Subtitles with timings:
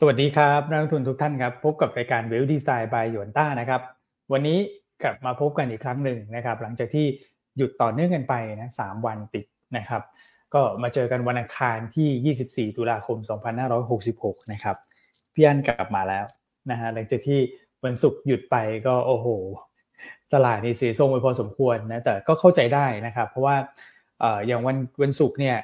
[0.00, 3.80] สวัสดีครับนักลงทุนทุกท่านครับ พบกับรายการเวลดีไซน์บายหยวนต้านะครับ
[4.32, 4.58] วันนี้
[5.02, 7.06] กลับมาพบกันอีกครั้งหนึ่งนะครับ หลังจากที่
[7.56, 9.44] หยุดต่อเนื่องกันไปนะสวันติด
[9.76, 10.02] นะครับ
[10.54, 13.18] ก็มาเจอกันวันอังคารที่ 24 ตุลาคม
[13.84, 14.76] 2566 นะครับ
[15.34, 16.24] พี่อันกลับมาแล้ว
[16.70, 17.38] นะฮะหลังจากที่
[17.84, 18.56] วันศุกร์หยุดไป
[18.86, 19.26] ก็โอ้โห
[20.34, 23.56] ตลาดนี่สียทรงไปพอสมควรนะแต่ก็เข้าใจได้นะครับ เพราะว่า
[24.46, 25.56] อย่างวันวันศุกร์เนี่ย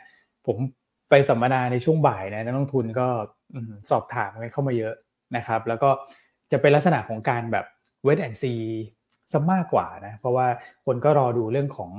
[0.47, 0.57] ผม
[1.11, 3.09] ไปสัมมนาในช่วงบ่ายนะนักลงทุนก็
[3.91, 4.95] สอบถามกันเข้ามาเยอะ
[5.37, 5.91] นะครับ แล้วก็
[6.53, 7.67] จะเป็นลักษณะของการแบบ
[8.05, 8.55] เวทแอนซี
[9.33, 10.47] ซะมากกว่านะเพราะว่า
[10.87, 11.91] คนก็รอดูเรื่องของ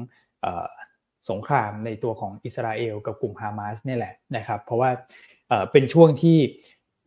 [1.30, 4.90] สงครามในตัวของอิสราเอลกับกลุ่มฮามาสนี่แหละนะครับ เพราะว่า
[5.72, 6.38] เป็นช่วงที่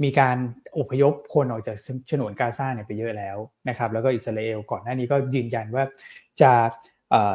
[0.04, 0.36] มีการ
[0.78, 1.76] อพยพคนออกจาก
[2.10, 3.36] ฉนวนกาซาเนี่ยไปเยอะแล้ว
[3.68, 5.84] นะครับ แล้วก็อิสราเอลก่อนหน้านี้ก็ยืนยันว่า
[6.42, 6.52] จะ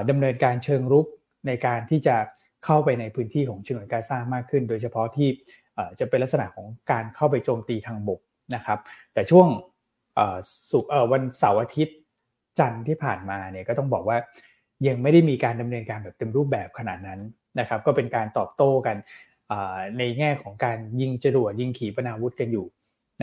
[0.09, 1.05] ดำเนินการเชิงรุก
[1.47, 2.15] ในการที่จะ
[2.65, 5.29] เข้าไปในพื้นที่ของฉนวนกาซามากขึ้น โดยเฉพาะที่
[5.99, 8.19] จะเป็นลักษณะของการเข้าไปโจมตีทางบก
[8.55, 8.79] นะครับ
[9.13, 9.47] แต่ช่วง
[10.71, 11.97] สุกวันเสาร์อาทิตย์
[12.59, 14.17] จันทร์ที่ผ่านมาเนี่ยก็ต้องบอกว่า
[14.87, 17.19] ยังไม่ได้มีการดำเนินการแบบเต็มรูปแบบขนาดนั้น
[17.59, 18.97] นะครับ ก็เป็นการตอบโต้กัน
[19.97, 22.65] ในแง่ของการยิงจรวดยิงขีปนาวุธกันอยู่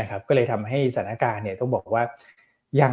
[0.01, 2.03] นะครับ ก็เลยทำให้สถานการณ์เนี่ยต้องบอกว่า
[2.81, 2.93] ยัง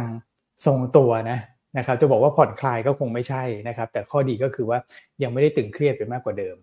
[0.66, 1.38] ทรงตัวนะ
[1.78, 4.78] นะครับ จะบอกว่าผ่อนคลายก็คงไม่ใช่นะครับ แต่ข้อดีก็คือว่า
[5.22, 6.56] ยังไม่ได้ตึงเครียดไปมากกว่าเดิม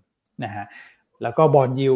[0.44, 0.66] นะฮะ
[1.24, 1.94] แล้วก็บอลยู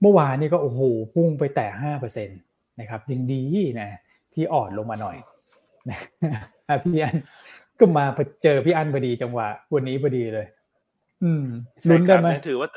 [0.00, 0.80] เมื่อวานนี่ก็โอ้โห
[1.14, 2.34] พุ่งไปแต่ห้าเปอร์เซ็นต
[2.80, 3.42] นะครับยังดี
[3.80, 3.88] นะ
[4.34, 5.16] ที่อ่อนลงมาหน่อย
[5.90, 5.98] นะ
[6.84, 7.16] พี่อัน
[7.78, 8.04] ก็มา
[8.42, 10.46] เจอพี่อันพอดีจังหวะวันนี้พอดีเลย
[11.24, 11.44] อืม
[11.88, 12.68] ลุ้นได้ไหมถือว่า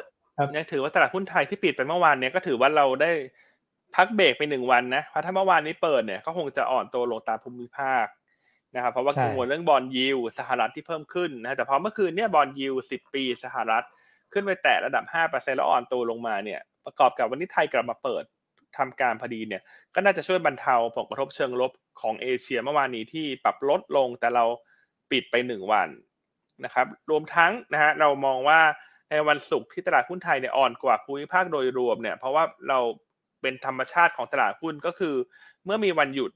[0.55, 3.11] ยังถือว่าตลาดหุ้นไทยที่ปิดไปเมื่อวานเนี้ยก็ถือว่าเราได้
[3.95, 8.05] พักเบรกไปหนึ่งวันนะเพราะถ้าเมื่อวานนี้เปิดเนี่ยก็คงจะอ่อนตัวลงตามภูมิภาค
[8.75, 13.85] นะครับเพราะว่ากังวลเรื่องบอลยิวสหรัฐที่เพิ่มขึ้นนะแต่พอเมื่อคืนเนี่ยบอลยิวสิบปีสหรัฐ
[14.33, 18.23] ขึ้นไปแตะระดับห้าเปอร์เซ็นแล้วอ่อนตัวลงมาเนี่ย ประกอบกับวันนี้ไทยกลับมาเปิด
[18.77, 19.61] ทำการพอดีเนี่ย
[19.95, 24.45] ก็น่าจะช่วยบรรเทาผลกระทบเชิงลบของเอเชียเมื่อวานนี้ที่ปรับลดลงแต่เรา
[25.11, 25.89] ปิดไปหนึ่งวัน
[26.65, 28.61] นะครับ รวมทั้งนะฮะเรามองว่า
[29.09, 32.79] ในวันศุกร์ที่ตลาดหุ้นไทยเนี่ยอ่อนกว่าภูมิภาคโดยรวมเนี่ย เพราะว่าเรา
[33.41, 35.15] เป็นธรรมชาติของตลาดหุ้นก็คือ
[35.65, 36.31] เมื่อมีวันหยุด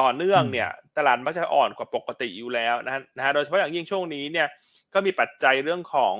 [0.00, 0.68] ต่อเนื่องเนี่ย
[0.98, 4.48] ตลาดมักจะอ่อนกว่าปกติอยู่แล้วนะฮะโดยเฉพาะอย่างยิ่งช่วงนี้เนี่ย
[4.94, 6.14] ก็มีปัจจัยเรื่องของ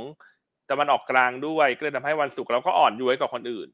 [0.71, 3.69] ตะวันออกกลางด้วย ก็เลยทำให้วันศุกร์เราก็อ่อนย้วยกว่าคนอื่น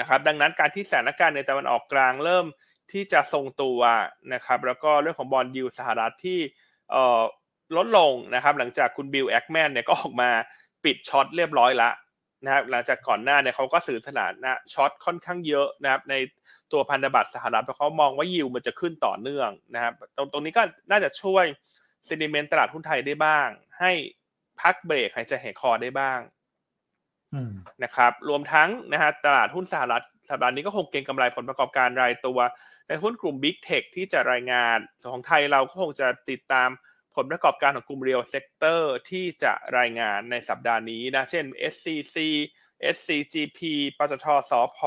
[0.00, 2.46] นะครับ ดังนั้นการที่สถานการณ์ในตะวันออกกลางเริ่ม
[2.92, 3.80] ที่จะทรงตัว
[4.34, 6.38] นะครับ แล้วก็เรื่องของบอลยูสหรัฐที่
[7.76, 10.30] ลดลงนะครับ หลังจากคุณบิลแอคแมนเนี่ยก็ออกมา
[10.84, 11.90] ปิด short เรียบร้อยละ
[12.44, 16.14] นะครับหลังจากก่อนหน้าเนี่ยเขาก็สื่อสารนะ short ค่อนข้างเยอะนะครับ ใน
[16.72, 21.44] ตัวพันธบัตรสหรัฐเพราะเขามองว่ายิวมันจะขึ้นต่อเนื่องนะครับ ตรงตรงนี้ก็น่าจะช่วย
[22.06, 23.48] sentiment ตลาดหุ้นไทยได้บ้าง
[23.80, 23.92] ให้
[24.62, 26.20] พักเบรกหายใจหายคอได้บ้าง
[27.84, 32.38] นะครับ รวมทั้งนะฮะตลาดหุ้นสหรัฐสัปดาห์นี้ก็คงเก็งกำไรผลประกอบการรายตัว
[32.88, 36.68] ในหุ้นกลุ่ม Big Tech ที่จะรายงานส่วนของไทยเราก็คงจะติดตาม
[37.16, 38.80] ผลประกอบการของกลุ่ม Real Sector
[39.10, 42.16] ที่จะรายงานในสัปดาห์นี้นะ เช่น SCC
[42.94, 43.60] SCGP
[43.98, 44.78] ปตทสพ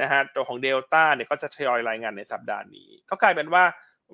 [0.00, 3.64] นะฮะตัวของ Delta เนี่ยก็จะทยอยรายงานในสัปดาห์นี้ ก็กลายเป็นว่า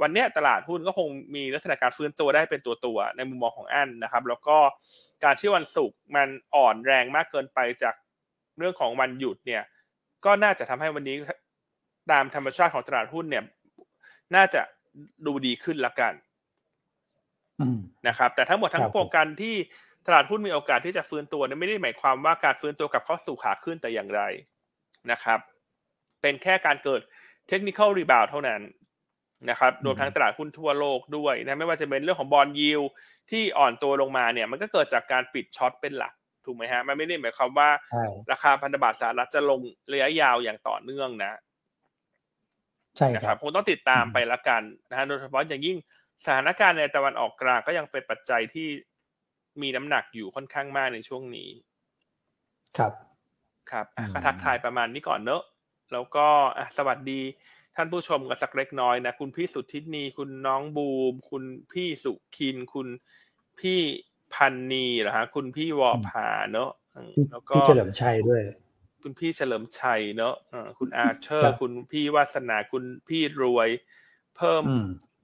[0.01, 4.57] วันนี้ตลาดหุ้นก็คงมีลักษณะการฟื้นตัวได้เป็นตัวตัวในมุมมองของอันนะครับ แล้วก็
[5.25, 7.95] การที่วันศุกร์มันอ่อนแรงมากเกินไปจาก
[8.59, 9.63] เรื่องของวันหยุดเนี่ย
[10.25, 11.17] ก็น่าจะทำให้วันนี้
[12.11, 13.45] ตามธรรมชาติของตลาดหุ้นเนี่ย
[14.35, 14.61] น่าจะ
[15.27, 16.13] ดูดีขึ้นละกัน
[18.09, 19.55] นะครับ แต่ทั้งหมดทั้งปวงการที่
[20.07, 24.23] ตลาดหุ้นมีโอกาสที่จะฟื้นตัวนี่ไม่ได้หมายความว่าการฟื้นตัวกับเข้าสู่ขาขึ้นแต่อย่างไร
[25.11, 25.39] นะครับ
[26.23, 27.01] เป็นแค่การเกิด
[27.49, 28.61] technical rebound เท่านั้น
[29.51, 32.81] นะครับรวมทั้งตลาดหุ้นทั่วโลกด้วยนะไม่ว่าจะเป็นเรื่องของ bond yield
[33.31, 36.13] ที่อ่อนตัวลงมาเนี่ยมันก็เกิดจากการปิด short เป็นหลัก
[36.45, 37.69] ถูกไหมฮะมันไม่ได้หมายความว่า
[38.31, 39.61] ราคาพันธบัตรสหรัฐจะลง
[39.93, 41.41] ระยะยาวอย่างต่อเนื่องนะ
[42.99, 45.77] ใช่ครับคงต้องติดตามไปละกันนะฮะโดยเฉพาะอย่างยิ่ง
[46.25, 48.69] สถานการณ์ในตะวันออกกลางก็ยังเป็นปัจจัยที่
[49.63, 51.49] มีน้ำหนักอยู่ค่อนข้างมากในช่วงนี้
[52.79, 52.93] ครับ
[53.71, 55.43] ครับก็ทักทายประมาณนี้ก่อนเนอะ
[55.93, 56.27] แล้วก็
[56.79, 57.21] สวัสดี
[57.77, 62.89] ท่านผู้ชมกันสักเล็กน้อยนะ คุณพี่สุทธินีคุณน้องบูม คุณพี่สุคิน คุณ
[63.61, 63.81] พี่
[64.35, 66.71] พันนีเหรอฮะ คุณพี่วอผาเนอะ
[67.31, 68.41] แล้วก็พี่เฉลิมชัยด้วย
[69.03, 70.35] คุณพี่เฉลิมชัยเนอะ
[70.79, 73.69] คุณอาเธอร์ คุณพี่วาสนาคุณพี่รวย
[74.37, 74.63] เพิ่ม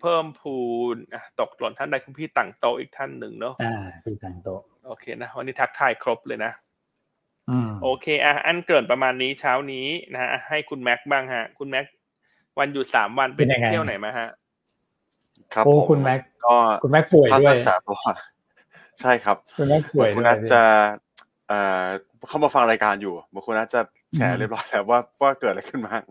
[0.01, 0.59] เพิ่มพู
[0.95, 0.97] น
[1.41, 3.75] ตกหล่นท่านใดคุณพี่ต่างโตอีกท่านหนึ่งเนาะอ่า
[4.05, 4.49] พี่ต่างโต
[4.87, 6.53] โอเคนะวันนี้ทักทายครบเลยนะ
[7.83, 11.87] โอเคอะอันเกิดประมาณนี้เช้านี้นะฮะให้คุณแม็กบ้างฮะ คุณแม็ก
[12.59, 14.29] วันหยุดสามวันเป็นเที่ยวไหนมาฮะ
[15.55, 17.99] ครับผมคุณแม็กก็คุณแม็กป่วยด้วยรักษาตัว
[19.01, 20.63] ใช่ครับ คุณแม็กป่วยคุณนัทจะ
[21.49, 21.85] เอ่อ
[22.29, 23.81] เข้ามาฟังรายการอยู่บางคนนัทจะ
[24.17, 26.03] แชร์เรียบร้อยแล้วว่าว่าเกิดอะไรขึ้นบ้าง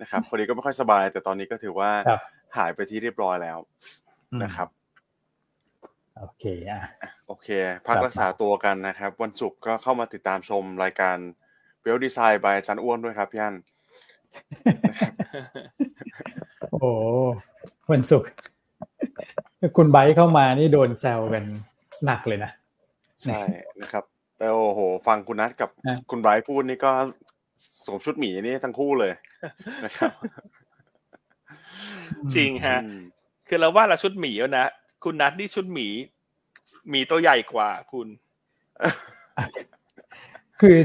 [0.00, 1.90] นะครับพอดีก็ไม่ค่อยสบาย แต่ตอนนี้ก็ถือว่า
[2.56, 3.58] หายไปที่เรียบร้อยแล้ว
[4.42, 4.68] นะครับ
[6.18, 6.80] โอเคอะ
[7.26, 7.48] โอเค
[7.86, 11.16] พักรักษาตัวกันนะครับ วันศุกร์ก็เข้ามาติดตามชมรายการ
[11.80, 13.56] เบลดีไซน์บายจันอ้วนด้วยครับพี่อัน
[16.72, 16.90] โอ้
[17.92, 18.30] วันศุกร์
[19.76, 21.44] คุณไบค์เข้ามานี่โดนแซวกัน
[22.04, 22.50] หนักเลยนะ
[23.24, 23.40] ใช่
[23.80, 24.04] นะครับ
[24.38, 25.70] แต่โอ้โห ฟังคุณนัทกับ
[26.10, 26.90] คุณไบร์พูดนี่ก็
[27.84, 29.12] สวมชุดหมีนี่ทั้งคู่เลย
[29.84, 30.12] นะครับ
[32.34, 32.78] จริงฮะ
[33.48, 34.66] คือเราว่าเราชุดหมีแล้วนะ
[35.04, 35.88] คุณนัทนี่ชุดหมี
[36.90, 38.08] หมีตัวใหญ่กว่าคุณ
[40.60, 40.76] คือ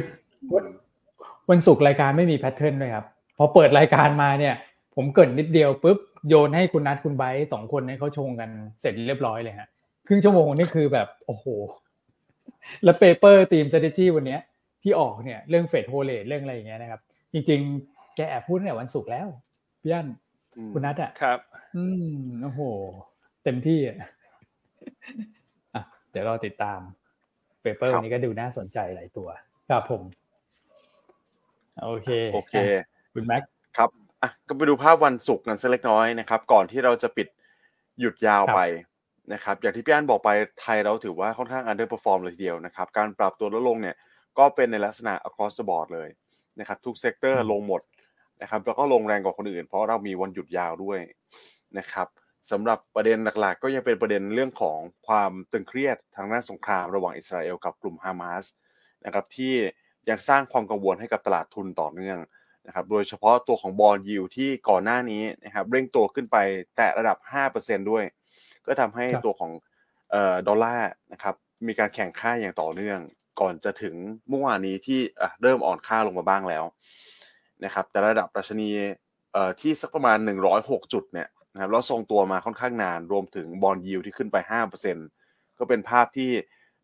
[1.50, 4.56] วันศุกร์รายการไม่มี pattern เลยครับพ อเปิดรายการมาเนี่ย
[4.96, 5.98] ผมเกริ่นนิดเดียวปุ๊บ
[6.28, 8.50] โยนให้คุณนัทคุณไบร์สองคนให้เขาชงกัน
[8.82, 9.68] เสร็จเรียบร้อยเลยฮะ
[10.08, 11.46] ครึ่งชั่วโมงนี่คือแบบโอ้โห
[12.84, 14.38] แล้ว paper ทีม strategy วันนี้
[14.84, 17.02] ที่ออกเนี่ยเรื่องเฟด hold rate เรื่องอะไรอย่างเงี้ยนะครับ
[17.34, 19.28] จริง ๆ แกแอบพูดเนี่ยวันศุกร์แล้ว
[19.82, 20.08] พี่อัน
[20.74, 21.40] คุณนัทอะครับ
[21.76, 21.84] อื
[22.16, 22.62] มโอ้โห
[23.44, 23.98] เต็มที่อะ
[26.12, 26.80] เดี๋ยวเราติดตาม
[27.62, 29.28] paper นี้ก็ดูน่าสนใจหลายตัว
[29.70, 30.04] ครับผม
[31.84, 32.56] โอเค โอเค
[33.14, 33.44] คุณแม็ก
[33.78, 33.90] ครับ
[34.22, 37.28] อะก็ไปดูภาพวันศุกร์กันสักเล็กน้อยนะครับ ก่อนที่เราจะปิด
[38.00, 38.60] หยุดยาวไป
[39.34, 40.30] นะครับ อย่างที่พี่อันบอกไป
[40.62, 43.96] ไทยเราถือว่าค่อนข้าง underperform เลยทีเดียวนะครับ การปรับตัวลดลงเนี่ย
[44.38, 46.10] ก็เป็นในลักษณะ across the board เลย
[46.60, 47.82] นะครับ ทุก sector ลงหมด
[48.42, 51.00] นะครับแล้วก็ลงแรงกว่าคนอื่น เพราะเรามีวันหยุดยาวด้วย
[51.78, 52.08] นะครับ
[52.52, 54.78] สำหรับประเด็นหลักๆ ก็ยังเป็นประเด็นเรื่องของ
[55.08, 58.46] ความตึงเครียดทางด้านสงครามระหว่างอิสราเอลกับกลุ่มฮามาส
[59.06, 59.54] นะครับที่
[60.10, 62.18] ยังสร้างความกังวลให้กับตลาดทุนต่อเนื่อง
[62.68, 66.38] นะครับโดยเฉพาะตัวของบอลยิวที่ก่อนหน้านี้นะครับเร่งตัวขึ้นไป
[66.76, 67.18] แตะระดับ
[67.54, 68.04] 5%ด้วย
[68.66, 69.52] ก็ทำให้ตัวของ
[70.48, 71.36] ดอลลาร์นะครับ
[71.68, 73.00] มีการแข่งค่าอย่างต่อเนื่อง
[73.40, 73.96] ก่อนจะถึง
[74.30, 75.00] เมื่อวานนี้ที่
[75.42, 76.64] เริ่มอ่อนค่าลงมาบ้างแล้ว
[77.66, 78.70] นะครับแต่ระดับดัชนี
[79.60, 80.18] ที่สักประมาณ
[80.56, 84.38] 106 จุดเนี่ยนะครับแล้วทรงตัวมาค่อนข้างนานรวมถึง bond yield ที่ขึ้นไป
[84.98, 86.30] 5%ก็เป็นภาพที่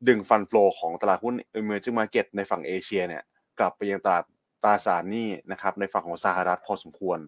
[0.07, 1.35] ดึง fund flow ของตลาดหุ้น
[1.65, 3.23] emerging market ในฝั่งเอเชียเนี่ย
[3.59, 4.23] กลับไปยังตลาด
[4.63, 7.19] ตราสารหนี้นะครับในฝั่งของสหรัฐพอสมควร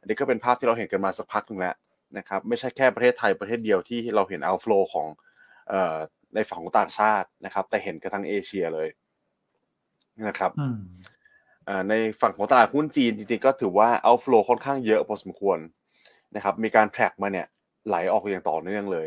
[0.00, 1.74] อันนี้ก็เป็นภาพที่เราเห็นกันมาสักพักนึงแล้ว
[2.18, 5.06] นะครับไม่ใช่แค่ประเทศไทยประเทศเดียวที่เราเห็น outflow ของ
[6.34, 8.88] ในฝั่งของต่างชาตินะครับ แต่เห็นกันทั้งเอเชียเลย
[10.28, 10.52] นะครับ
[11.88, 15.58] ในฝั่งของตลาดหุ้นจีนจริงๆก็ถือว่าเอาฟลูค่อนข้างเยอะพอสมควร
[16.36, 17.46] นะครับ มีการแทร็กมาเนี่ย
[17.86, 18.98] ไหลออกอย่างต่อเนื่องเล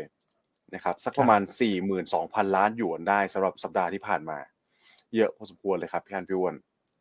[0.74, 1.40] นะครับสักประมาณ
[1.98, 4.38] 42,000 ล้านหยวนได้สำหรับสัปดาห์ที่ผ่านมา
[5.14, 6.54] เยอะพอสมควรเลยครับพี่อันพี่วน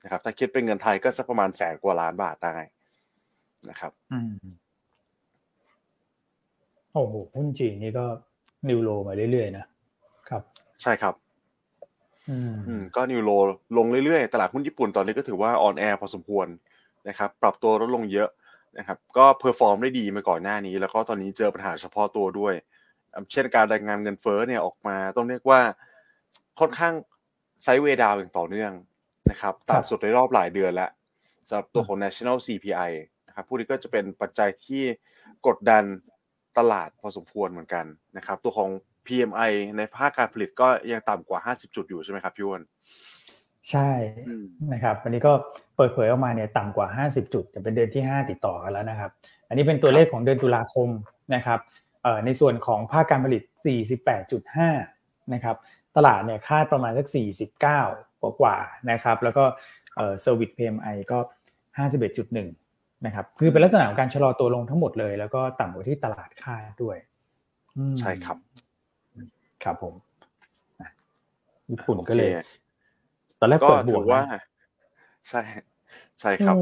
[0.06, 2.56] นะครับ ถ้าคิดเป็นเงินไทยก็สักประมาณแสนกว่าล้านบาทได้
[3.70, 3.92] นะครับ
[6.94, 8.06] โอ้โหหุ้นจีนนี่ก็
[8.70, 9.66] new low มาเรื่อยๆนะ
[10.30, 10.42] ครับ
[10.82, 11.14] ใช่ครับ
[12.30, 13.32] อืมก็ new low
[13.78, 16.48] ลงเรื่อยๆ ตลาดหุ้นญี่ปุ่นตอนนี้ก็ถือว่าอ่อนแอพอสมควร
[17.10, 18.30] นะครับ ปรับตัวลดลงเยอะ
[18.78, 22.54] นะครับ ก็ perform ได้ดีมาก่อนหน้านี้ แล้วก็ตอนนี้เจอปัญหาเฉพาะตัวด้วย
[23.32, 25.60] เช่นการรายงานเงินเฟ้อเนี่ยออกมา ต้องเรียกว่า
[26.60, 26.94] ค่อนข้าง
[27.64, 28.72] sideway down อย่างต่อเนื่อง
[29.30, 30.90] นะครับต่ำสุดในรอบหลายเดือนแล้ว
[31.48, 32.92] สำหรับตัวของ national CPI
[33.28, 34.84] นะครับผู้นี้ก็จะเป็นปัจจัยที่
[35.48, 35.84] กดดัน
[36.58, 37.86] ตลาดพอสมควรเหมือนกัน
[38.18, 38.70] นะครับตัวของ
[39.08, 42.62] PMI ในภาคการผลิตก็ยังต่ำกว่า 50 จุดอยู่ใช่ไหมครับพี่วอน
[43.70, 43.90] ใช่
[44.74, 45.34] นะครับวันนี้ก็
[45.76, 49.12] เปิดเผยออกมาเนี่ยต่ำกว่า 50 จุดจะเป็นเดือนที่ 5 ติดต่อกันแล้วนะครับ
[49.48, 50.90] อันนี้เป็นตัวเลขของเดือนตุลาคม
[51.36, 51.60] นะครับ
[52.26, 53.42] ในส่วนของภาคการผลิต
[54.18, 55.56] 48.5 นะครับ
[55.98, 58.56] ตลาดเนี่ยคาดประมาณสัก 49 กว่ากว่า
[58.92, 59.44] นะครับ แล้วก็
[59.96, 61.18] เซอร์วิส PMI ก็
[61.88, 66.98] 51.1 นะครับ คือเป็นลักษณะของการชะลอตัวลงทั้งหมดเลย แล้วก็ต่ำกว่าที่ตลาดคาดด้วย
[68.00, 68.38] ใช่ครับ
[69.64, 69.94] ครับผม
[71.72, 72.32] ญี่ปุ่นก็เลย
[73.40, 74.22] ตอนแรกเปิดบวกว่า
[75.30, 75.42] ใช่
[76.22, 76.56] ใช่ครับ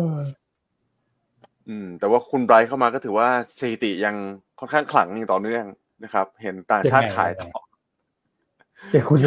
[1.68, 4.16] อืม แต่ว่าคุณไบรท์เข้ามาก็ถือว่าสถิติยัง
[4.60, 5.66] ค่อนข้างขลังอย่างต่อเนื่อง
[6.04, 7.50] นะครับ เห็นต่างชาติขายต่อ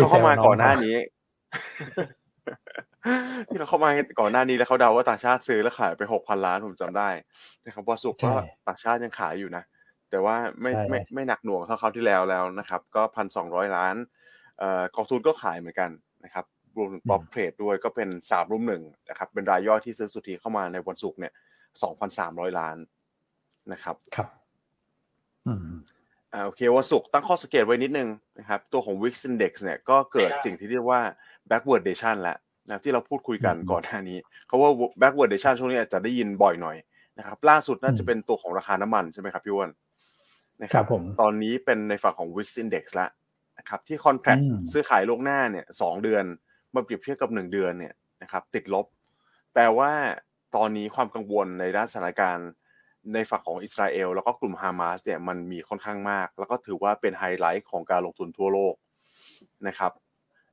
[0.00, 0.96] เขาเข้ามาก่อนหน้านี้
[3.48, 7.08] ที่เราเข้ามาก่อนหน้านี้แล้วเขาเดาว่าต่างชาติซื้อแล้วขายไปหกพันล้านผมจำได้
[7.64, 8.30] นะครับว่าศุกร์ก็
[8.66, 9.64] ต่างชาติยังขายอยู่นะ
[10.10, 13.94] แต่ว่าไม่ไม่ไม่หนักหน่วงเท่าคราวที่แล้วแล้วนะครับ ก็พันสองร้อยล้าน
[14.58, 15.90] เอ่อกองทุนก็ขายเหมือนกัน
[16.24, 16.44] นะครับ
[16.76, 21.32] รวมถึง prop trade ด้วยก็เป็นสามรุมหนึ่งนะครับเป็นรายย่อยที่ซื้อสุทธิเข้ามาในวันศุกร์เนี่ย
[21.82, 22.76] สองพันสามร้อยล้าน
[23.72, 24.28] นะครับ ครับ
[26.36, 31.00] อืมอ่าโอเควันศุกร์ตั้งข้อสังเกตไว้นิดนึงนะครับตัวของ Wix Index เนี่ยก็เกิดสิ่งที่เรียกว่า
[31.50, 32.36] backwardation แล้ว
[32.68, 36.76] นะที่เราพูดคุยกันก่อนหน้านี้เขาว่า backwardation ช่วงนี้อาจจะได้ยินบ่อยหน่อย
[37.18, 39.70] นะครับล่าสุดน่าจะเป็นตัวของราคาน้ำมันใช่ไหมครับพี่วอน
[40.62, 43.10] นะครับผมตอนนี้เป็นในฝั่งของ Wix Index แล้ว
[43.58, 44.36] นะครับที่คอนแทค
[44.72, 46.24] ซื้อขายลงหน้าเนี่ยสองเดือน
[46.74, 48.86] มาเปรียบเทียบกับหนึ่งเดือนเนี่ยนะครับติดลบ
[49.52, 49.92] แปลว่า
[50.56, 52.48] ตอนนี้ความกังวลในด้านสถานการณ์
[53.14, 58.74] ในฝั่งของอิสราเอลแล้วก็กลุ่มฮามาสเนี่ยมันมีค่อนข้างมาก แล้วก็ถือว่าเป็นไฮไลท์ของการลงทุนทั่วโลก
[59.68, 59.92] นะครับ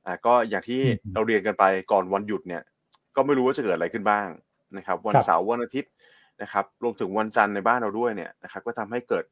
[0.06, 0.80] อ่าก็อย่างที่
[1.12, 2.62] เราเรียนกันไปก่อนวันหยุดเนี่ย
[3.16, 4.28] ก็ไม่รู้ว่าจะเกิดอะไรขึ้นบ้าง
[4.76, 5.92] นะครับ วันเสาร์วันอาทิตย์
[6.42, 9.24] นะครับรวมถึงวันจันทร์ในบ้านเราด้วยเนี่ยนะครับก็ทำให้เกิด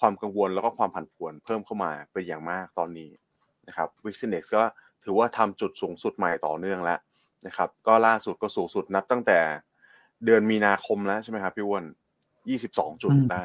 [0.00, 3.10] ความกังวลแล้วก็ความผันผวนเพิ่มเข้ามาเป็นอย่างมากตอนนี้
[3.68, 4.62] นะครับ VIX Index ก็
[5.04, 6.98] ถือว่าทำจุดสูงสุดใหม่ต่อเนื่องแล้ว
[7.46, 9.38] นะครับ ก็ล่าสุดก็สูงสุดนับตั้งแต่
[10.24, 11.84] เดือนมีนาคมแล้วใช่ไหมครับพี่อ้วน
[12.48, 13.44] ยี่สิบสองจุดได้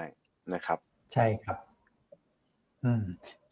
[0.53, 0.79] นะครับ
[1.13, 1.57] ใช่ครับ
[2.85, 3.03] อืม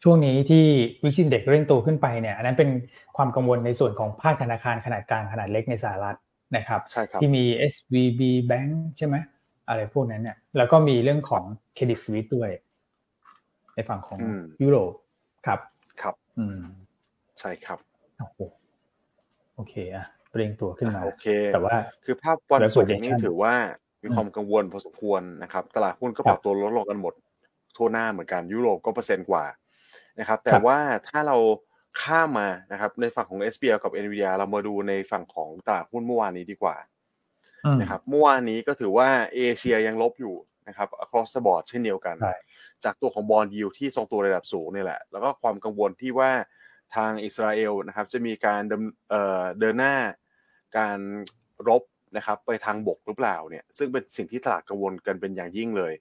[0.02, 0.64] ช่วงนี้ที่
[1.02, 2.70] วิกซินเด็กเร่งตัวขึ้นไปเนี่ยอันนั้นเป็น
[3.16, 6.16] ความกังวลในส่วนของภาคธนาคารขนาดกลางขนาดเล็กในสหรัฐ
[6.56, 9.16] นะครับใช่ครับที่มี SVB Bank ใช่ไหม
[9.68, 12.50] อะไรพวกนั้นเนี่ย แล้วก็มีเรื่องของเครดิตสวิตด้วย
[13.74, 14.18] ในฝั่งของ
[14.62, 14.92] ยุโรป
[15.46, 15.60] ครับ
[16.02, 16.58] ครับ อืม
[17.40, 17.78] ใช่ครับ
[18.18, 18.38] โอ้โห
[19.54, 23.54] โอเคอะเร่งตัวขึ้นมาโอเคแต่ว่าคือภาพวันศุกร์ Reputation นี่ถือว่า
[24.02, 27.14] มีความกังวลพอสมควรนะครับ ตลาดหุ้นก็ปรับตัวลดลงกันหมด
[27.76, 29.44] ทั่วหน้าเหมือนกันยุโรปก็เปอร์เซ็นต์กว่า
[30.20, 31.36] นะครับ แต่ครับว่าถ้าเรา
[32.02, 36.76] ข้ามมานะครับ ในฝั่งของ SBL กับ NVIDIA เรามาดูในฝั่งของตลาดหุ้นเมื่อวานนี้ดีกว่า
[37.64, 40.36] อืมนะครับเมื่อวานนี้ก็ถือว่าเอเชียยังลบอยู่
[40.68, 42.36] นะครับ across the board เช่นเดียวกันใช่
[42.84, 46.30] จากตัวของบอลยิวที่ทรงตัวระดับสูงนี่แหละ แล้วก็ความกังวลที่ว่า
[46.96, 49.96] ทางอิสราเอลนะครับ จะมีการดำเอ่อเดินหน้า
[50.78, 50.98] การ
[51.68, 51.82] รบ
[52.16, 55.94] นะครับไปทางบกหรือเปล่าเนี่ยซึ่งเป็นสิ่งที่ตลาดกังวลกันเป็นอย่างยิ่งเลย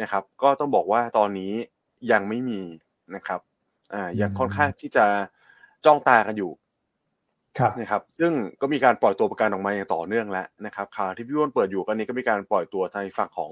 [0.00, 1.52] นะครับ ก็ต้องบอกว่าตอนนี้
[2.12, 2.62] ยังไม่มี
[3.14, 3.40] นะครับ
[3.94, 5.04] อ่ายังค่อนข้างที่จะ
[5.84, 6.52] จ้องตากันอยู่
[7.58, 13.50] ครับนะครับซึ่งก็มีการปล่อยตัวประกันออกมาอย่างต่อเนื่องแล้วนะครับข่าวที่พี่อ้วนเปิดอยู่ก็นี้ก็มีการปล่อยตัวทางฝั่งของ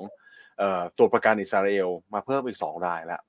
[0.59, 3.23] เอ่อตัวประกันอิสราเอลมาเพิ่มอีกสองรายแล้ว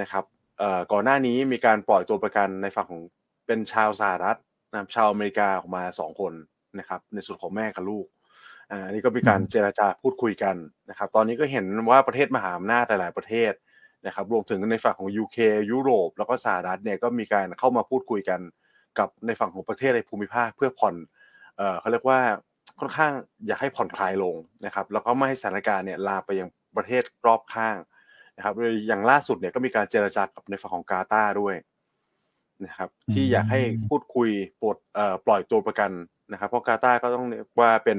[0.00, 0.24] นะครับ
[0.58, 3.02] เอ่อก่อนหน้านี้มีการปล่อยตัวประกันในฝั่งของ
[3.46, 4.38] เป็นชาวสหรัฐ
[4.70, 6.32] นะครับชาวอเมริกาออกมาสองคน
[6.78, 8.06] นะครับ ในส่วนของแม่กับลูก
[8.70, 10.56] อ่าอันนี้ก็มีการเจราจาพูดคุยกัน
[10.90, 13.52] นะครับ ตอนนี้ก็เห็นว่าประเทศมหาอำนาจหลาย ๆ ประเทศ
[14.06, 15.38] นะครับ รวมถึงในฝั่งของ UK
[15.70, 18.40] ยุโรป แล้วก็สหรัฐเนี่ยก็มีการเข้ามาพูดคุยกัน
[18.98, 20.94] กับในฝั่งของประเทศในภูมิภาคเพื่อผ่อน
[21.56, 22.20] เอ่อเขาเรียกว่า
[22.78, 23.12] ค่อนข้าง
[23.46, 27.76] อยากให้ผ่อนคลายลงนะครับ แล้วก็ไม่ให้สถานการณ์เนี่ยลามไปยังประเทศรอบข้าง
[28.36, 31.54] นะครับโดยอย่างล่าสุดเนี่ยก็มีการเจรจากับในฝั่งของกาตาร์ด้วย
[32.64, 35.90] นะครับ ที่อยากให้พูดคุยปลดเอ่อปล่อยตัวประกัน
[36.32, 37.98] นะครับเพราะกาตาร์ก็ต้องเรียกว่าเป็น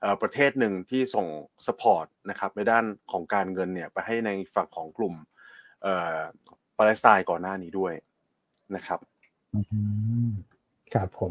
[0.00, 1.26] เอ่อประเทศหนึ่งที่ส่ง
[1.66, 5.14] support นะครับในด้านของการเงินเนี่ยไปให้ในฝั่งของกลุ่ม
[5.82, 6.18] เอ่อ
[6.78, 7.92] ปาเลสไตน์ก่อนหน้านี้ด้วย
[8.76, 8.98] นะครับ
[9.54, 9.60] อื
[10.28, 10.30] ม
[10.94, 11.30] ครับผม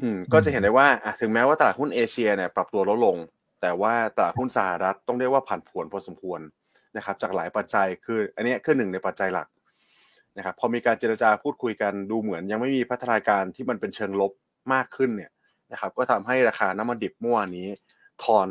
[0.00, 3.16] อืมก็จะเห็นได้ว่าอะถึงแม้ว่าตลาดหุ้นเอเชียเนี่ยปรับตัวลดลง
[3.60, 6.40] แต่ว่าตลาดหุ้นสหรัฐต้องเรียกว่าผันผวนพอสมควร
[6.96, 9.48] นะครับ จากหลายปัจจัยคือ อันเนี้ยคือหนึ่งในปัจจัยหลัก
[10.36, 14.32] นะครับ พอมีการเจรจาพูดคุยกันดูเหมือนยังไม่มีพัฒนาการที่มันเป็นเชิงลบ
[14.72, 15.30] มากขึ้นเนี่ย
[15.72, 17.68] นะครับก็ทำให้ราคาน้ำมันดิบเมื่อวานนี้
[18.24, 18.48] ทอน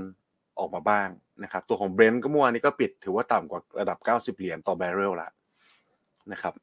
[0.60, 1.08] ออกมาบ้าง
[1.44, 3.98] นะครับตัวของเบรนท์ก็เมื่อวานนี้ก็ปิดถือว่าต่ำกว่าระดับ
[4.36, 5.32] 90 เหรียญต่อแบเรลแล้ว
[6.32, 6.54] นะครับ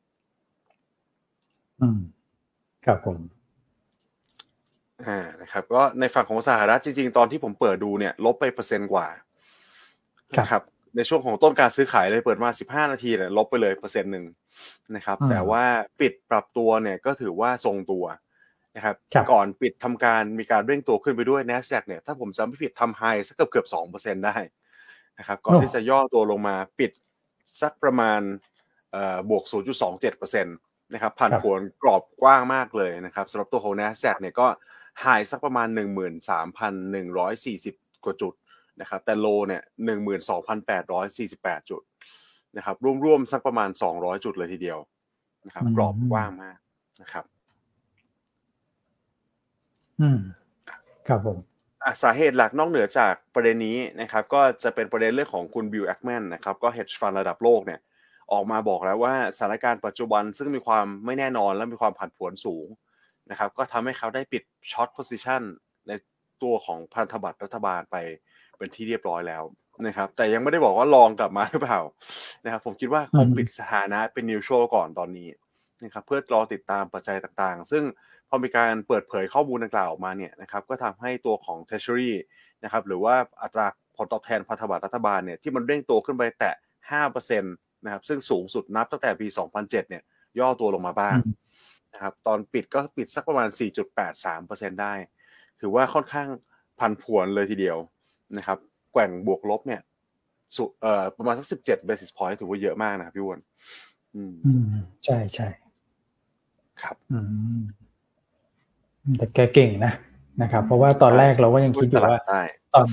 [1.81, 2.01] อืม
[2.87, 3.19] ครับผม
[5.07, 9.07] อ่านะครับก็ในฝั่งของสหรัฐจริง ๆ ตอนที่ผมเปิดดูเนี่ย ลบไปเปอร์เซ็นต์กว่า
[10.37, 10.63] ครับนะครับ
[10.97, 12.51] ในช่วงของต้นการซื้อขายเลยเปิดมา
[12.87, 14.25] 15 นาทีเนี่ยลบไปเลยเปอร์เซ็นต์หนึ่ง
[14.97, 15.65] นะครับอืมแต่ว่า
[16.01, 18.05] ปิดปรับตัวเนี่ยก็ถือว่าทรงตัว
[18.81, 24.37] นะครับครับก่อนปิดทำการมีการเร่งตัวขึ้นไปด้วย n a s d a q เนี่ยถ้าผมจำไม่ผิดทำ high สักเกือบเกือบสองเปอร์เซ็นได้
[25.19, 26.91] นะครับก่อนที่จะย่อตัวลงมาปิด
[27.63, 28.21] สักประมาณ
[28.93, 29.45] เอ่อบวก
[29.81, 30.57] 0.27เปอร์เซ็นต์
[30.95, 34.47] นะครับผ่านผวนกรอบกว้างมากเลยนะครับสำหรับตัวของ n a s d a q เนี่ยก็
[35.01, 35.69] ไฮสักประมาณ
[36.47, 38.35] 13,140 กว่าจุด
[38.81, 39.63] นะครับแต่โลเนี่ย
[40.47, 41.83] 12,848 จุด
[42.57, 44.79] นะครับร่วมๆสักประมาณ 200 จุดเลยทีเดียว
[45.47, 46.59] นะครับกรอบกว้างมาก
[47.03, 47.25] นะครับ
[50.01, 50.19] อืม
[51.09, 51.39] ครับผม
[51.85, 57.81] อะสาเหตุหลักนอกเหนือจากประเด็นนี้นะครับ ก็จะเป็นประเด็นเรื่องของคุณบิลแอคแมนนะครับ ก็ hedge fund ระดับโลกเนี่ย
[58.33, 62.67] ออกมาบอกแล้วว่าสถานการณ์ปัจจุบันซึ่งมีความไม่แน่นอนและมีความผันผวนสูง
[63.31, 65.43] นะครับ ก็ทำให้เขาได้ปิด short position
[65.89, 65.93] ใน
[66.43, 67.97] ตัวของพันธบัตรรัฐบาลไป
[68.59, 69.43] เป็นที่เรียบร้อยแล้ว
[69.87, 71.81] นะครับ แต่ยังไม่ได้บอกว่า long กลับมาหรือเปล่า
[72.45, 75.29] นะครับ ผมคิดว่าคงปิดสถานะเป็นนิวโชก่อนตอนนี้
[75.85, 77.85] นะครับเพื่อรอติดตามปัจจัยต่างๆ ซึ่ง
[78.29, 82.13] พอมีการเปิดเผยข้อมูลดังกล่าวออกมาเนี่ยนะครับก็ทำให้ตัวของ Treasury
[82.65, 86.55] นะครับหรือว่าอัตราผลตอบแทนพันธบัตรรัฐบาลเนี่ยที่มันเร่งตัวขึ้นไปแตะ
[87.01, 90.03] 5%นะครับซึ่งสูงสุดนับตั้งแต่ปี 2007เนี่ย
[90.39, 91.19] ย่อตัวลงมาบ้าง
[91.95, 93.49] นะครับตอนปิดก็ปิดสักประมาณ
[94.15, 94.95] 4.83%ได้
[95.61, 96.29] ถือว่าค่อนข้าง
[96.81, 97.79] พันผวนเลยทีเดียว
[98.37, 98.59] นะครับ
[98.93, 99.81] แกว่งบวกลบเนี่ย
[100.57, 103.41] สุเอ่อประมาณสัก 17 basis point ถือว่าเยอะมากนะครับพี่วอน
[104.15, 104.65] อืมอืม
[105.05, 105.49] ใช่ใช่
[106.83, 107.19] ครับอื
[107.57, 107.61] ม
[109.19, 109.93] แต่แกเก่งนะ
[110.43, 112.21] นะครับ เพราะว่าตอนแรกเราก็ยังคิดอยู่ว่า
[112.75, 112.87] ตอน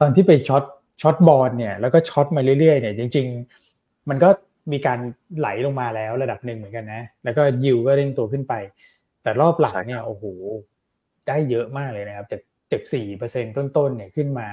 [0.00, 0.64] ตอนที่ไป short
[1.02, 3.26] short bond เนี่ย แล้วก็ short มาเรื่อยๆเนี่ย จริง
[3.68, 4.28] ๆ มันก็
[4.72, 4.98] มีการ
[5.38, 8.54] ไหลลงมาแล้วระดับหนึ่งเหมือนกันนะ แล้วก็ยิวก็เร่งตัวขึ้นไป
[9.22, 10.24] แต่รอบหลังเนี่ยโอ้โห
[11.28, 12.40] ได้เยอะมากเลยนะครับจาก
[12.72, 14.46] จากสี่เปอร์เซ็นต์ต้นๆเนี่ยขึ้นมา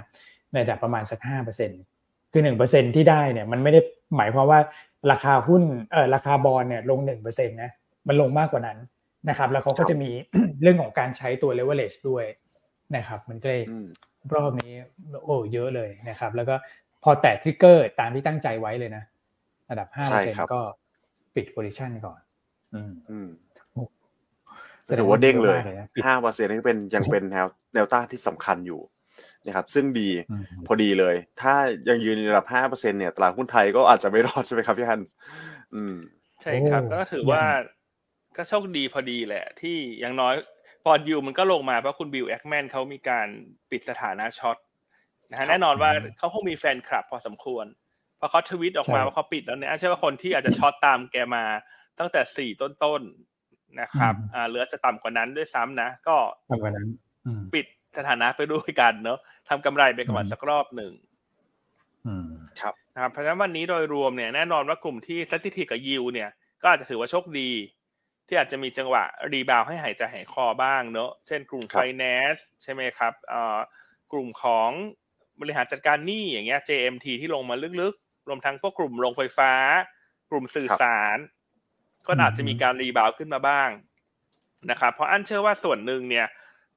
[0.51, 1.72] ในระดับประมาณสักห้าเปอร์เซ็นต์
[2.31, 3.79] คือหนึ่งเปอร์เซ็นต์ที่ได้เนี่ย มันไม่ได้
[4.17, 4.60] หมายความว่า
[5.12, 7.71] ราคาหุ้นเออราคาบอลเนี่ยลงหนึ่งเปอร์เซ็นต์นะ
[8.07, 8.77] มันลงมากกว่านั้น
[9.29, 10.12] นะครับ แล้วเขาก็จะมี
[10.62, 12.25] เรื่องของการใช้ตัว leverage ด้วย
[12.95, 13.63] นะครับ มันก็เลย
[14.33, 14.74] รอบนี้
[15.25, 16.55] โอ้เยอะเลยนะครับ แล้วก็
[17.03, 19.03] พอแตะทริกเกอร์ตามที่ตั้งใจไว้เลยนะ
[19.69, 20.62] ระดับห้าเปอร์เซ็นก็
[21.35, 22.19] ปิดโพซิชันก่อน
[22.75, 23.29] อืม
[24.97, 25.59] ถือว่าเด้งเลย
[26.05, 28.81] ห้าเปอร์เซ็นต์นี่เป็นยังเป็นแนวแนวต้านที่สำคัญอยู่
[29.45, 30.09] นะครับซึ่งดี
[30.67, 31.53] พอดีเลย ถ้า
[31.89, 35.01] ยังยืนระดับห้าเปอร์เซ็นต์เนี่ยตลาดหุ้นไทยก็อาจจะไม่รอดใช่ไหมครับพี่ฮัน
[35.75, 35.95] อืม
[36.41, 37.43] ใช่ครับ ก็ถือว่า
[38.37, 40.35] ก็โชคดีพอดีแหละ ที่อย่างน้อย
[40.84, 43.27] bond yield มันก็ลงมาเพราะคุณบิลแอคแมนเขามีการ
[43.71, 44.57] ปิดสถานะ short
[45.29, 47.65] นะฮะแน่นอนว่าเขาคงมีแฟนคลับพอสมควร
[48.19, 51.43] พอเขาทวิตออกมาว่าเขาปิดแล้วเนี่ยเชื่อว่าคนที่อาจจะ short ตามแกมา
[51.99, 56.15] ตั้งแต่สี่ต้นๆนะครับอ่าหรือจะต่ำกว่านั้นด้วยซ้ำนะ ก็
[56.51, 56.87] ต่ำกว่านั้น
[57.53, 57.65] ปิด
[57.97, 60.93] สถานะไปด้วยกันเนาะทำกำไรไปก่อนสักรอบหนึ่ง
[62.61, 66.29] ครับนะครับเพราะฉะนั้นวันนี้โดยรวมเนี่ยแน่นอนว่ากลุ่มที่ซัติทีกับยิวเนี่ย
[66.61, 67.51] ก็อาจจะถือว่าโชคดี
[68.27, 73.57] ที่อาจจะมีจังหวะรีบาวให้หายใจหายคอบ้างเนอะเช่นกลุ่มไฟแนนซ์ใช่ไหมครับอ่า
[74.11, 74.69] กลุ่มของ
[75.41, 79.51] บริหารจัดการหนี้อย่างเงี้ย JMT ที่ลงมาลึกๆ รวมทั้งพวกกลุ่มโรงไฟฟ้า
[80.31, 81.17] กลุ่มสื่อสาร
[82.07, 83.69] ก็อาจจะมีการรีบาวขึ้นมาบ้าง
[84.71, 86.27] นะครับเพราะอันเชื่อว่าส่วนหนึ่งเนี่ย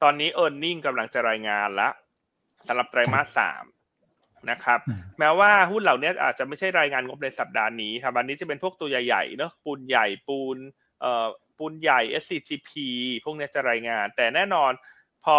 [0.02, 1.88] ตอนนี้ e a r n i n g กำลังจะรายงานละ
[2.66, 3.64] สำหรับไตรมาสสาม
[4.50, 4.80] นะครับ
[5.18, 10.56] แม้ว่าหุ้นเหล่านี้อาจจะไม่ใช่รายงานงบในสัปดาห์นี้ครับวันนี้จะเป็นพวกตัวใหญ่ๆเนอะปูนใหญ่ปูน
[11.00, 11.26] เอ่อ
[11.58, 12.70] ปูนใหญ่ SCGP
[13.24, 14.72] พวกนี้จะรายงาน แต่แน่นอน
[15.24, 15.36] พอ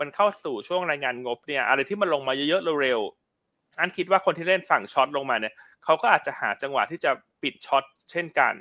[0.00, 5.54] มันเข้าสู่ช่วงรายงานงบเนี่ยอะไรที่มันลงมาเยอะๆเร็วๆอันคิดว่าคนที่เล่นฝั่งช็อตลงมาเนี่ย
[5.84, 7.10] เขาก็อาจจะหาจังหวะที่จะ
[7.42, 8.54] ปิด short เช่นกัน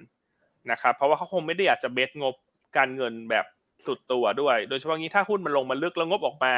[0.72, 2.36] นะครับเพราะว่าเขาคงไม่ได้อยากจะ bet งบ
[2.78, 3.46] การเงินแบบ
[3.88, 6.54] สุดตัวด้วย โดยเฉพาะงี้ถ้าหุ้นมันลงมาลึกแล้วงบออกมา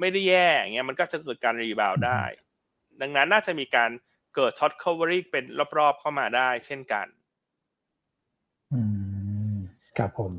[0.00, 2.22] ไม่ได้แย่เงี้ยมันก็จะเกิดการ rebound ได้
[3.00, 3.90] ดังนั้นน่าจะมีการ
[4.34, 5.44] เกิด short covering เป็น
[5.78, 7.06] รอบๆเข้ามาได้เช่นกัน
[8.72, 8.80] อื
[9.54, 9.56] ม
[9.98, 10.32] ครับผม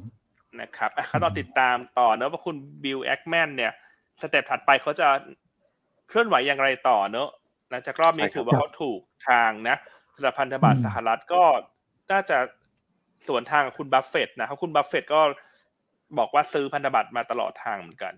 [0.61, 3.71] นะครับเขาต้องติดตามต่อเนอะว่าคุณบิลแอคแมนเนี่ย
[4.21, 5.07] step ถัดไปเขาจะ
[6.07, 7.29] เคลื่อนไหวอย่างไรต่อเนอะ
[7.69, 8.99] หลังจากรอบนี้ถือว่าเขาถูก
[9.29, 9.77] ทางนะ
[10.15, 11.43] สำหรับพันธบัตรสหรัฐก็
[12.11, 12.37] น่าจะ
[13.27, 15.21] สวนทางคุณบัฟเฟตต์นะครับคุณบัฟเฟตต์ก็
[16.19, 18.13] บอกว่าซื้อพันธบัตรมาตลอดทางเหมือนกัน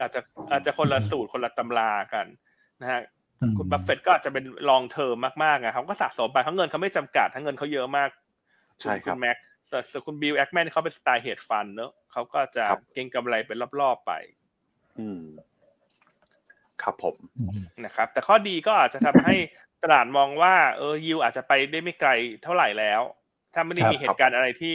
[0.00, 2.26] อาจจะอาจจะคนละสูตรคนละตำรากัน
[2.80, 3.02] นะฮะ
[3.56, 8.10] คุณบัฟเฟตต์ก็อาจจะเป็น long term มากๆอะเขาก็สะสมไปเขาเงินเขาไม่จำกัดทั้งเงินเขาเยอะมาก
[8.80, 9.36] ใช่ครับแม็ก
[9.70, 14.12] แต่คุณบิลแอคแมนเขาเป็นสไตล์ hedge fund เนอะเขาก็จะเก็งกำไรเป็นรอบๆไป
[14.98, 15.22] อืม
[16.82, 17.16] ครับผม
[17.84, 19.34] นะครับ แต่ข้อดีก็อาจจะทำให้
[19.82, 22.10] ตลาดมองว่า เออยิวอาจจะไปได้ไม่ไกล
[22.42, 23.00] เท่าไหร่แล้ว
[23.54, 24.74] ถ้าไม่ได้มีเหตุการณ์อะไรที่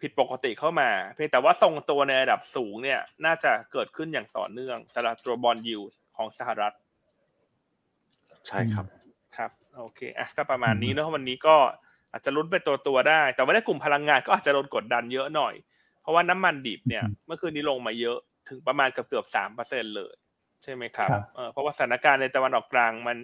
[0.00, 5.82] ผิดปกติเข้ามา เพียงแต่ว่าทรงตัวในระดับสูงเนี่ย น่าจะเกิดขึ้นอย่างต่อเนื่องสำหรับตัวบอลยิว
[6.16, 6.74] ของสหรัฐ
[8.48, 8.86] ใช่ครับ
[9.36, 11.56] ครับโอเคอะก็ประมาณนี้เนาะวันนี้ก็
[12.12, 15.54] อาจจะลุ้นเป็นตัวตัวได้ แต่ว่าในกลุ่มพลังงานก็อาจจะโดนกดดันเยอะหน่อย
[16.02, 20.14] เพราะว่าน้ำมันดิบเนี่ย เมื่อคืนนี้ลงมาเยอะถึงประมาณเกือบเกือบสามเปอร์เซ็นเลย
[20.62, 21.10] ใช่ไหมครับ
[21.52, 23.16] เพราะว่าสถานการณ์ในตะวันออกกลางมัน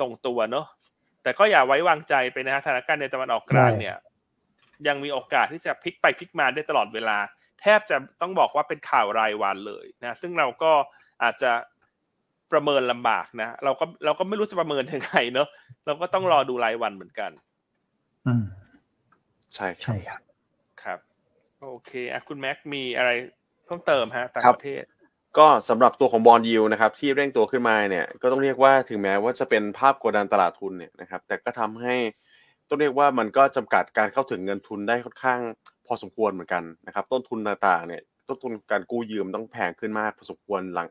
[0.00, 0.66] ส่งตัวเนาะ
[1.22, 3.96] แต่ก็อย่าไว้วางใจไปนะฮะสถานการณ์ในตะวันออกกลางเนี่ย
[4.88, 7.18] ยังมีโอกาสที่จะพลิกไปพลิกมาได้ตลอดเวลา
[7.60, 10.72] แทบจะต้องบอกว่าเป็นข่าวรายวันเลยนะซึ่งเราก็
[11.22, 11.52] อาจจะ
[12.52, 15.48] ประเมินลำบากนะเราก็เราก็ไม่รู้จะประเมินยังไงเนาะ
[15.86, 17.30] เราก็ต้องรอดูรายวันเหมือนกัน
[18.26, 18.44] อืม
[19.54, 20.20] ใช่ใช่ครับ
[20.82, 20.98] ครับ
[21.62, 23.10] โอเคอะคุณแม็กมีอะไร
[23.64, 24.84] เพิ่มเติมฮะต่างประเทศ
[25.38, 31.94] ก็สำหรับตัวของบอลยิวนะครับ ที่เร่งตัวขึ้นมาเนี่ย ก็ต้องเรียกว่าถึงแม้ว่าจะเป็นภาพกดดันตลาดทุนเนี่ยนะครับ แต่ก็ทำให้
[32.68, 35.40] ต้องเรียกว่ามันก็จำกัดการเข้าถึงเงินทุนได้ค่อนข้าง
[35.86, 40.88] พอสมควรเหมือนกันนะครับ ต้นทุนต่างๆเนี่ยต้นทุนการกู้ยืมต้องแพงขึ้นมากพอสมควรหลัง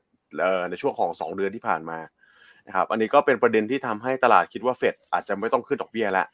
[0.70, 2.00] ในช่วงของ 2 เดือนที่ผ่านมา
[2.68, 6.28] นะครับอันนี้ก็เป็นประเด็นที่ทำให้ตลาดคิดว่าเฟดอาจจะไม่ต้องขึ้นดอกเบี้ยแล้ว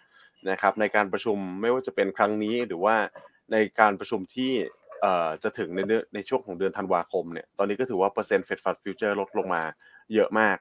[0.51, 2.95] นะครับในการประชุมไม่ว่าจะเป็นครั้งนี้หรือว่า
[3.51, 4.51] ในการประชุมที่
[5.43, 5.79] จะถึงใน
[6.15, 9.63] ในช่วงของเดือนธันวาคมเนี่ยตอนนี้ก็ถือว่าเปอร์เซ็นต์ Fed fund futures ลดลงมา
[10.13, 10.57] เยอะมาก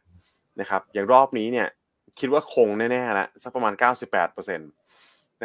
[0.61, 1.69] นะครับอย่างรอบนี้เนี่ย
[2.19, 3.73] คิดว่าคงแน่ๆแล้วสักประมาณ
[4.17, 4.61] 98%น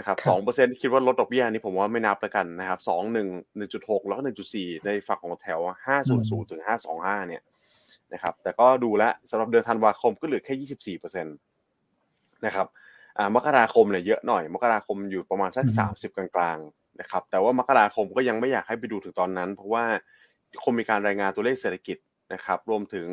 [0.01, 7.41] ะครับสองเปอร์เซ็นต์ที่คิดว่าลดดอกเบี้ยนี้ผมว่าไม่นับแล้วกันนะครับสองหนึ่งหนึ่งจุดหกแล้วก็หนึ่งจุดสี่ในฝั่งของแถวห้าศูนย์ศูนย์ถึงห้าสองห้าเนี่ย
[8.13, 11.36] นะครับ แต่ก็ดูแลสำหรับเดือนธันวาคมก็เหลือแค่ยี่สิบสี่เปอร์เซ็นต์
[12.45, 12.67] นะครับ
[13.17, 19.86] อ่ามกราคมเนี่ยเยอะหน่อย มกราคมอยู่ประมาณสักสามสิบกลางๆนะครับ แต่ว่ามกราคมก็ยังไม่อยากให้ไปดูถึงตอนนั้น เพราะว่า
[20.63, 21.97] คงมีการรายงานตัวเลขเศรษฐกิจ
[22.34, 23.08] นะครับ รวมถึง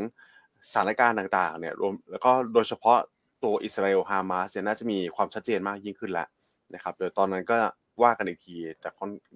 [0.73, 2.99] สถานการณ์ต่างๆเนี่ยรวมแล้วก็โดยเฉพาะ
[3.45, 6.29] ตัวอิสราเอลฮามาสเนี่ยน่าจะมีความชัดเจนมากยิ่งขึ้นแล้ว
[6.75, 7.57] นะครับโดยตอนนั้นก็
[8.03, 8.89] ว่ากันอีกที แต่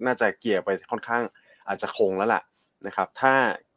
[0.05, 1.23] น่าจะเกี่ยไปค่อนข้าง
[1.67, 2.41] อาจจะคงแล้วล่ะ
[2.87, 3.33] นะครับถ้า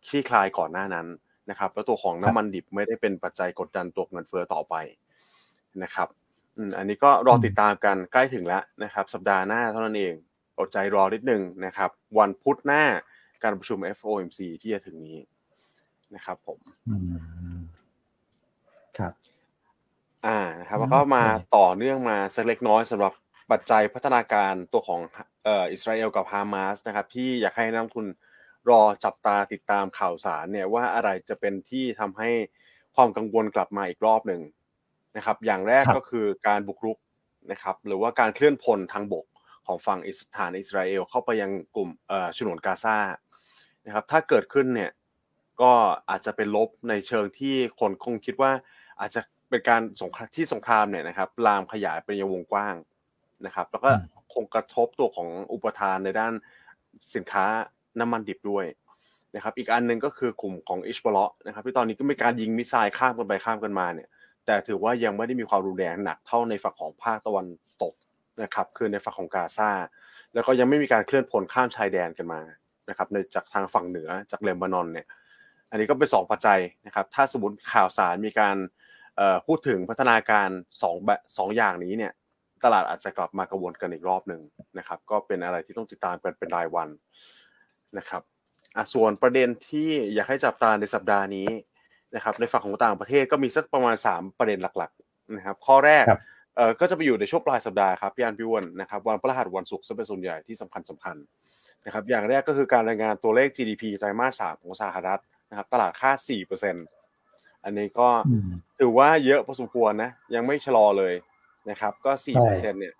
[0.08, 1.06] คลี่คลายก่อนหน้านั้น
[1.50, 4.74] นะครับแล้วตัวของน้ำมันดิบไม่ได้เป็นปัจจัยกดดันตัวเงินเฟ้อต่อไป
[5.82, 6.08] นะครับ
[6.78, 10.14] อันนี้ก็รอติดตามกันใกล้ถึงแล้วนะครับ สัปดาห์หน้าเท่านั้นเอง
[10.58, 12.82] อดใจรอนิดนึงนะครับ วันพุธหน้า
[13.42, 15.18] การประชุม FOMC ที่จะถึงนี้
[16.14, 16.58] นะครับผม
[18.98, 19.12] ครับ
[20.26, 21.24] อ่านะครับแล้วก็มา
[21.56, 23.12] ต่อเนื่องมาสักเล็กน้อยสำหรับ
[23.50, 25.00] ปัจจัยพัฒนาการตัวของ
[25.44, 28.06] เอ่ออิสราเอลกับฮามาสนะครับที่อยากให้นักทุน
[28.70, 32.30] รอจับตาติดตามข่าวสารเนี่ยว่าอะไรจะเป็นที่ทำให้
[32.94, 34.42] ความกังวลกลับมาอีกรอบหนึ่ง
[35.16, 36.98] นะครับ อย่างแรกก็คือการบุกรุก
[37.52, 39.26] นะครับ หรือว่าการเคลื่อนพลทางบก
[39.66, 42.98] ของฝั่งอิสถานอิสราเอลเข้าไปยังกลุ่มเอ่อฉนวนกาซา
[43.86, 44.90] นะครับ ถ้าเกิดขึ้นเนี่ย
[45.62, 45.72] ก็
[46.10, 48.52] อาจจะเป็นลบในเชิงที่คนคงคิดว่า
[49.00, 52.74] อาจจะ เป็นการสงครามที่สงครามเนี่ยนะครับลามขยายไปยังวงกว้าง
[53.46, 53.90] นะครับ แล้วก็
[54.34, 56.32] คงกระทบตัวของอุปทานในด้าน
[57.14, 57.44] สินค้า
[58.00, 58.64] น้ำมันดิบด้วย
[59.34, 64.08] นะครับ อีกอันหนึ่งก็คือกลุ่มของอิชบอลนะครับที่ตอนนี้ก็มีการยิงมิสไซล์ข้ามกันไปข้ามกันมาเนี่ย
[64.46, 67.46] แต่ถือว่ายังไม่ได้มีความรุนแรงหนักเท่าในฝั่งของภาคตะวัน
[67.82, 67.94] ตก
[68.42, 69.70] นะครับ คือในฝั่งของกาซา
[70.34, 72.40] แล้วก็ยังไม่มีการเคลื่อนพลข้ามชายแดนกันมา
[72.88, 75.06] นะครับในจากทางฝั่งเหนือจากเลบานอนเนี่ย
[75.70, 78.56] อันนี้ก็เป็นสองปัจจัยนะครับ ถ้าสมมติข่าวสารมีการ
[79.46, 82.12] พูดถึงพัฒนาการ2แบบสองอย่างนี้เนี่ย
[82.64, 84.40] ตลาดอาจจะกลับมากระวนกันอีกรอบหนึ่ง
[84.78, 86.88] นะครับ ก็เป็นอะไรที่ต้องติดตามกันเป็นรายวัน
[87.98, 88.22] นะครับ
[88.76, 91.48] อะส่วนประเด็นที่อยากให้จับตาในสัปดาห์นี้
[92.14, 96.04] นะครับ ในฝั่งของต่างประเทศก็มีสักประมาณ 3 ประเด็นหลักๆนะครับ ข้อแรก
[96.56, 101.16] เอ่อก็จะไปอยู่ในช่วงปลายสัปดาห์ครับพี่อันพี่วนนะครับวันพฤหัสวันศุกร์ซะเป็นส่วนใหญ่ที่สำคัญสำคัญ
[101.84, 106.18] นะครับ อย่างแรกก็คือการรายงานตัวเลข GDP ไตรมาสสามของสหรัฐนะครับ ตลาดคาด
[106.64, 106.99] 4%
[107.64, 108.08] อันนี้ก็
[108.78, 111.14] ถือว่าเยอะพอสมควรนะ ยังไม่ชะลอเลย
[111.70, 112.94] นะครับ ก็4%เนี่ย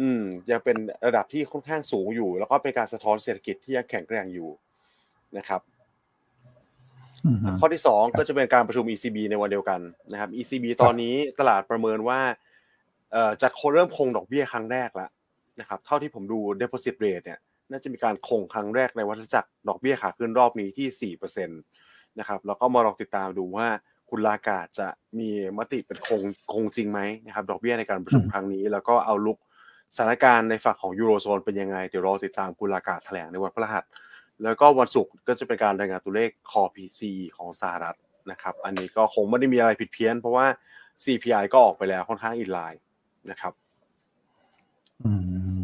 [0.00, 4.50] อืม ยังเป็นระดับที่ค่อนข้างสูงอยู่ แล้วก็เป็นการสะท้อนเศรษฐกิจที่ยังแข็งแกร่งอยู่
[5.38, 5.60] นะครับ
[7.60, 9.80] ข้อที่สองก็จะเป็นการประชุม ECB ในวันเดียวกัน
[10.12, 12.20] นะครับ ECB ตอนนี้ตลาดประเมินว่า
[13.12, 15.10] เอ่อจะเริ่มคงดอกเบี้ยครั้งแรกแล้ว
[15.60, 17.38] นะครับ เท่าที่ผมดู deposit rate เนี่ย
[17.70, 21.54] น่าจะมีการคงครั้งแรกในวัฏจักรดอกเบี้ยขาขึ้นรอบนี้ที่สี่เปอร์เซ็นต
[22.18, 23.66] นะครับแล้วก็มาลองติดตามดูว่า
[24.10, 29.38] คุณลากาจะมีมติเป็นคงคงจริงไหมนะครับดอกเบี้ยในการประชุมครั้งนี้ แล้วก็เอาลุก
[29.96, 33.84] สถานการณ์ในฝั่งของยูโรโซนเป็นยังไง เดี๋ยวรอติดตามคุณลากาแถลงในวันพฤหัส
[34.42, 37.96] แล้วก็วันศุกร์ก็จะเป็นการรายงานตัวเลขคอ PCE ของสหรัฐ
[38.30, 40.46] นะครับ อันนี้ก็คงไม่ได้มีอะไรผิดเพี้ยน เพราะว่า
[41.04, 42.82] CPI ก็ออกไปแล้วค่อนข้างอินไลน์
[43.30, 43.52] นะครับ
[45.04, 45.12] อื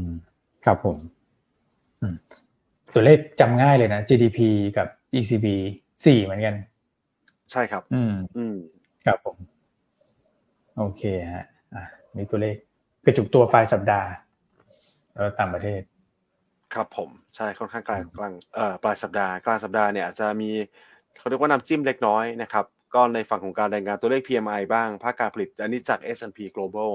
[0.07, 0.09] ม
[0.65, 0.97] ครับผม
[2.95, 4.39] ตัวเลขจำง่ายเลยนะ GDP
[4.77, 5.47] กับ ECB
[6.05, 6.55] สี่เหมือนกัน
[7.53, 8.57] ใช่ครับ อืม อืม
[9.07, 9.37] ครับผม
[10.79, 11.03] โอเค
[11.35, 11.83] ฮะ อะ
[12.17, 12.57] มีตัวเลข
[13.05, 14.09] กระจุกตัวปลายสัปดาห์
[15.13, 15.81] แล้วต่างประเทศ
[16.75, 20.51] ครับผม ใช่ค่อนข้างกลางกลางเอ่อปลายสัปดาห์กลางสัปดาห์เนี่ยอาจจะมี
[21.19, 26.91] เขาเรียกว่าน้ำจิ้มเล็กน้อยนะครับ ก็ในฝั่งของการรายงานตัวเลข PMI บ้างภาคการผลิต อันนี้จาก S&P Global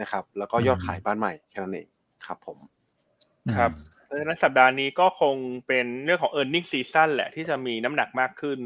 [0.00, 1.88] นะครับ แล้วก็ยอดขายบ้านใหม่แค่นั้นเอง
[2.26, 2.58] ครับผม
[3.54, 3.70] ครับ
[4.06, 8.58] เพราะฉะนั้นสัปดาห์นี้ก็คงเป็นเรื่องของ e a r n i n g ็ season แหละที่จะมีน้ำหนักมากขึ้น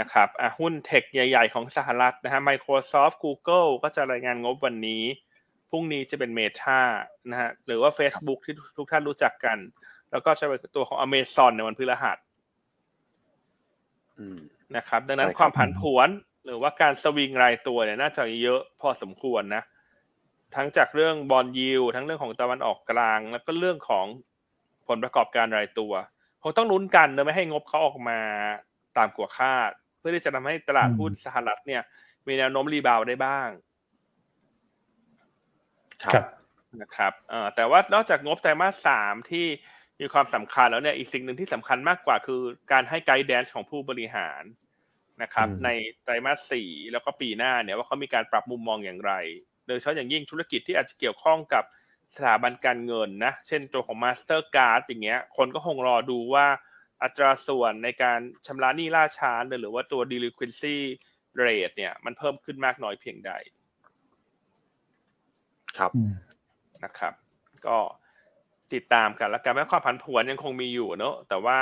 [0.00, 5.02] นะครับอะหุ้นเทคใหญ่ ๆ ของสหรัฐนะฮะ Microsoft Google ก็จะรายงานงบวันนี้
[5.70, 6.80] พรุ่งนี้จะเป็น Meta
[7.30, 9.58] นะฮะหรือว่า Facebook ที่ทุกท่านรู้จักกัน
[10.10, 12.18] แล้วก็จะเป็นตัวของ Amazon ในวันพฤหัส
[14.76, 16.08] นะครับ ดังนั้นความผันผวน
[16.44, 19.62] หรือว่าการสวิงรายตัวเนี่ยน่าจะเยอะพอสมควรนะ
[20.54, 24.31] ทั้งจากเรื่องบอลยิวทั้งเรื่องของตะวันออกกลาง แล้วก็เรื่องของผ
[24.96, 25.92] ลประกอบการรายตัว
[26.42, 28.18] คงต้องลุ้นกันเนอะไม่ให้งบเขาออกมา
[28.96, 31.82] ตามกว่าคาด เพื่อที่จะทำให้ตลาดหุ้นสหรัฐเนี่ย
[32.26, 33.48] มีแนวโน้มรีบาวได้บ้าง
[36.04, 36.24] ครับ
[36.80, 39.46] นะครับเอ่อแต่ว่านอกจากงบไตรมาสสามที่
[40.00, 42.40] มีความสำคัญแล้วเนี่ยอีกสิ่งหนึ่งที่สำคัญมากกว่าคือ
[42.72, 44.42] การให้ไกด์แดนซ์ของผู้บริหาร
[45.22, 45.68] นะครับ ใน
[46.02, 49.12] ไตรมาสสี่แล้วก็ปีหน้าเนี่ยว่าเขามีการปรับมุมมองอย่างไร
[49.66, 51.64] โดยเฉพาะอย่างยิ่งธุรกิจที่อาจจะเกี่ยวข้องกับ
[52.16, 56.46] สถาบันการเงินนะ เช่นตัวของ Mastercard อย่างเงี้ย คนก็คงรอดูว่า
[57.02, 60.76] อัตราส่วนในการชำระหนี้ล่าช้าหรือว่าตัว delinquency
[61.42, 63.32] rate เนี่ย มันเพิ่มขึ้นมากน้อยเพียงใด
[65.78, 65.90] ครับ
[66.84, 67.14] นะครับ
[67.66, 67.78] ก็
[68.74, 71.58] ติดตามกันแล้วกันแม้ความผันผวนยังคงมีอยู่เนอะแต่ว่า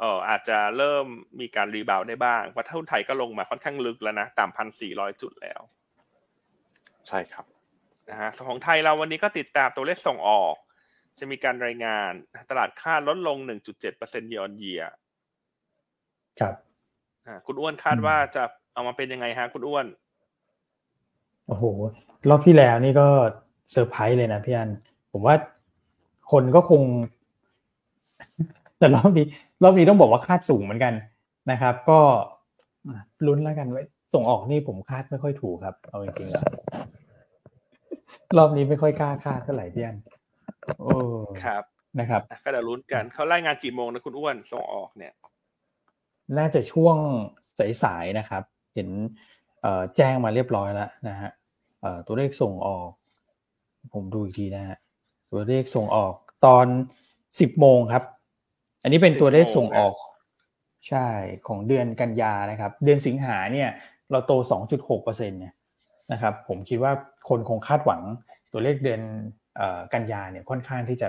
[0.00, 1.06] เอออาจจะเริ่ม
[1.40, 5.60] มีการรีบาวได้บ้างเพราะทุนไทยก็ลงมาค่อนข้างลึกแล้วนะต่ำพันสี่ร้อยจุดแล้ว
[7.08, 7.46] ใช่ครับ
[8.10, 10.54] นะฮะของไทยเราวันนี้ก็ติดตามตัวเลขส่งออก
[11.18, 12.12] จะมีการรายงาน
[12.50, 13.38] ตลาดค่าลดลง
[13.84, 14.82] 1.7%เยอนเยีย
[16.40, 16.54] ครับ
[17.26, 18.42] อ่าคุณอ้วนคาดว่าจะ
[18.74, 19.86] เอามาเป็นยังไงฮะคุณอ้วน
[21.46, 21.64] โอ้โห
[22.30, 23.08] รอบที่แล้วนี่ก็
[23.72, 24.70] เซอร์ไพรส์เลยนะพี่อัน
[25.12, 25.34] ผมว่า
[26.32, 26.82] คนก็คง
[28.78, 29.26] แต่รอบนี้
[29.62, 30.94] รอบนี้ต้องบอกว่าคาดสูงเหมือนกัน
[31.50, 32.00] นะครับ ก็
[33.26, 33.82] ลุ้นแล้วกันไว้
[34.14, 36.44] ส่งออกนี่ผมคาดไม่ค่อยถูกครับ เอาจริงๆแล้ว
[38.38, 39.96] รอบนี้ไม่ค่อยกล้าคาดเท่าไหร่พี่อัน
[40.80, 40.90] โอ้
[41.44, 41.62] ครับ
[42.00, 45.12] นะครับ ก็เดี๋ยวลุ้นกันเขารายงานกี่โมงนะคุณอ้วนส่งออกเนี่ย
[46.38, 46.96] น่าจะช่วง
[47.82, 48.42] สายๆนะครับ
[48.74, 48.88] เห็น
[49.96, 51.30] แจ้งมาเรียบร้อยแล้วนะฮะ
[52.06, 52.90] ตัวเลขส่งออก
[53.94, 54.78] ผมดูอีกทีนะฮะ
[55.32, 56.14] ตัวเลขส่งออก
[56.46, 56.66] ตอน
[57.40, 58.04] สิบโมงครับ
[58.82, 59.94] อันนี้เป็นตัวเลขส่งออก
[60.88, 61.06] ใช่
[61.48, 63.68] ของเดือนกันยานะครับ เดือนสิงหาเนี่ย
[64.10, 64.32] เราโต
[64.80, 65.54] 2.6%เนี่ย
[66.12, 66.92] นะครับผมคิดว่า
[67.28, 68.02] คนคงคาดหวัง
[68.52, 69.00] ตัวเลขเดือน
[69.94, 71.08] กันยาเนี่ยค่อนข้างที่จะ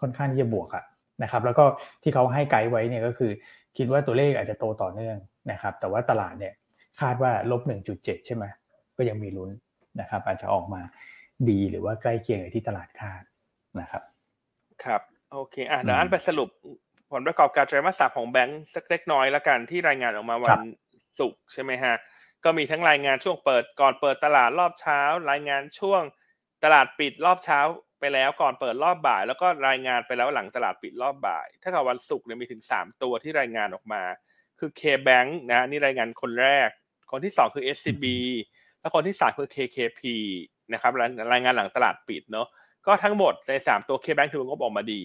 [0.00, 0.84] ค่อนข้างที่จะบวกอะ
[1.22, 1.64] นะครับแล้วก็
[2.02, 3.30] ที่เขาให้ไกด์ไว้เนี่ยก็คือ
[3.76, 5.16] คิดว่าตัวเลขอาจจะโตต่อเนื่อง
[5.50, 6.54] นะครับแต่ว่าตลาดเนี่ย
[7.00, 7.62] คาดว่าลบ
[7.94, 8.44] 1.7 ใช่ไหม
[8.96, 9.50] ก็ยังมีลุ้น
[10.00, 10.82] นะครับอาจจะออกมา
[11.48, 13.22] ดีหรือว่าใกล้เคียงกับที่ตลาดคาด
[13.80, 14.02] นะครับ
[14.84, 16.48] ครับโอเคอะเดี๋ยวอันไปสรุป
[17.12, 20.60] ผลประกอบการไตรมาสสามของแบงก์สักเล็กน้อยแล้วกันที่รายงานออกมาวัน
[21.18, 21.94] ศุกร์ใช่ไหมฮะ
[22.44, 26.02] ก็มีทั้งรายงานช่วงเปิดก่อนเปิดตลาดรอบเช้า รายงานช่วง
[26.64, 27.60] ตลาดปิดรอบเช้า
[28.00, 34.02] ไปแล้วก่อนเปิดรอบบ่าย แล้วก็รายงานไปแล้วหลังตลาดปิดรอบบ่าย ถ้ากับวันศุกร์เนี่ยมีถึงสามตัวที่รายงานออกมา
[34.58, 36.68] คือ K-Bank นะนี่รายงานคนแรก
[37.10, 38.04] คนที่สองคือ SCB
[38.80, 40.00] แล้วคนที่สามคือ KKP
[40.72, 40.92] นะครับ
[41.32, 42.46] รายงานหลังตลาดปิดเนาะ
[42.86, 45.02] ก็ทั้งหมดในสามตัว K-Bank ถือว่างบออกมาดี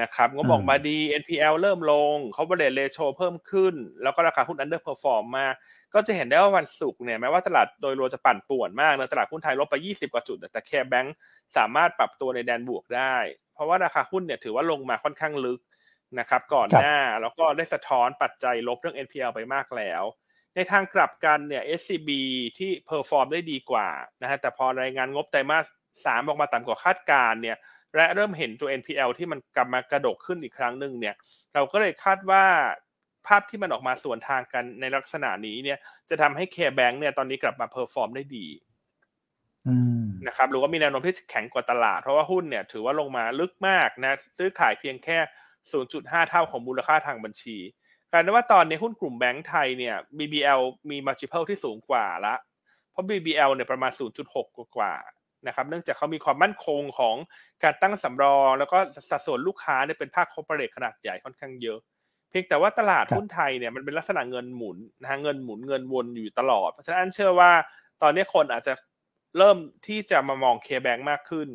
[0.00, 5.46] นะครับงบออกมาดี NPL เริ่มลง coverage ratio เพิ่มขึ้น แล้วก็ราคาหุ้น underperform มา
[5.94, 11.16] ก็จะเห็นได้ว่าวันศุกร์เนี่ยแม้ว่าตลาดโดยรวมจะปั่นป่วนมากนะตลาดหุ้นไทยลบไป 20 กว่าจุด แต่ KBANK
[11.56, 13.16] สามารถปรับตัวในแดนบวกได้
[13.54, 15.60] เพราะว่าราคาหุ้นเนี่ยถือว่าลงมาค่อนข้างลึก
[16.18, 20.02] นะครับก่อนหน้าแล้วก็ได้สะท้อนปัจจัยลบเรื่อง NPL ไปมากแล้ว
[20.54, 22.10] ในทางกลับกันเนี่ย SCB
[22.58, 23.88] ที่ perform ได้ดีกว่า
[24.22, 25.64] นะฮะแต่พอรายงานงบไตรมาส
[26.06, 27.56] สามออกมาต่ำกว่าคาดการณ์เนี่ย
[27.96, 31.14] และเริ่มเห็นตัว NPL ที่มันกลับมากระดกขึ้นอีกครั้งหนึ่งเนี่ย
[31.54, 32.44] เราก็เลยคาดว่า
[33.26, 35.78] ภาพที่มันออกมาสวนทางกันในลักษณะนี้เนี่ย
[36.10, 38.46] จะทำให้ KBANK เนี่ยตอนนี้กลับมา perform ได้ดี
[40.28, 45.18] นะครับหรือว่ามีแนวโน้มที่แข็งกว่าตลาด เพราะว่าหุ้นเนี่ยถือว่าลงมาลึกมากนะซื้อขายเพียงแค่
[45.74, 47.56] 0.5 เท่าของมูลค่าทางบัญชี
[48.12, 52.34] กลายเป็นว่าตอนนี้หุ้นกลุ่มแบงก์ไทยเนี่ย BBL มี multiple ที่สูงกว่าละ
[52.90, 53.92] เพราะ BBL เนี่ยประมาณ
[54.34, 54.44] 0.6
[54.76, 54.92] กว่า
[55.46, 57.16] นะครับเนื่องจากเขามีความมั่นคงของ
[57.62, 58.78] การตั้งสำรอง แล้วก็
[59.10, 61.78] สัดส่วนลูกค้าเนี่ยเป็นภาคคอร์ปอเรทขนาดใหญ่ค่อนข้างเยอะ
[62.30, 67.52] เพียงแต่ว่าตลาดหุ้นไทยเนี่ยมันเป็นลักษณะเงินหมุนนะฮะเงินหมุนเงินวนอยู่ตลอด เพราะฉะนั้นเชื่อว่า
[68.02, 68.74] ตอนนี้คนอาจจะ
[69.38, 71.48] เริ่มที่จะมามองเคแบงมากขึ้น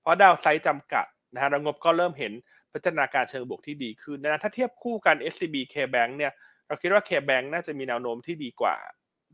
[0.00, 2.32] เพราะดาวไซต์จำกัดนะฮะระงบก็เริ่มเห็น
[2.72, 6.32] พัฒนาการเชิงบวกที่ดีขึ้นนะถ้าเทียบคู่กัน SCB K-Bank เนี่ย
[6.66, 8.76] เราคิดว่า K-Bank น่าจะมีแนวโน้มที่ดีกว่า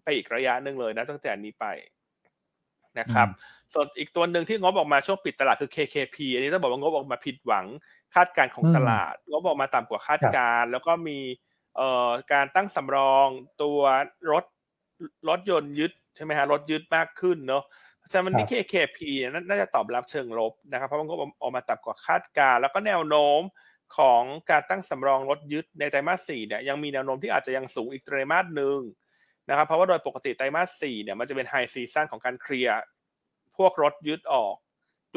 [0.05, 1.67] ไปอีกระยะหนึ่งเลยนะตั้งแต่นี้ไป
[2.99, 3.29] นะครับ
[3.75, 7.67] ส่วนอีกตัวหนึ่งที่งบออกมาช่วงปิดตลาดคือ KKP อันนี้ต้องบอกว่างบออกมาผิดหวัง
[8.15, 11.19] คาดการของตลาดงบออกมาต่ำกว่าคาดการ แล้วก็มี
[11.77, 13.29] เอ่อการตั้งสำรอง
[13.63, 13.81] ตัว
[14.33, 14.45] รถ
[15.29, 17.65] รถยนต์ยึดใช่ไหมฮะรถยึดมากขึ้นเนาะ
[17.99, 18.99] เพราะฉะนั้นที่ KKP
[19.49, 23.41] น่าจะตอบรับเชิงลบนะครับ เพราะว่างบออกมาต่ำกว่าคาดการ แล้วก็แนวโน้ม
[23.97, 28.79] ของการตั้งสำรองรถยึดในไตรมาสสี่เนี่ยยังมีแนวโน้มที่อาจจะยังสูงอีกไตรมาสหนึ่ง
[29.49, 32.92] นะครับเพราะว่าโดยปกติไตรมาสสี่เนี่ยมันจะเป็นไฮซีซันของการเคลียร์พ
[33.65, 34.55] วกรถยึดออก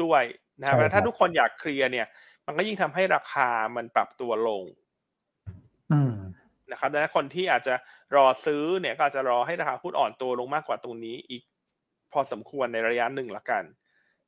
[0.02, 0.22] ด้วย
[0.60, 2.06] นะครับถ้าทุกคนอยากเคลียร์เนี่ย
[2.46, 4.64] มันก็ยิ่งทำให้ราคามันปรับตัวลง
[6.72, 7.74] นะครับดังนั้นคนที่อาจจะ
[8.16, 11.42] รอซื้อเนี่ยก็อาจจะรอให้ราคาหุ้นอ่อนตัวลงมากกว่าตรงนี้อีก
[12.12, 13.64] พอสมควรในระยะหนึ่งละกัน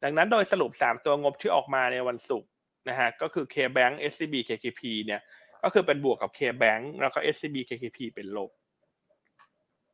[0.04, 2.50] ดังนั้นโดยสรุปสามตัวงบที่ออกมาในวันศุกร์
[2.88, 5.20] นะฮะก็คือ K-Bank SCB KKP เนี่ย
[5.62, 8.50] ก็คือเป็นบวกกับ K-Bank แล้วก็ SCB KKP เป็นลบ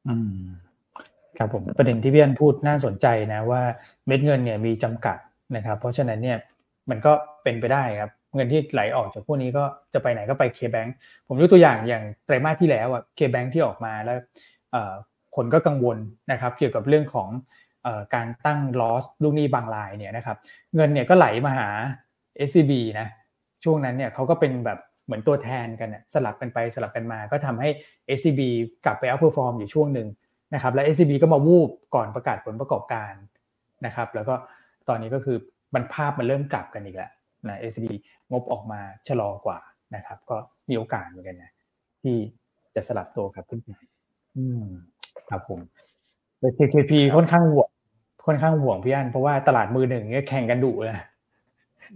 [0.08, 0.53] อืม
[1.38, 3.62] ครับผมประเด็นที่พี่อันพูดน่าสนใจนะว่า
[4.06, 5.18] เม็ดเงินเนี่ยมีจำกัด
[5.56, 6.38] นะครับ เพราะฉะนั้นเนี่ย
[6.90, 10.86] มันก็เป็นไปได้ครับเงินที่ไหลออกจากพวกนี้ก็จะไปไหนก็ไปเคแบง
[11.28, 14.18] ผมยกตัวอย่างอย่างไตรมาสที่แล้วอะเคแบงที่ออกมาแล้ว
[15.36, 15.98] คนก็กังวล
[16.32, 17.28] นะครับ เกี่ยวกับเรื่องของ
[18.14, 20.36] การตั้งลอสลูกหนี้บางรายเนี่ยนะครับ
[20.74, 21.68] เงินเนี่ยก็ไหลมาหา
[22.48, 23.08] SCB นะ
[23.64, 27.68] ช่วงนั้นเนี่ยเขาก็เป็นแบบเหมือนตัวแทนกันสลับกันไปสลับกันมา ก็ทำให้
[28.18, 28.40] SCB
[28.84, 30.08] กลับไป outperform อยู่ช่วงหนึ่ง
[30.54, 33.12] นะครับและ SCB ก็มาวูบก่อนประกาศผลประกอบการ
[33.86, 34.34] นะครับ แล้วก็
[34.88, 35.36] ตอนนี้ก็คือ
[35.74, 37.10] มันภาพมันเริ่มกลับกันอีกแล้ว
[37.48, 37.86] นะ SCB
[38.30, 39.58] งบออกมาชะลอกว่า
[39.96, 40.36] นะครับ ก็
[40.68, 41.50] มีโอกาสเหมือนกันนะ
[42.02, 42.16] ที่
[42.74, 43.70] จะสลับตัวครับขึ้นไป
[44.36, 44.64] อืม
[45.30, 45.60] ครับผม
[46.38, 47.68] แต่ KKP ค่อนข้างห่วง
[48.26, 50.96] ค่อนข้างห่วงพี่อันเพราะว่าตลาดมือหนึ่งเนี่ยแข่งกันดุเลย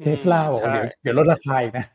[0.00, 1.86] เทสลาบอกเดี๋ยวเดี๋ยวลดราคาอีกนะ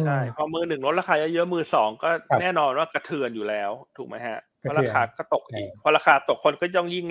[0.00, 2.08] ใช่พอมือหนึ่งลดราคาเยอะๆมือสองก็
[2.40, 7.06] แน่นอนว่ากระเทือนอยู่แล้ว ถูกไหมฮะเพ ราะราคาก็ตกอีกพอราคาตกคนก็ย่องยิ่ง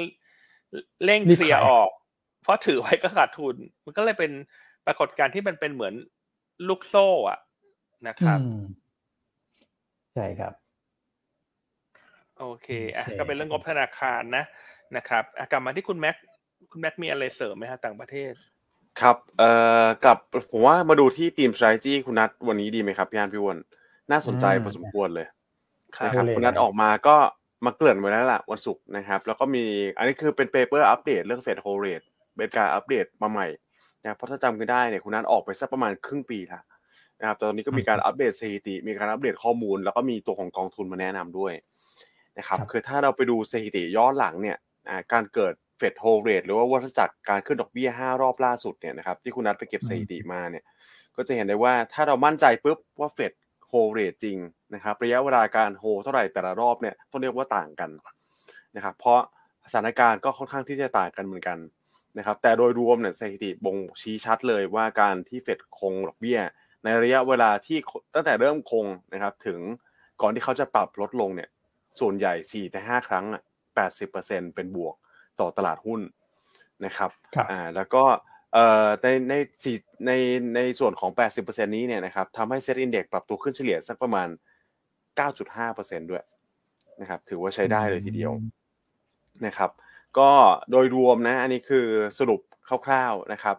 [1.06, 1.90] เร่งเคลียร์ออก
[2.44, 4.32] เพราะถือไว้ก็ขาดทุน มันก็เลยเป็น
[4.86, 5.94] ปรากฏการณ์ที่มันเป็นเหมือน
[6.68, 7.40] ลูกโซ่อะ
[8.08, 8.40] นะครับ
[10.14, 10.54] ใช่ครับ
[12.40, 14.44] โอเคอะก็เป็นเรื่องงบธนาคารนะ
[14.98, 16.16] นะครับกลับมาที่คุณแม็ก
[16.72, 18.34] คุณแม็กมีอะไรเสริมไหมฮะต่างประเทศ
[19.02, 19.50] ครับเอ่
[19.86, 20.18] อกลับ
[20.52, 23.58] ผมว่ามาดูที่ทีม strategy คุณนัทวันนี้ดีไหมครับพี่อันพี่วน
[24.12, 25.28] น่าสนใจพอสมควรเลย
[26.06, 27.18] นะครับคุณนัทออกมาก็
[27.66, 29.64] มาเกลื่อนไว้แล้วล่ะวันศุกร์นะครับ แล้วก็มี
[29.98, 32.02] อันนี้คือเป็นเปเปอร์อัปเดตเรื่องเฟดโฮเรต
[32.38, 33.48] เป็นการอัปเดตมาใหม่
[34.04, 36.64] นะเพราะถ้าจำกันได้เนี่ยคุณนัทออกไปสักประมาณครึ่งปีแล้ว
[37.20, 41.54] นะครับตอนนี้ก็มีการอัปเดตสถิติ มีการอัปเดตข้อมูล แล้วก็มีตัวของกองทุนมาแนะนำด้วย
[42.38, 44.58] นะครับคือถ้าเราไปดูสถิติย้อนหลังเนี่ย
[45.14, 50.64] การเกิดเฟด hold rate หรือว่าวัฏจักรการขึ้นดอกเบี้ย 5 รอบล่าสุดเนี่ยนะครับที่คุณนัทไปเก็บสถิติมาเนี่ย
[51.16, 53.32] ก็จะเห็นได้ว่าถ้าเรามั่นใจปุ๊บว่าเฟด
[53.68, 54.38] hold rate จริง
[54.74, 57.90] นะครับระยะเวลาการโฮเท่าไหร่แต่ละรอบเนี่ยต้องเรียกว่าต่างกัน
[58.76, 59.20] นะครับเพราะ
[59.72, 61.58] สถานการณ์ก็ค่อนข้างที่จะต่างกันเหมือนกัน
[62.18, 66.40] นะครับแต่โดยรวมเนี่ยสถิติบ่งชี้ชัดเลยว่าการที่เฟดคงดอกเบี้ย
[66.84, 67.78] ในระยะเวลาที่
[68.16, 69.60] ตั้งแต่เริ่มคงนะครับถึง
[70.22, 71.50] ก่อนที่เขาจะปรับลดลงเนี่ย
[72.00, 73.42] ส่วนใหญ่4แต่5ครั้งอะ
[73.98, 74.96] 80%เป็นบวก
[75.40, 76.02] ต่อตลาดหุ้น
[76.86, 77.12] นะครับ
[77.52, 78.04] อ่าแล้วก็
[78.54, 79.78] เอ่อในในสี่
[80.08, 80.12] ใน
[80.56, 81.12] ในส่วนของ
[81.44, 84.28] 80%นี้เนี่ยนะครับทำให้เซ็ตอินเด็กปรับตัวขึ้นเฉลี่ยสักประมาณ
[85.20, 86.24] 9.5%ด้วย
[87.02, 88.34] นะครับ ถือว่าใช้ได้เลยทีเดียว
[89.46, 89.72] นะครับ
[90.20, 90.32] ก็
[90.72, 91.88] โดยรวมนะอันนี้คือ
[92.20, 92.42] สรุป
[92.86, 93.58] คร่าวๆนะครับ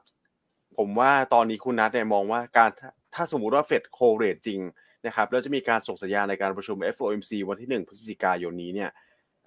[0.78, 2.70] ผมว่าตอนนี้คุณนัทเนี่ยมองว่าการ
[3.14, 4.60] ถ้าสมมุติว่าเฟดโคเรตจริง
[5.06, 8.90] นะครับแล้วจะมีการส่งสัญญาณในการประชุม FOMC วันที่ 1 พฤศจิกายนนี้เนี่ย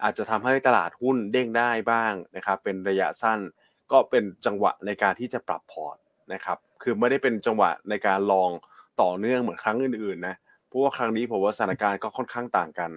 [0.02, 3.40] อาจจะทำให้ตลาดหุ้นเด้งได้บ้างนะครับ เป็นระยะสั้น
[3.92, 5.96] ก็เป็นจังหวะในการที่จะปรับพอร์ต
[6.32, 8.50] นะครับ คือไม่ได้เป็นจังหวะในการลอง
[9.02, 10.34] ต่อเนื่องเหมือนครั้งอื่นๆนะ
[10.66, 12.90] เพราะว่าครั้งนี้ผมว่าสถานการณ์ก็ค่อนข้างต่างกัน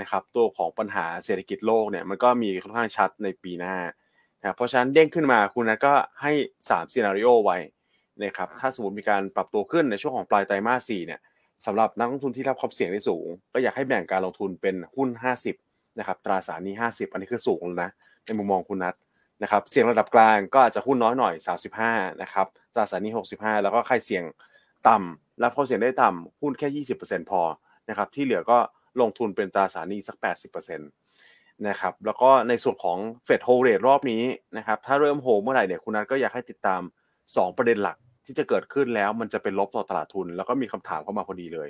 [0.00, 3.76] นะครับ ตัวของปัญหาเศรษฐกิจโลกเนี่ยมันก็มีค่อนข้างชัดในปีหน้า
[4.40, 7.58] นะเพราะฉะนั้นเด้งขึ้นมาคุณนะก็ให้3ซีนารีโอไว้
[8.22, 11.20] นะครับถ้าสมมติมีการปรับตัวขึ้นในช่วงของปลายไตรมาส4เนี่ย
[11.66, 15.08] สำหรับนักลงทุนที่รับความเสี่ยงได้สูง ก็อยากให้แบ่งการลงทุนเป็นหุ้น
[15.54, 17.90] 50นะครับตราสารนี้ 50 อันนี้คือสูงนะ
[18.24, 18.94] ในมุมมองคุณนัท
[19.42, 21.34] นะครับเสี่ยงระดับกลางก็อาจจะหุ้นน้อยหน่อย
[21.78, 24.24] 35นะครับตราสารนี้ 65 แล้วก็ใครเสี่ยง
[24.88, 27.40] ต่ำรับความเสี่ยงได้ต่ำหุ้นแค่ 20%พอ
[27.88, 28.58] นะครับที่เหลือก็
[29.00, 30.16] ลงทุนเป็นตราสารนี้สัก
[30.52, 34.22] 80%นะครับแล้วก็ในส่วนของเฟดโฮเรทรอบนี้
[34.56, 36.80] นะครับถ้าเริ่มโฮเมื่อไหร่เนี่ยคุณนัทก็อยากให้ติดตาม
[37.20, 37.96] 2 ประเด็นหลัก
[38.26, 41.68] ที่จะเกิดขึ้นแล้วมันจะเป็นลบต่อตลาดทุน แล้วก็มีคำถามเข้ามาพอดีเลย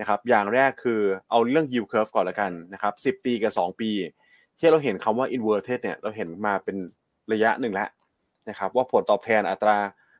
[0.00, 3.90] นะครับอย่างแรกคือเอาเรื่อง yield curve ก่อนละกันนะครับ10 ปีกับ 2 ปี
[4.58, 6.76] ที่เราเห็นคำว่า inverted เนี่ยเราเห็นมาเป็น
[7.32, 7.88] ระยะหนึ่งแล้ว
[8.48, 9.78] นะครับว่าผลตอบแทนอัตรา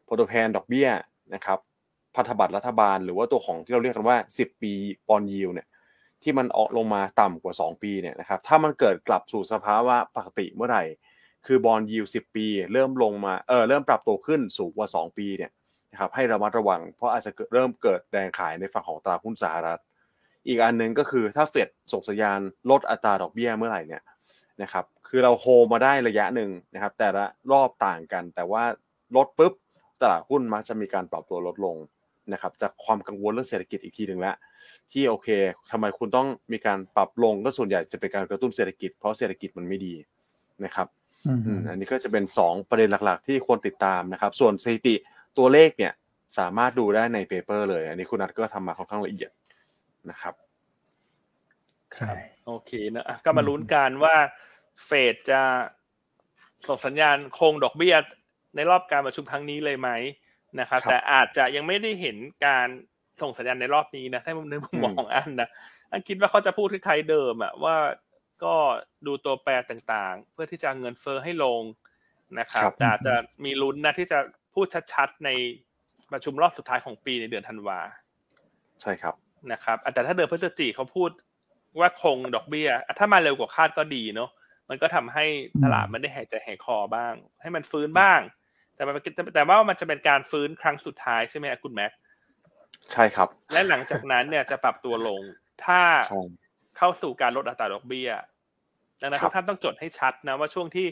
[0.08, 0.88] ผลตอบแทนดอกเบี้ย
[1.34, 1.58] นะครับ
[2.14, 4.72] พันธบัตรรัฐบาล หรือว่าตัวของที่เราเรียกกันว่า 10 ปี
[5.08, 5.66] บอลยิวเนี่ย
[6.22, 10.84] ที่มันออกลงมาต่ำกว่า 2 ปีเนี่ยนะครับถ้ามันเกิดกลับสู่สภาวะปกติเมื่อไหร่
[11.46, 15.50] คือบอลยิว10 ปี เริ่มลงมาเออเริ่มปรับตัวขึ้นสูงกว่า 2 ปีเนี่ย
[15.92, 19.80] นะครับให้ระมัดระวัง เพราะอาจจะเริ่มเกิดแรงขายในฝั่งของตลาหุ้นสหรัฐ
[20.46, 24.02] อีกอันหนึ่งก็คือถ้าเฟดส่งสัญญาณลดอัตราดอกเบี้ยเมื่อไหร่เนี่ย
[24.62, 28.64] นะครับ คือเราโฮมาได้ระยะหนึ่งนะครับ แต่ละรอบต่างกัน แต่ว่า
[29.16, 29.52] ลดปุ๊บ
[30.00, 31.76] ตลาดหุ้นมักจะมีการปรับตัวลดลง
[32.32, 34.36] นะครับ จากความกังวลเรื่องเศรษฐกิจอีกทีหนึ่งแล้ว
[34.92, 35.28] ที่โอเค
[35.70, 39.94] ทำไมคุณต้องมีการปรับลงก็ส่วนใหญ่จะเป็นการกระตุ้นเศรษฐกิจเพราะเศรษฐกิจมันไม่ดี
[40.64, 40.86] นะครับ
[41.70, 44.94] อันนี้ก็จะเป็น 2 ประเด็นหลักๆ ที่ควรติดตามนะครับ ส่วนสถิติ
[45.38, 45.92] ตัวเลขเนี่ย
[46.38, 49.30] สามารถดูได้ในเปเปอร์เลย อันนี้คุณนัทก็ทำมาค่อนข้างละเอียด
[50.10, 50.34] นะครับ
[51.96, 52.12] ใช่
[52.48, 54.16] โอเคนะก็มาลุ้นกันว่า
[54.86, 55.40] เฟดจะ
[56.68, 57.96] ส่งสัญญาณคงดอกเบี้ย
[58.56, 59.90] ในรอบการประชุมครั้งนี้เลยไหม
[60.60, 62.68] นะครับแต่อาจจะยังไม่ได้เห็นการ
[63.22, 65.48] ส่งสัญญาณในรอบนี้นะถ้าในมุมมองของอันนะ
[65.90, 67.76] อันคิดว่าเขาจะพูดคล้ายๆเดิมอะว่า
[68.44, 68.54] ก็
[69.06, 71.62] ดูตัวแปรต่างๆ เพื่อที่จะเงินเฟอ้อให้ลง
[72.38, 74.18] นะครับแต่อาจจะมีลุ้นนะที่จะ
[74.54, 75.30] พูดชัดๆใน
[76.12, 77.80] ประชุมรอบสุดท้ายของปีในเดือนธันวา
[78.82, 79.14] ใช่ครับ
[79.52, 81.10] นะครับแต่ถ้าเดือนพฤศจิกเขาพูด
[81.80, 82.68] ว่าคงดอกเบี้ย
[82.98, 84.30] ถ้ามาเร็วกว่าคาดก็ดีเนาะ
[84.68, 85.24] มันก็ทำให้
[85.62, 88.20] ตลาดมันได้หายใจหายคอบ้าง ให้มันฟื้นบ้าง
[88.74, 88.82] แต่
[89.34, 91.92] แต่ว่ามันจะเป็นการฟื้นครั้งสุดท้ายใช่ไหมคุณแม็ก
[92.92, 95.22] ใช่ครับ และหลังจากนั้นเนี่ยจะปรับตัวลง
[95.64, 95.80] ถ้า
[96.76, 98.10] เข้าสู่การลดอัตราดอกเบี้ย
[99.00, 100.86] ดังนั้นทุกท่านต้องจดให้ชัดนะว่าช่วงที่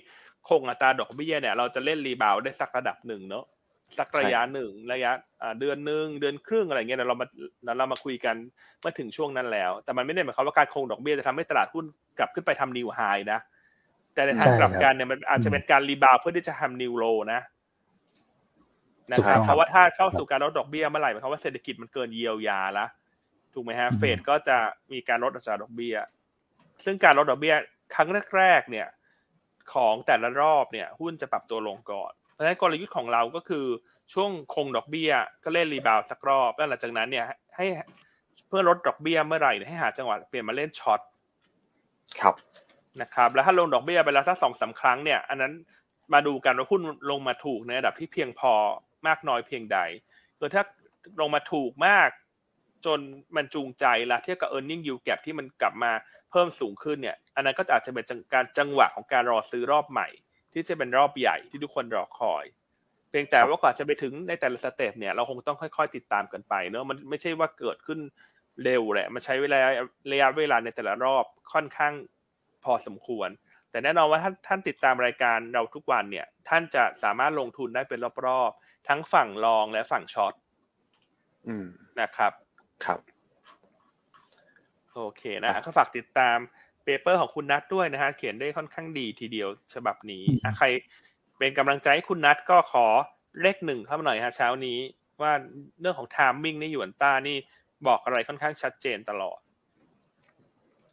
[0.49, 3.45] คงอัตราดอกเบี้ยเนี่ยเราจะเล่นรีบาวได้สักระดับหนึ่งเนาะ
[3.99, 5.12] สักระยะหนึ่งระยะ
[5.61, 7.26] เดือนหนึ่งเดือนครึ่งอะไรเงี้ยเรามา
[7.78, 8.37] เรามาคุยกัน
[8.80, 11.84] เมื่อถึงช่วงนั้นแล้ว แต่มันไม่ได้หมายความว่าการคงดอกเบี้ยจะทำให้ตลาดหุ้น
[12.18, 13.01] กลับขึ้นไปทำ new high
[13.32, 13.39] นะ
[14.14, 17.41] แต่ในทางกลับกันเนี่ยมันอาจจะเป็นการ rebound เพื่อที่จะทำ new low นะ
[19.12, 22.87] นะครับเพราะว่าถ้าเข้าสู่การลดดอกเบี้ยเมื่อไหร่หมายความว่าเศรษฐกิจมันเกินเยียวยาละ
[23.55, 24.57] ถูกไหมฮะเฟดก็จะ
[24.93, 25.97] มีการลดอัตราดอกเบี้ย
[26.84, 27.55] ซึ่งการลดดอกเบี้ย
[27.95, 28.87] ครั้งแรกๆเนี่ย
[29.74, 33.66] ของแต่ละรอบเนี่ย หุ้นจะปรับตัวลงก่อน เพราะฉะนั้นกลยุทธ์ของเราก็คือ
[34.12, 35.12] ช่วงคงดอกเบี้ย
[35.45, 37.26] ก็เล่น rebound สักรอบแล้วหลังจากนั้นเนี่ย
[37.57, 37.66] ให้
[38.49, 41.01] เพื่อลดดอกเบี้ยเมื่อไหร่ให้หาจังหวะเปลี่ยนมาเล่น short
[42.20, 42.34] ครับ
[43.01, 45.53] นะครับแล้วถ้าลงดอกเบี้ยไปแล้วถ้าสองสามครั้งเนี่ยอันนั้น
[46.12, 48.53] มาดูกันว่าหุ้นลงมาถูกในระดับที่เพียงพอ
[49.07, 49.78] มากน้อยเพียงใด
[50.39, 50.62] โดยถ้า
[51.20, 52.09] ลงมาถูกมาก
[52.87, 52.99] จน
[53.37, 55.93] มันจูงใจละเทียบกับ e a r n i n g yield gap ที่มันกลับมา
[56.30, 60.09] เพิ่มสูงขึ้นเนี่ย อันนั้นก็อาจจะเป็นการจังหวะของการรอซื้อรอบใหม่
[60.59, 62.44] ที่จะเป็นรอบใหญ่ที่ทุกคนรอคอย
[63.11, 67.98] เพียงแต่ว่าก่อนจะไปถึงในแต่ละ step เนี่ยเราคงต้องค่อย ๆ ติดตามกันไปเนอะมันไม่ใช่ว่าเกิดขึ้น
[68.64, 69.59] เร็วแหละมันใช้เวลา
[70.12, 71.92] ระยะเวลาในแต่ละรอบค่อนข้าง
[72.64, 73.28] พอสมควร
[73.70, 80.34] แต่แน่นอนว่าท่านท่านติดตามรายการเราทุกวันเนี่ย ท่านจะสามารถลงทุนได้เป็นรอบๆทั้งฝั่ง long และฝั่ง short
[82.00, 82.32] นะครับ
[82.84, 83.00] ครับ
[84.94, 86.38] โอเคนะก็ฝากติดตาม
[86.86, 90.22] paper ของคุณนัทด้วยนะฮะเขียนได้ค่อนข้างดีทีเดียวฉบับนี้
[90.59, 90.66] ใคร
[91.39, 92.87] เป็นกำลังใจให้คุณนัทก็ขอ
[93.43, 94.78] เลขหนึ่งเข้ามาหน่อยฮะเช้านี้
[95.22, 95.32] ว่า
[95.80, 97.37] เรื่องของ timing ในหยวนต้านี่
[97.87, 99.41] บอกอะไรค่อนข้างชัดเจนตลอด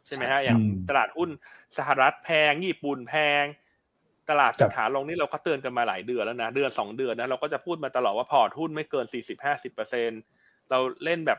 [0.06, 1.30] ใช่ไหมฮะอย่างตลาดหุ้น
[1.78, 3.44] สหรัฐแพง ญี่ปุ่นแพง
[4.30, 10.10] ตลาดขาลงนี่เราก็เตือนกันมาหลายเดือนแล้วนะ เดือนสองเดือนนะเราก็จะพูดมาตลอดว่าพอร์ตหุ้นไม่เกินสี่สิบห้าสิบเปอร์เซ็นต์
[10.70, 11.38] เราเล่นแบบ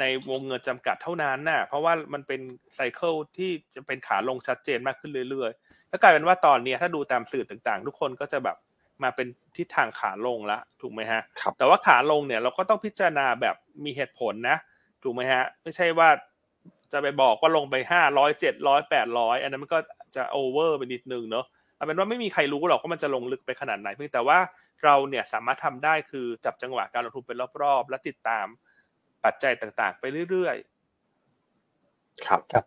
[0.00, 2.40] ในวงเงินจำกัดเท่านั้นน่ะ เพราะว่ามันเป็น
[2.74, 8.56] ไซเคิลที่จะเป็นขาลงชัดเจนมากขึ้นเรื่อยๆแล้วกลายเป็นว่าตอนนี้ถ้าดูตามสื่อต่างๆ ทุกคนก็จะแบบ
[9.02, 9.26] มาเป็น
[9.56, 11.22] ทิศทางขาลงละถูกไหมฮะ
[11.58, 14.56] แต่ว่าขาลงเนี่ยเราก็ต้องพิจารณาแบบมีเหตุผลนะ
[15.02, 16.08] ถูกไหมฮะ ไม่ใช่ว่า
[16.92, 19.78] จะไปบอกว่าลงไปห้าร้อยเจ็ดร้อยแปดร้อยอันนั้นมันก็
[20.16, 21.46] จะโอเวอร์ไปนิดนึงเนาะ
[21.76, 24.38] เอาเป็นว่าไม่มีใครรู้หรอกว่ามันจะลงลึกไปขนาดไหน เพียงแต่ว่า
[24.84, 28.46] เราเนี่ยสามารถทำได้คือจับจังหวะการลงทุนเป็นรอบๆ และติดตาม
[29.26, 32.64] ปัจจัยต่างๆ ไปเรื่อยๆ ครับครับ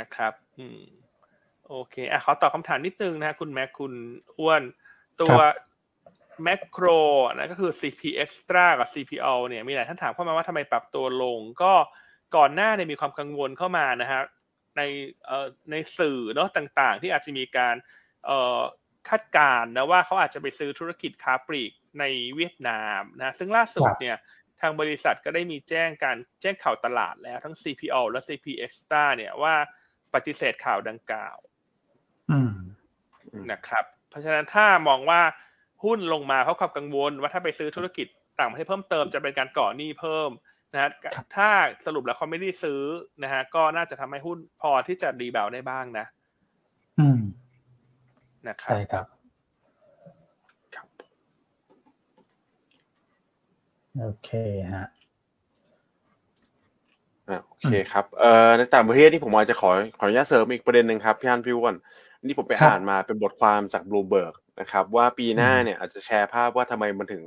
[0.00, 0.80] นะครับ อืม
[1.68, 3.92] โอเคอะขอตอบคำถามนิดนึงนะคุณแม็กคุณ
[4.38, 4.62] อ้วน
[5.20, 5.36] ตัว
[6.42, 6.86] แมคโคร
[7.38, 11.72] นะก็คือ CP Extra กับ CPO เนี่ยมีหลายท่านถามเข้ามาว่าทำไมปรับตัวลง ก็
[12.36, 14.20] ก่อนหน้าเนี่ยมีความกังวลเข้ามานะฮะ
[14.76, 14.82] ใน
[15.26, 17.74] เอ่อในสื่อเนาะต่างๆ ที่อาจจะมีการ
[18.26, 18.60] เอ่อ
[19.08, 22.04] คาดการณ์นะว่าเขาอาจจะไปซื้อธุรกิจค้าปลีกใน
[22.34, 24.16] เวียดนามนะซึ่งล่าสุดเนี่ย
[24.60, 29.54] ทางบริษัทก็ได้มีแจ้งการแจ้งข่าวตลาดแล้วทั้ง CPO และ CP Extra เนี่ยว่า
[30.14, 31.36] ปฏิเสธข่าวดังกล่าว
[33.52, 35.20] นะครับ เพราะฉะนั้นถ้ามองว่า
[35.84, 38.06] หุ้นลงมาเพราะความกังวล ว่าถ้าไปซื้อธุรกิจ
[38.38, 40.30] ต่างประเทศเพิ่มเติมจะเป็นการก่อหนี้เพิ่ม
[40.72, 40.90] นะฮะ
[41.36, 41.50] ถ้า
[41.86, 42.82] สรุปแล้วเขาไม่ได้ซื้อ
[43.22, 46.06] นะฮะก็น่าจะทำให้หุ้นพอที่จะรีบาวได้บ้างนะ
[46.98, 47.20] อืม
[48.48, 49.19] นะครับใช่ครับครับ
[53.98, 54.30] โอเค
[54.74, 54.86] ฮะ
[57.48, 61.76] โอเคครับเอ่อในต่างประเทศที่ผมอาจจะขอขออนุญาตเสริมอีกประเด็นหนึ่งครับพี่ฮันพี่วัน
[62.22, 67.24] นี่ผมไปอ่านมาเป็นบทความจากบลูเบิร์กนะครับ ว่าปีหน้าเนี่ยอาจจะแชร์ภาพว่าทำไมมันถึง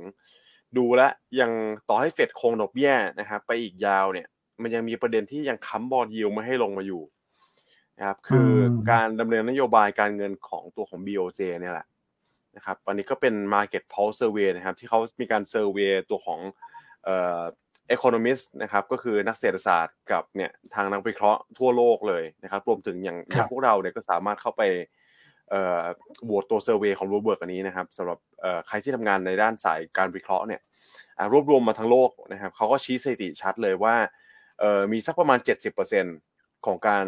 [0.76, 1.02] ดูแล
[1.40, 1.50] ยัง
[1.88, 4.26] ต่อให้เฟดคงดอกเบี้ยนะครับไปอีกยาวเนี่ย
[4.62, 7.02] มันยังมีประเด็นที่ยังค้ำบอลยิวไม่ให้ลงมาอยู่
[7.98, 8.50] นะครับคือ
[8.90, 11.86] การดำเนินนโยบายการเงินของตัวของ BOJ เนี่ยแหละ
[12.56, 16.40] นะครับอันนี้ก็เป็น Market Pulse Survey นะครับที่เขามีการ survey ตัวของ
[17.04, 17.42] เอ่อ
[17.94, 23.18] Economist นะครับก็คือนักเศรษฐศาสตร์กับเนี่ยทางนักวิเคราะห์ทั่วโลกเลยนะครับรวมถึงอย่าง
[23.50, 24.62] พวกเราเนี่ยก็สามารถเข้าไป
[26.24, 28.18] โหวตตัว survey ของรูเบิร์กอันนี้นะครับสำหรับ
[28.66, 30.60] ใครที่ทำงานในด้านสายการวิเคราะห์เนี่ย
[31.32, 33.94] รวบรวมมาทั้งโลกนะครับเขาก็ชี้สถิติชัดเลยว่า
[34.92, 35.38] มีสักประมาณ
[36.02, 37.06] 70%ของการ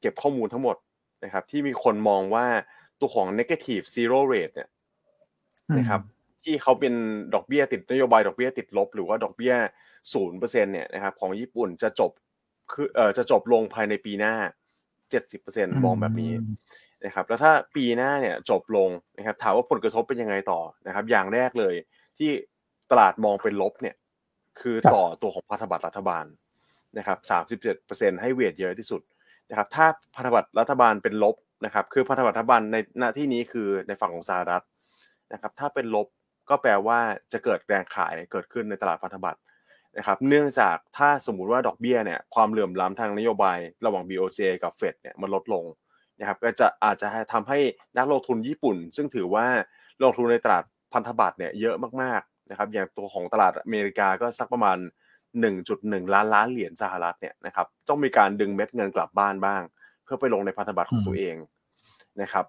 [0.00, 0.76] เก็บข้อมูลทั้งหมด
[1.24, 2.46] นะครับที่มีคนมองว่า
[3.02, 4.68] ตัวของ negative zero rate เนี่ย
[5.78, 6.00] นะครับ
[6.44, 6.94] ที่เขาเป็น
[7.34, 9.54] ดอกเบี้ยติดนโยบายดอกเบี้ยติดลบ หรือว่าดอกเบี้ย
[10.12, 12.10] ศูนย์เปอร์เซ็นเนี่ยนะครับของญี่ปุ่นจะจบ
[12.72, 14.34] คือเอ่อจะจบลงภายในปีหน้า
[15.10, 16.32] เจ็ดสิบเปอร์เซ็นต์มองแบบนี้
[17.04, 21.74] นะครับแล้วถ้าปีหน้าเนี่ยจบลงนะครับถามว่าผลกระทบเป็นยังไงต่อนะครับ อย่างแรกเลย
[22.18, 22.30] ที่
[22.90, 23.94] ตลาดมองเป็นลบเนี่ย
[24.60, 26.24] คือต่อตัวของพันธบัตรรัฐบาล
[26.98, 29.02] นะครับสามสิบเจ็ดเปอร์เซ็นให้เวทเยอะที่สุด
[29.50, 34.64] นะครับถ้าพันธบัตรรัฐบาลเป็นลบ นะครับคือพันธบัตรรัฐบาลในหน้าที่นี้คือในฝั่งของสหรัฐ
[35.32, 36.06] นะครับถ้าเป็นลบ
[36.50, 36.98] ก็แปลว่า
[37.32, 39.40] จะเกิดแรงขายเกิดขึ้นในตลาดพันธบัตร
[39.98, 45.64] นะครับเนื่องจากถ้าสมมุติว่าดอกเบี้ยเนี่ยความเหลื่อมล้ำทางนโยบายระหว่าง BOJ กับเฟดเนี่ยมันลดลง
[46.20, 47.58] นะครับก็จะอาจจะทำให้
[47.96, 49.46] นักลงทุนญี่ปุ่น ซึ่งถือว่า
[50.02, 54.78] ลงทุนในตลาดพันธบัตรเนี่ยเยอะมากๆนะครับอย่างตัวของตลาดอเมริกาก็สักประมาณ
[55.46, 59.62] 1.1 ล้านล้านเหรียญสหรัฐเนี่ยนะครับต้องมีการดึงเม็ดเงินกลับบ้านบ้าง
[60.04, 61.36] เพื่อไปลงในพันธบัตรของตัวเอง
[62.20, 62.44] นะครับ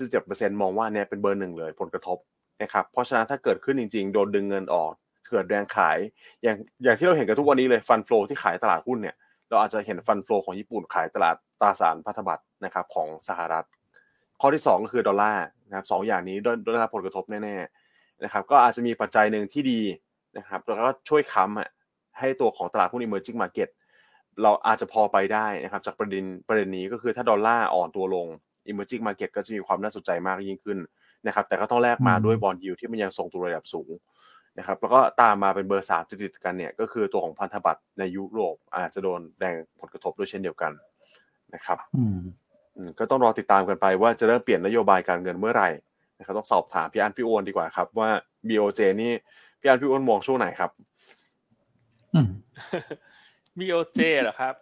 [0.00, 2.18] 37%มองว่าเนี่ยเป็นเบอร์หนึ่งเลยผลกระทบ
[2.62, 4.92] นะครับเพราะฉะนั้นถ้าเกิดขึ้นจริง ๆ โดนดึงเงินออก
[5.30, 5.98] เกิดแรงขาย
[6.42, 9.14] อย่างอย่างที่เราเห็นกันทุกวันนี้เลยฟันฟลอที่ขายตลาดหุ้นเนี่ย
[9.48, 13.66] เราอาจจะเห็นฟันฟลอของญี่ปุ่นขายตลาดตราสารพันธบัตรนะครับของสหรัฐ
[14.40, 16.36] ข้อที่ 2 ก็คือดอลลาร์นะครับสองอย่างนี้
[16.72, 19.80] ได้รับผลกระทบแน่ๆนะครับก็อาจจะมีปัจจัยหนึ่งที่ดี
[20.38, 23.68] นะครับแล้วก็ช่วยค้ำให้ตัวของตลาดหุ้น emerging market
[24.42, 28.28] เราอาจจะพอไปได้นะครับจากประเด็นประเด็นนี้ก็คือถ้าดอลลาร์อ่อนตัวลง
[28.70, 30.78] emerging market ก็จะมีความน่าสนใจมากยิ่งขึ้น
[31.26, 33.90] นะครับแต่ก็ต้องแลกมาด้วยบอลยูที่มันยังทรงตัวระดับสูง
[34.58, 40.72] นะครับแล้วก็ตามมาเป็นเบอร์สามติดกันเนี่ยก็คือตัวของพันธบัตรในยุโรปอาจจะโดนแรงผลกระทบด้วยเช่นเดียวกัน
[41.54, 41.78] นะครับ
[42.98, 45.70] ก็ต้องรอติดตามกันไปว่าจะเริ่มเปลี่ยนนโยบายการเงินเมื่อไหร่
[46.18, 48.08] นะครับต้องสอบถามพี่อันพี่โอนดีกว่าครับ ว่า
[48.48, 49.12] BOJ นี่
[49.60, 50.70] พี่อันพี่โอนมองช่วงไหนครับ
[53.58, 54.54] BOJ เหรอครับ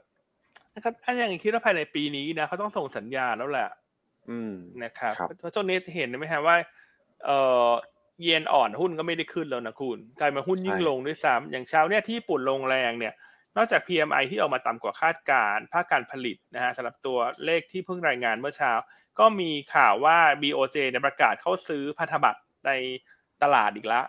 [0.75, 3.69] นะครับอันอย่างคิดว่าภายในปีนี้นะเขาต้องส่งสัญญาณแล้วแหละ
[4.85, 6.57] นะครับเพราะช่วงนี้เห็นไหมฮะว่า
[7.25, 7.31] เอ
[7.67, 7.71] อ
[8.23, 13.15] เยนอ่อนหุ้นก็ไม่ได้ขึ้นแล้วนะคุณกลายมาหุ้นยิ่งลงด้วยซ้ำอย่างเช้าเนี่ยที่ปุ่นลงแรงเนี่ย
[13.57, 18.73] นอกจาก PMI ที่ออกมาต่ำกว่าคาดการภาคการผลิตนะฮะสำหรับตัวเลขที่เพิ่งรายงานเมื่อเช้า
[19.19, 22.71] ก็มีข่าวว่า BOJ ในประกาศเข้าซื้อพันธบัตรใน
[23.43, 24.07] ตลาดอีกแล้ว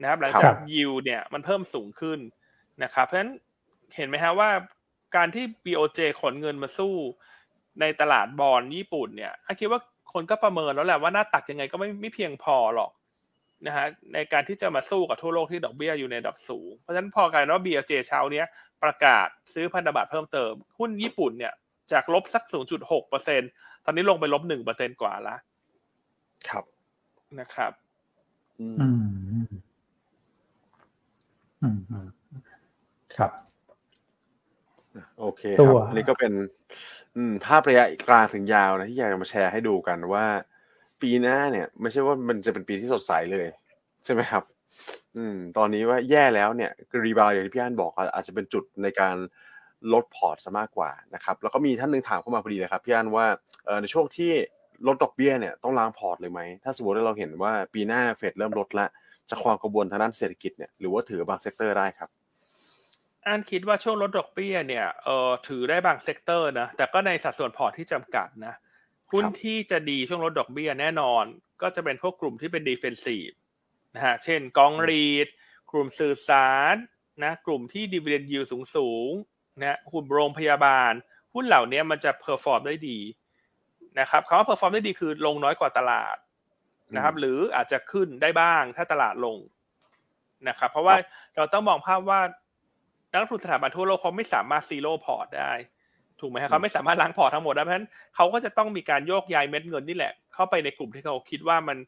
[0.00, 2.18] นะครับหลังจากยิวเนี่ยมันเพิ่มสูงขึ้น
[2.82, 3.32] นะครับเพราะฉะนั้น
[3.96, 4.50] เห็นไหมฮะว่า
[5.16, 6.94] การที่ BOJ ขนเงินมาสู้
[7.80, 9.80] ในตลาดบอลญี่ปุ่นเนี่ยคิดว่า
[10.12, 12.90] คนก็ประเมินแล้วแหละว่าหน้าตักยังไงก็ไม่ไม่เพียงพอหรอก
[13.66, 18.42] นะฮะในการที่จะมาสู้กับทั่วโลกที่ดอกเบี้ยอยู่ในระดับสูง เพราะฉะนั้นพอกลายว่า BOJ เช้านี้
[18.82, 21.52] ประกาศซื้อพันธบัตรเพิ่มเติม หุ้นญี่ปุ่นเนี่ย
[21.92, 22.42] จากลบสัก
[22.76, 23.42] 0.6เปอร์เซ็น
[23.84, 25.36] ตอนนี้ลงไปลบ1เปอร์เซ็นกว่าละ
[26.48, 26.64] ครับ
[27.38, 27.72] นะครับ
[28.60, 28.76] อืม
[31.62, 31.78] อืม
[33.16, 33.32] ครับ
[35.18, 36.32] โอเคครับอันนี้ก็เป็น
[37.44, 40.24] ภาพระยะกลางถึงยาวนะที่อยากจะมาแชร์ให้ดูกันว่า
[41.02, 43.46] ปีหน้าเนี่ย ไม่ใช่ว่ามันจะเป็นปีที่สดใสเลย
[44.04, 44.42] ใช่ไหมครับ
[45.16, 46.70] อืม ตอนนี้ว่าแย่แล้วเนี่ย
[47.04, 49.16] rebound อย่างที่พี่อันบอกอาจจะเป็นจุดในการ
[49.92, 53.26] ลดพอร์ตซะมากกว่านะครับ แล้วก็มีท่านนึงถามเข้ามาพอดีเลยครับพี่อันว่า
[53.82, 54.32] ในช่วงที่
[54.86, 58.86] ลดดอกเบี้ยเนี่ยต้องล้างพอร์ตเลยไหม ถ้าสมมติว่าเราเห็นว่าปีหน้าเฟดเริ่มลดละ
[59.30, 62.08] จะความกระบวนทางด้านเศรษฐกิจเนี่ยหรือว่าถือบาง sector ได้ครับ
[63.26, 68.54] อันคิดว่าช่วงลดดอกเบี้ยเนี่ยเออถือได้บาง sector นะ แต่ก็ในสัดส่วนพอร์ตที่จำกัดนะ
[69.12, 71.24] หุ้นที่จะดีช่วงลดดอกเบี้ยแน่นอน
[71.62, 73.28] ก็จะเป็นพวกกลุ่มที่เป็น defensive
[73.94, 75.28] นะฮะเช่นกอง REIT
[75.70, 76.74] กลุ่มสื่อสาร
[77.24, 79.10] นะกลุ่มที่ดีเวเดนยิวสูงสูง
[79.60, 80.92] นะหุ้นโรงพยาบาล
[81.34, 82.98] หุ้นเหล่านี้มันจะ perform ได้ดี
[84.00, 86.16] นะครับคำว่า perform ได้ดีคือลงน้อยกว่าตลาด
[86.94, 89.38] นะครับ หรืออาจจะขึ้นได้บ้างถ้าตลาดลง
[90.48, 90.94] นะครับเพราะว่า
[91.36, 92.20] เราต้องมองภาพว่า
[93.10, 95.52] นักลงทุนสถาบันทั่วโลกเขาไม่สามารถ zero พอร์ตได้
[96.20, 101.78] ถูกไหมครับเขาไม่สามารถล้างพอร์ตทั้งหมดได้เพราะฉะนั้นเขาก็จะต้องมีการโยกย้ายเม็ดเงินนี่แหละ เข้าไปในกลุ่มที่เขาคิดว่ามัน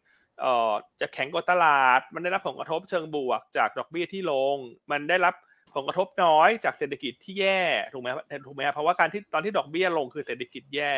[0.40, 4.56] เอ่อจะแข็งกว่าตลาด มันได้รับผลกระทบเชิงบวกจากดอกเบี้ยที่ลง
[4.90, 5.34] มันได้รับ
[5.74, 7.60] ผลกระทบน้อยจากเศรษฐกิจที่แย่
[7.92, 8.08] ถูกไหม
[8.46, 10.92] ถูกไหมครับเพราะว่าการที่ตอนที่ดอกเบี้ยลงคือเศรษฐกิจแย่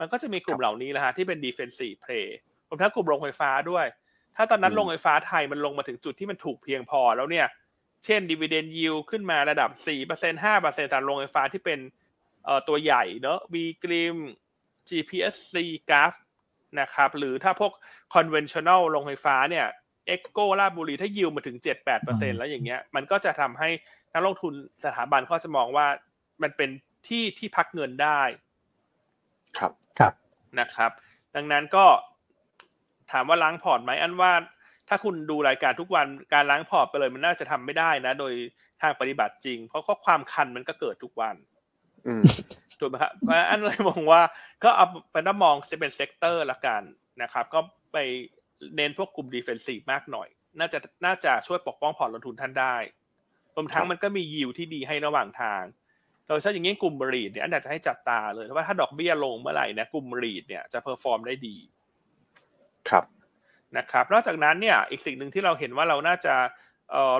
[0.00, 2.28] มันก็จะมีกลุ่มเหล่านี้แหละฮะที่เป็น defensive play
[2.68, 3.86] รวมทั้งกลุ่มโรงไฟฟ้าด้วย
[4.36, 7.46] ถ้าตอนนั้นโรงไฟฟ้าไทยมันลงมาถึงจุดที่มันถูกเพียงพอแล้วเนี่ย
[8.04, 9.70] เช่น dividend yield ขึ้นมาระดับ
[10.08, 11.78] 4% 5%ตามโรงไฟฟ้าที่เป็น
[12.44, 14.16] เอ่อตัวใหญ่เนอะวีกริม
[14.88, 15.54] GPSC
[15.90, 16.12] g a f
[16.80, 17.72] นะครับ หรือถ้าพวก
[18.14, 19.66] conventional โรงไฟฟ้าเนี่ย
[20.06, 21.56] เอ็กโกลาบุรีถ้ายิวมาถึง
[21.96, 23.68] 7-8%แล้วอย่างเงี้ย มันก็จะทำให้
[24.12, 25.86] นักลงทุนสถาบันเขาจะมองว่า
[26.42, 26.70] มันเป็น
[27.08, 28.20] ที่ที่พักเงินได้
[29.58, 30.12] ครับ ครับ
[30.60, 30.90] นะครับ
[31.34, 31.86] ดังนั้นก็
[33.12, 34.32] ถามว่าล้างพอร์ตไหมอันว่า
[34.88, 38.32] ถ้าคุณดูรายการทุกวันการล้างพอร์ตไปเลยมันน่าจะทำไม่ได้นะ โดย
[38.82, 41.36] ทางปฏิบัติจริง เพราะข้อความคันมันก็เกิดทุกวัน
[42.80, 44.22] ถูกไหมครับเพราะอันเลยมองว่า
[44.64, 46.82] ก็เอาเป็นน้ามองจะเป็น sector ละกัน
[47.22, 47.60] นะครับ ก็
[47.92, 47.96] ไป
[48.76, 50.28] เน้นพวกกลุ่ม defensive มากหน่อย
[50.58, 52.76] น่าจะน่าจะช่วยปกป้องพอร์ตลงทุนท่านได้
[53.56, 55.62] รวมทั้งมันก็มียิวที่ดีให้ระหว่างทาง
[56.26, 61.56] โดยเฉพาะอย่างนี้กลุ่ม REIT เนี่ยอันอยากจะให้จับตาเลยเพราะว่าถ้าดอกเบี้ยลงเมื่อไหร่นะกลุ่ม REIT เนี่ยจะ perform ได้ดี
[62.90, 63.04] ครับ
[63.76, 66.34] นะครับนอกจากนั้นเนี่ยอีกสิ่งหนึ่งที่เราเห็นว่าเราน่าจะ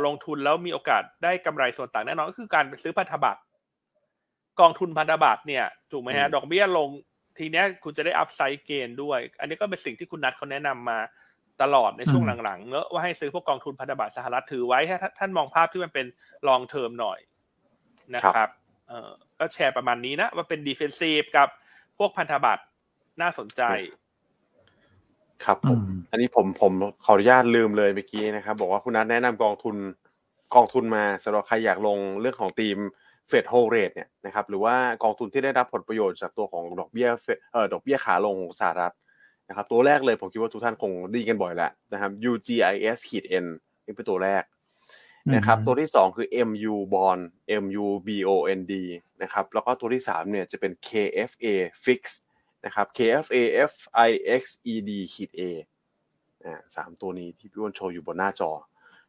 [0.07, 3.41] ลงทุนแล้วมีโอกาสได้กำไรส่วนต่างแน่นอนก็คือการไปซื้อพันธบัตร
[4.61, 6.89] กองทุนพันธบัตรเนี่ยถูกไหมฮะดอกเบี้ยลง
[7.39, 10.99] ทีเนี้ยคุณจะได้ upside gain ด้วย อันนี้ก็เป็นสิ่งที่คุณนัทเขาแนะนำมา
[11.63, 16.07] ตลอดในช่วงหลังๆเนอะว่าให้ซื้อพวกกองทุนพันธบัตรสหรัฐถือไว้ถ้าท่านมองภาพที่มันเป็น
[16.49, 17.19] long term หน่อย
[18.15, 18.49] นะครับ
[18.89, 21.49] เออก็แชร์ประมาณนี้นะว่าเป็น defensive กับ
[21.99, 22.65] พวกพันธบัตร
[23.23, 23.63] น่าสนใจ
[25.45, 25.81] ครับผม
[26.11, 26.73] อันนี้ผมผม
[27.05, 29.77] ขออนุญาตลืมเลยเมื่อกี้นะครับ บอกว่าคุณนัทแนะนำกองทุน
[30.55, 32.77] กองทุนมาสำหรับใครอยากลงเรื่องของทีม
[33.29, 37.09] เฟดโฮเรทเนี่ยนะครับหรือว่ากองทุนที่ได้รับผลประโยชน์จากตัวของดอกเบี้ย
[37.53, 38.95] เอ่อดอกเบี้ยขาลงของสหรัฐ
[39.49, 43.47] นะครับตัวแรกเลยผมคิดว่าทุกท่านคงดีกันบ่อยแล้วนะครับ UGIS ขีด N
[43.85, 44.43] นี่เป็นตัวแรก
[45.35, 47.23] นะครับตัวที่สองคือ MU bond
[47.63, 48.73] MU BOND
[49.23, 51.47] นะครับแล้วก็ตัวที่สามเนี่ยจะเป็น KFA
[51.85, 52.01] fix
[52.65, 53.37] นะครับ KFA
[53.71, 55.43] FIXED ขีด A
[56.45, 58.51] อ่าสามตัวนี้ที่พี่อ้วนโชว์อยู่บนหน้าจอ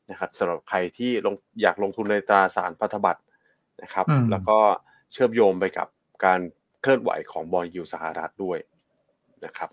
[0.10, 3.22] นะครับสำหรับใครที่ลงอยากลงทุนในตราสารพันธบัตร
[3.84, 4.58] นะครับ แล้วก็
[5.12, 5.88] เชื่อมโยงไปกับ
[6.26, 6.39] การ
[6.82, 8.58] เคลื่อนไหวของบอลยูสหรัฐด้วย
[9.45, 9.70] นะครับ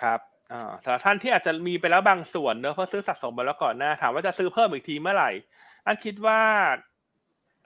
[0.00, 0.20] ครับ
[0.52, 5.30] อ่าสำหรับท่านที่อาจจะมีไปแล้วบางส่วนเนอะเพราะซื้อสะสมไปแล้วก่อนหน้าถามว่าจะซื้อเพิ่มอีกทีเมื่อไหร่
[5.86, 6.40] อันคิดว่า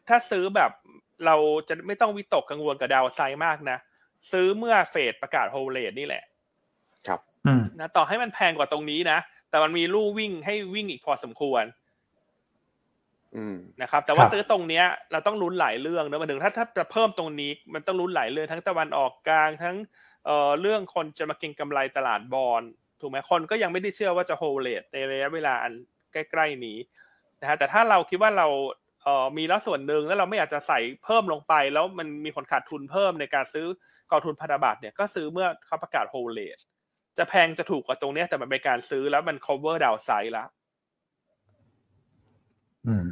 [0.09, 0.71] ถ้าซื้อแบบ
[1.27, 1.37] เรา
[1.69, 3.79] จะไม่ต้องวิตกกังวลกับดาวไซมากนะ
[4.33, 6.23] ซื้อเมื่อเฟดประกาศโฮเลดนี่แหละ
[7.07, 7.21] ครับ
[7.79, 9.19] นะต่อให้มันแพงกว่าตรงนี้นะ
[9.51, 11.65] แต่มันมีลู่วิ่งให้วิ่งอีกพอสมควร
[13.83, 19.77] นะครับ แต่ว่าซื้อตรงเนี้ย เราต้องลุ้นหลายเรื่องนะมาถึงถ้าถ้าจะเพิ่มตรงนี้ มันต้องลุ้นหลายเรื่องทั้งตะวันออกกลางทั้ง
[20.27, 22.63] เอ่อเรื่องคนจะมาเก็งกำไรตลาดบอล
[23.01, 25.73] ถูกไหมคนก็ยังไม่ได้เชื่อว่าจะโฮเลดในระยะเวลาอัน
[26.13, 26.79] ใกล้ ๆนี้
[27.41, 28.47] นะฮะแต่ถ้าเราคิดว่าเรา
[29.07, 33.67] เอ่อมีแล้วส่วนหนึ่งแล้วเราไม่อยากจะใส่เพิ่มลงไป แล้วมันมีผลขาดทุนเพิ่มในการซื้อ
[34.11, 36.59] กองทุนพันธบัตรเนี่ยก็ซื้อเมื่อเขาประกาศโฮเลด
[37.19, 40.49] จะแพงจะถูกกว่าตรงนี้แต่มันเป็นการซื้อแล้วมัน cover ดาวไซด์แล้ว
[42.87, 43.07] อืม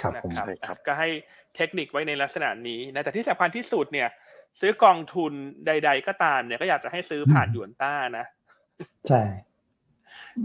[0.00, 1.08] ครับผมนะครับ ก็ให้
[1.56, 4.08] เทคนิคไว้ในลักษณะนี้นะแต่ที่สำคัญที่สุดเนี่ย
[4.60, 5.32] ซื้อกองทุน
[5.66, 8.26] ใด ๆ ก็ตามเนี่ยก็อยากจะให้ซื้อผ่านหยวนต้านะ
[9.08, 9.22] ใช่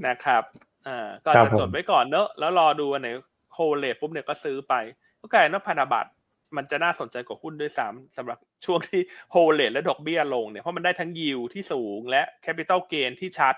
[0.07, 0.43] นะครับ
[0.87, 3.09] อ่าก็จะจดไว้ก่อนเนอะแล้วรอดูอันไหน
[3.57, 4.73] hold rate ปุ๊บเนี่ยก็ซื้อไป
[5.21, 6.11] ก็กลายเป็นพันธบัตร
[6.57, 9.01] มันจะน่าสนใจกว่าหุ้นด้วยซ้ำสำหรับช่วงที่
[9.31, 13.55] hold rate และดอกเบี้ยลงเนี่ยเพราะมันได้ทั้งยิวที่สูงและ capital gain ที่ชัด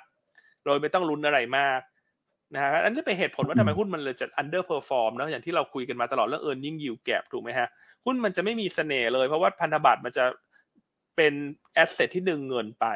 [0.66, 1.82] โดยไม่ต้องลุ้นอะไรมาก
[2.54, 7.68] นะฮะอันนี้เป็นเหตุผลว่าทำไมหุ้นมันเลยจะ underperform เนาะอย่างที่เราคุยกันมาตลอดเรื่อง earning yield gap ถูกไหมฮะ
[8.06, 10.26] หุ้นมันจะไม่มีเสน่ห์เลย เพราะว่าพันธบัตรมันจะ
[11.16, 11.34] เป็น
[11.74, 12.88] แอสเซทที่ดึงเงินไป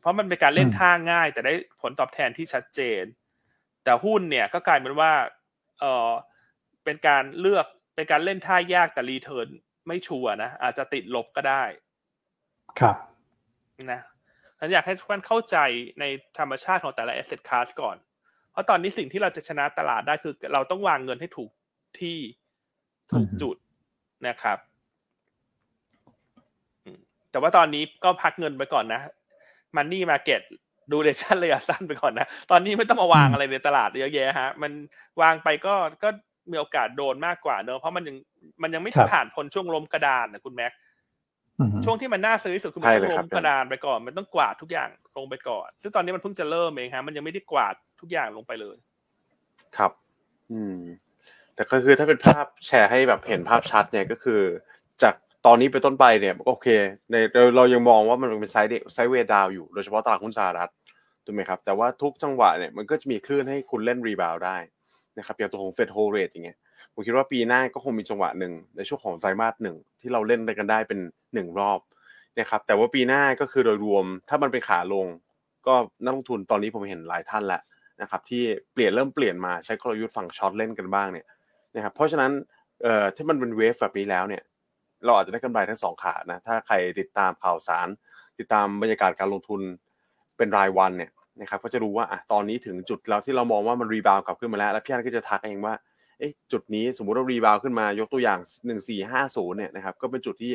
[0.00, 3.02] เพราะมันเป็นการเล่นท่าง่าย แต่ได้ผลตอบแทนที่ชัดเจน
[3.84, 5.12] แต่หุ้นเนี่ยก็กลายเป็นว่า
[5.80, 6.10] เออ
[6.84, 9.48] เป็นการเลือกเป็นการเล่นท่ายากแต่รีเทิร์น
[9.86, 11.64] ไม่ชัวร์นะอาจจะติดลบก็ได้
[12.80, 12.96] ครับ
[13.92, 14.00] นะ
[14.58, 15.56] ฉันอยากให้ทุกท่านเข้าใจ
[16.00, 16.04] ใน
[16.38, 17.96] ธรรมชาติของแต่ละ asset class ก่อน
[18.52, 21.50] เพราะตอนนี้สิ่งที่เราจะชนะตลาดได้คือ เราต้องวางเงินให้ถูก
[21.98, 22.18] ที่
[23.12, 23.56] ถูกจุด
[24.28, 24.58] นะครับ
[27.30, 29.00] แต่ว่าตอนนี้ก็พักเงินไปก่อนนะ
[29.76, 30.42] มันนี่มาเก็ต
[30.92, 34.72] ดูเดชั่นระยะสั้นไปก่อนนะ ตอนนี้ไม่ต้องมาวางอะไรในตลาดเยอะแยะฮะ มัน
[35.20, 36.08] วางไปก็ก็
[36.50, 38.16] มีโอกาสโดนมากกว่าเนอะเพราะมันยัง
[38.62, 40.72] มันยังไม่ผ่านพ้นช่วงล้มกระดานนะคุณแม็ก
[41.84, 48.76] ช่วงที่มันน่าซื้อที่สุดคือมันต้องล้มกระดานไปก่อน มันต้องกวาดทุกอย่างลงไปก่อน ซึ่งตอนนี้มันเพิ่งจะเริ่มเองฮะมันยังไม่ได้กวาดทุกอย่างลงไปเลย
[49.76, 49.92] ครับ
[50.52, 50.78] อืม
[51.54, 54.40] แต่ก็คือถ้าเป็นภาพแชร์ให้แบบเห็นภาพชัดเนี่ยก็คือ
[55.02, 55.14] จาก
[55.46, 56.66] ตอนนี้ไปต้นไปเนี่ย โอเค
[57.10, 60.70] ในเราเรายังมองว่ามันเป็น side sideway down อยู่โดยเฉพาะตลาดหุ้นสหรัฐ
[61.24, 64.56] ถูกไหมครับแต่ว่าทุกจังหวะเนี่ยมันก็จะมีคลื่นให้คุณเล่น rebound ได้
[65.18, 66.58] นะครับอย่างตัวของ Fed hold rate อย่างเงี้ย
[66.92, 70.98] ผมคิดว่าปีหน้าก็คงมีจังหวะหนึ่งในช่วงของไตรมาสหนึ่งที่เราเล่นกันได้เป็น
[71.34, 71.80] หนึ่งรอบ
[72.38, 75.06] นะครับแต่ว่าปีหน้าก็คือโดยรวมถ้ามันเป็นขาลง
[75.66, 77.62] ก็นักลงทุนตอนนี้ผมเห็นหลายท่านแล้ว
[78.00, 78.42] นะครับที่
[78.72, 81.26] เปลี่ยนเริ่มเปลี่ยนมาใช้กลยุทธ์ฝั่ง short เล่นกันบ้างเนี่ย
[81.74, 82.32] นะครับเพราะฉะนั้น
[82.82, 84.42] เอ่อที่มันเป็น wave แบบนี้แล้วเนี่ย
[85.04, 87.88] เราอาจจะได้กำไรทั้งสองขานะถ้าใครติดตามข่าวสาร
[88.38, 89.60] ติดตามบรรยากาศการลงทุน
[90.40, 91.10] เป็นรายวันเนี่ย
[91.40, 95.74] นะครับก็จะรู้ว่าอะตอนนี้ถึงจุดแล้วที่เรามองว่ามัน rebound กลับขึ้นมาแล้ว แล้วพี่อันก็จะทักเองว่า
[96.18, 98.38] เอ๊ะจุดนี้สมมุติว่า rebound ขึ้นมายกตัวอย่าง
[98.98, 100.52] 1450เนี่ยนะครับก็เป็นจุดที่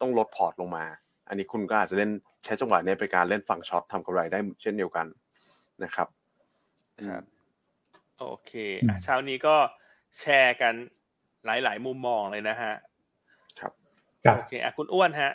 [0.00, 0.84] ต้องลดพอร์ตลงมา
[1.28, 2.10] อันนี้คุณก็อาจจะเล่น
[2.44, 5.06] ใช้จังหวะนี้เป็นการเล่นฝั่ง short ทำกำไรได้เช่นเดียวกัน
[5.84, 6.08] นะครับ
[7.08, 7.24] ครับ
[8.18, 8.52] โอเค
[8.88, 9.56] อะเช้านี้ก็
[10.18, 10.74] แชร์กัน
[11.44, 12.72] หลาย ๆ มุมมองเลยนะฮะ
[13.60, 13.72] ครับ
[14.36, 15.32] โอเคอะคุณอ้วนฮะ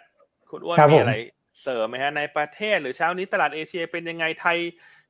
[0.51, 1.13] คุณอ้วนมีอะไร
[1.61, 4.57] เสริมไหมฮะในประเทศหรือเช้านี้ตลาดเอเชียเป็นยังไงไทย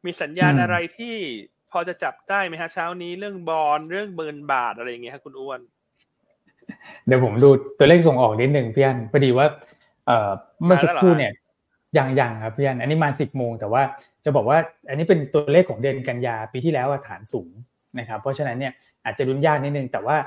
[0.06, 1.16] มีสัญญาณอะไรที่
[1.72, 5.60] พอจะจับได้ไหมฮะเช้านี้เรื่อง bond เรื่องเงินบาทอะไรอย่างเงี้ยครับคุณอ้วน
[7.08, 9.48] เดี๋ยวผมดูตัวเลขส่งออกนิดหนึ่งพี่อันพอดีว่า
[10.06, 10.30] เอ่อ
[10.64, 11.32] เมื่อสักครู่เนี่ย
[11.98, 13.82] ยังยังครับพี่อันอันนี้มาสิบโมงแต่ว่า
[14.26, 14.58] จะบอกว่า
[14.90, 17.50] อันนี้เป็นตัวเลขของเดือนกันยาปีที่แล้วฐานสูง
[18.00, 18.74] นะครับเพราะฉะนั้นเนี่ย
[19.06, 20.18] อาจจะรุนยากนิดนึงแต่ว่า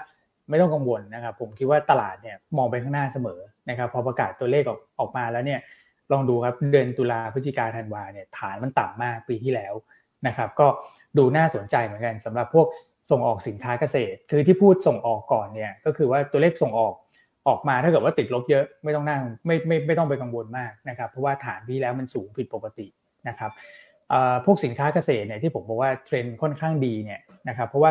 [0.48, 3.40] ไม่ต้องกังวลนะครับผมคิดว่าตลาดเนี่ยมองไปข้างหน้าเสมอ
[3.70, 5.60] นะครับพอประกาศตัวเลขออกออกมาแล้วเนี่ย
[6.12, 9.74] ลองดูครับเดือนตุลาพฤศจิกาธันวาเนี่ยฐานมันต่ำมากปีที่แล้ว
[10.26, 10.66] นะครับ ก็
[11.18, 12.66] ดูน่าสนใจเหมือนกันสำหรับพวก
[13.10, 16.94] ส่งออกสินค้าเกษตร คือที่พูดส่งออกก่อนเนี่ยก็คือว่าตัวเลขส่งออก
[17.48, 22.86] ออกมาถ้าเกิดว่าติดลบเยอะไม่ต้องนั่งไม่ไม่ไม่ต้องไปกังวลมากนะครับ เพราะว่าฐานที่แล้วมันสูงผิดปกติ
[23.28, 23.50] นะครับ
[24.44, 27.90] พวกสินค้าเกษตรเนี่ยที่ผมบอกว่าเทรนด์ค่อนข้างดีเนี่ยนะครับเพราะว่า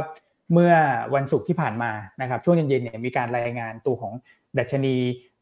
[0.53, 0.73] เมื่อ
[1.15, 1.91] วันศุกร์ที่ผ่านมา
[2.21, 4.13] นะครับช่วงเย็นๆเนี่ยมีการรายงานตัวของ
[4.57, 4.95] ดัชนี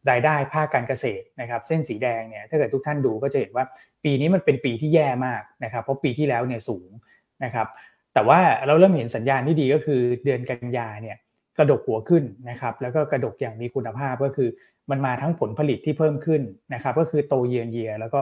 [0.09, 3.65] รายได้ภาคการเกษตรนะครับเส้นสีแดงเนี่ยถ้าเกิดทุกท่านดูก็จะเห็นว่า
[4.03, 6.89] ปีนี้มันเป็นปีที่แย่มากนะครับเพราะปีที่แล้วเนี่ยสูง
[7.43, 7.67] นะครับ
[8.13, 11.17] แต่ว่าเราเริ่มเห็นสัญญาณที่ดีก็คือเดือนกันยาเนี่ย
[11.57, 14.49] กระดกหัวขึ้นนะครับแล้วก็กระดกอย่างมีคุณภาพก็คือ
[14.89, 16.41] มันมาทั้งผลผลิตที่เพิ่มขึ้น
[16.73, 18.19] นะครับก็คือโตเยียนเยียแล้วก็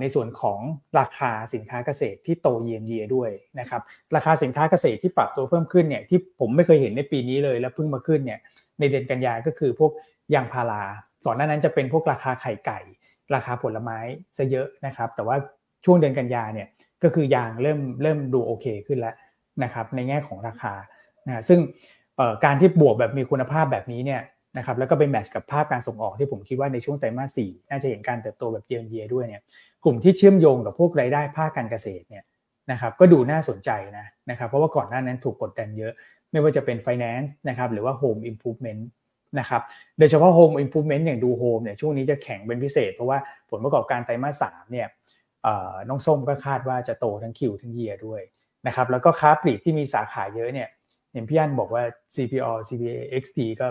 [0.00, 0.60] ในส่วนของ
[0.98, 3.30] ราคาสินค้าเกษตรที่โตเยียนเยียด้วย
[3.60, 3.82] นะครับ
[4.16, 8.40] ราคาสินค้าเกษตรที่ปรับตัวเพิ่มขึ้นเนี่ยที่ผมไม่เคยเห็นในปีนี้เลยแล้วเพิ่งมาขึ้นเนี่ย
[8.80, 9.92] ในเดือนกันยาก็คือพวก
[10.34, 10.82] ยางพารา
[11.26, 12.80] ก่อนหน้านั้นจะเป็นพวกราคาไข่ไก่
[13.34, 13.98] ราคาผลไม้
[14.36, 15.36] ซะเยอะนะครับ แต่ว่า
[15.84, 16.68] ช่วงเดือนกันยาเนี่ย
[17.02, 19.14] ก็คือยางเริ่มเริ่มดูโอเคขึ้นแล้ว
[19.64, 20.74] นะครับในแง่ของราคา
[21.26, 21.60] นะซึ่ง
[22.44, 24.22] การที่บวกแบบมีคุณภาพแบบนี้เนี่ย
[24.58, 29.42] นะครับแล้วก็ไปแมทช์กับภาพการส่งออกที่ผมคิดว่าในช่วงไตรมาสสี่น่าจะเห็นการเติบโตแบบเยียร์เยียด้วยเนี่ย
[29.84, 32.24] กลุ่มที่เชื่อมโยงกับพวกรายได้ภาคการเกษตรเนี่ย
[32.70, 35.92] นะครับก็ดูน่าสนใจนะนะครับเพราะว่าก่อนหน้านั้นถูกกดดันเยอะ
[36.30, 38.82] ไม่ว่าจะเป็น finance นะครับหรือว่า home improvement
[39.38, 39.62] นะครับ
[39.98, 43.18] โดยเฉพาะ home improvement อย่างดู home เนี่ยช่วงนี้จะแข็งเป็นพิเศษ เพราะว่า
[43.50, 44.88] ผลประกอบการไตรมาสสามเนี่ย
[45.88, 48.22] น้องส้มก็คาดว่าจะโตทั้งคิวทั้งเยียด้วย
[48.66, 50.68] นะครับแล้วก็ค้าปลีกที่มีสาขาเยอะเนี่ย
[51.12, 51.82] เห็นพี่อันบอกว่า
[52.14, 53.68] CPO CPA XD ก็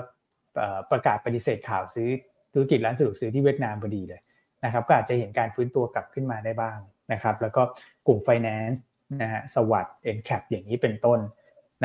[0.91, 2.09] ประกาศปฏิเสธข่าวซื้อ
[2.53, 4.21] ธุรกิจร้านสะดวกซื้อที่เวียดนามพอดีเลย
[4.65, 6.77] นะครับก็อาจจะเห็นการฟื้นตัวกลับขึ้นมาได้บ้าง
[7.11, 7.61] นะครับแล้วก็
[8.07, 8.79] กลุ่ม Finance
[9.21, 11.19] นะฮะสวัสด์ NCAP อย่างนี้เป็นต้น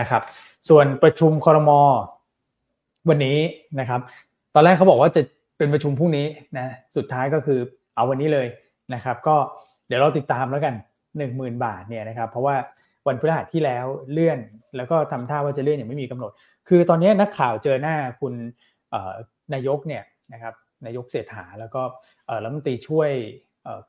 [0.00, 0.22] นะครับ
[0.68, 1.80] ส่วนประชุมคอรมอ
[3.08, 3.38] วันนี้
[3.80, 4.00] นะครับ
[4.54, 5.22] ตอนแรกเขาบอกว่าจะ
[5.58, 6.26] เป็นประชุมพรุ่งนี้
[6.58, 7.58] นะ สุดท้ายก็คือ
[7.94, 8.46] เอาวันนี้เลย
[8.94, 9.36] นะครับ ก็
[9.86, 10.74] เดี๋ยวเราติดตามแล้วกัน
[11.18, 12.56] 10,000 บาทเนี่ยนะครับ เพราะว่า
[13.06, 14.38] วันพฤหัสที่แล้วเลื่อน
[14.76, 16.30] แล้วก็ทำท่าว่าจะเลื่อนอย่างไม่มีกำหนด
[16.68, 18.34] คือตอนนี้นักข่าวเจอหน้าคุณ
[19.54, 20.54] นายกเนี่ยนะครับ
[20.86, 21.82] นายกเศรษฐาแล้วก็
[22.42, 23.10] รัฐมนตรีช่วย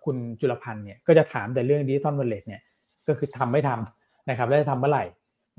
[0.03, 2.61] คุณจุลพันธ์เนี่ยก็จะถามแต่เรื่องดิจิตอลวอลเล็ตเนี่ย
[3.07, 5.03] ก็คือทำไม่ทำนะครับแล้วจะทำเมื่อไหร่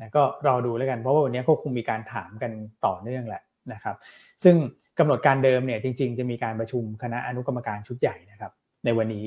[0.00, 2.52] นะก็รอดูแล้วกันเพราะว่าวันนี้ก็คงมีการถามกัน
[2.86, 3.42] ต่อเนื่องแหละ
[3.72, 3.96] นะครับ
[4.42, 4.56] ซึ่ง
[4.98, 8.52] กำหนดการเดิมเนี่ยจริง ๆ จะมีการประชุมคณะอนุกรรมการชุดใหญ่นะครับ
[8.84, 9.26] ในวันนี้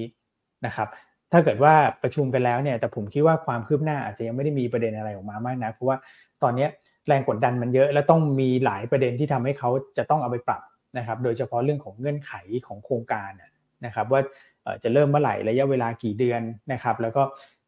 [0.65, 0.87] นะครับ
[1.31, 5.97] ถ้าเกิดว่าประชุมกันแล้วเนี่ยแต่ผมคิดว่าความคืบหน้าอาจจะยังไม่ได้มีประเด็นอะไรออกมามากนะเพราะว่า
[6.43, 6.67] ตอนนี้
[7.07, 10.61] แรงกดดันมันเยอะ และต้องมีหลายประเด็นที่ทำให้เขาจะต้องเอาไปปรับ
[10.97, 12.33] นะครับ โดยเฉพาะเรื่องของเงื่อนไข
[12.67, 13.31] ของโครงการ
[13.85, 14.21] นะครับว่า
[14.83, 16.41] จะเริ่มเมื่อไหร่ระยะเวลากี่เดือน
[16.73, 17.23] นะครับ แล้วก็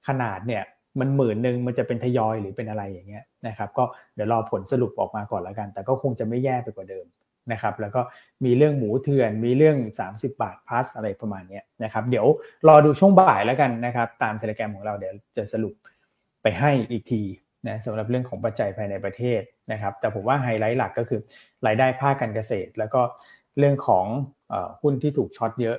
[0.07, 0.63] ขนาดเนี่ย
[0.99, 3.83] มันหมื่นหนึ่งมันจะเป็นทยอยหรือเป็นอะไรอย่างเงี้ยนะครับ ก็
[4.15, 7.05] เดี๋ยวรอผลสรุปออกมาก่อนแล้วกัน แต่ก็คงจะไม่แย่ไปกว่าเดิม
[7.51, 8.01] นะครับ แล้วก็
[8.45, 9.77] มีเรื่องหมูเถื่อนมีเรื่อง
[10.09, 12.25] 30 บาทพลัสอะไรประมาณนี้นะครับ เดี๋ยว
[12.67, 15.73] รอดูช่วงบ่ายแล้วกันนะครับ ตามเทเลแกรมของเราเดี๋ยวจะสรุป
[16.43, 17.21] ไปให้อีกที
[17.67, 19.41] นะสำหรับเรื่องของปัจจัยภายในประเทศ
[19.71, 21.19] นะครับ แต่ผมว่าไฮไลท์หลักก็คือ
[21.67, 23.01] รายได้ภาคการเกษตร แล้วก็
[23.57, 24.05] เรื่องของ
[24.81, 25.77] หุ้นที่ถูก short เยอะ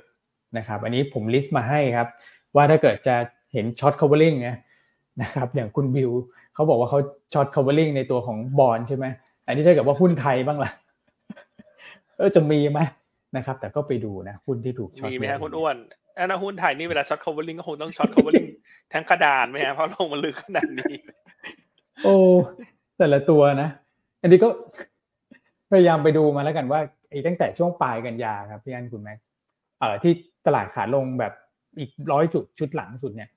[0.57, 2.07] นะครับ อันนี้ผม list มาให้ครับ
[2.55, 3.15] ว่าถ้าเกิดจะ
[3.53, 4.57] เห็นช็อต covering นะ
[5.21, 6.11] นะครับอย่างคุณบิว
[6.53, 6.99] เขาบอกว่าเขา
[7.33, 9.05] ช็อต covering ในตัวของบอลใช่ไหม
[9.45, 10.71] อันนี้ถ้าเกิดว่าหุ้นไทยบ้างล่ะ
[12.17, 12.79] เออจะมีไหม
[13.37, 15.75] นะครับ แต่ก็ไปดูนะหุ้นที่ถูก short มีไหมฮะคุณอ้วน
[16.17, 18.49] อันนั้นหุ้นไทยนี่เวลา short covering ก็คงต้องช็อต covering
[18.93, 20.95] ทั้งกระดานไหมฮะเพราะลงมันลึกขนาดนี้
[22.03, 22.15] โอ้
[22.97, 23.69] แต่ละตัวนะ
[24.21, 24.49] อันนี้ก็
[25.71, 29.17] พยายามไปดูมาแล้วกันว่าไอ้ตั้งแต่ช่วงปลายกันยาครับพี่อันคุณแม็ก
[29.79, 30.11] เอ่อที่
[30.45, 31.33] ตลาดขาลงแบบ
[31.79, 33.29] อีกร้อยจุดชุดหลังสุดเนี่ย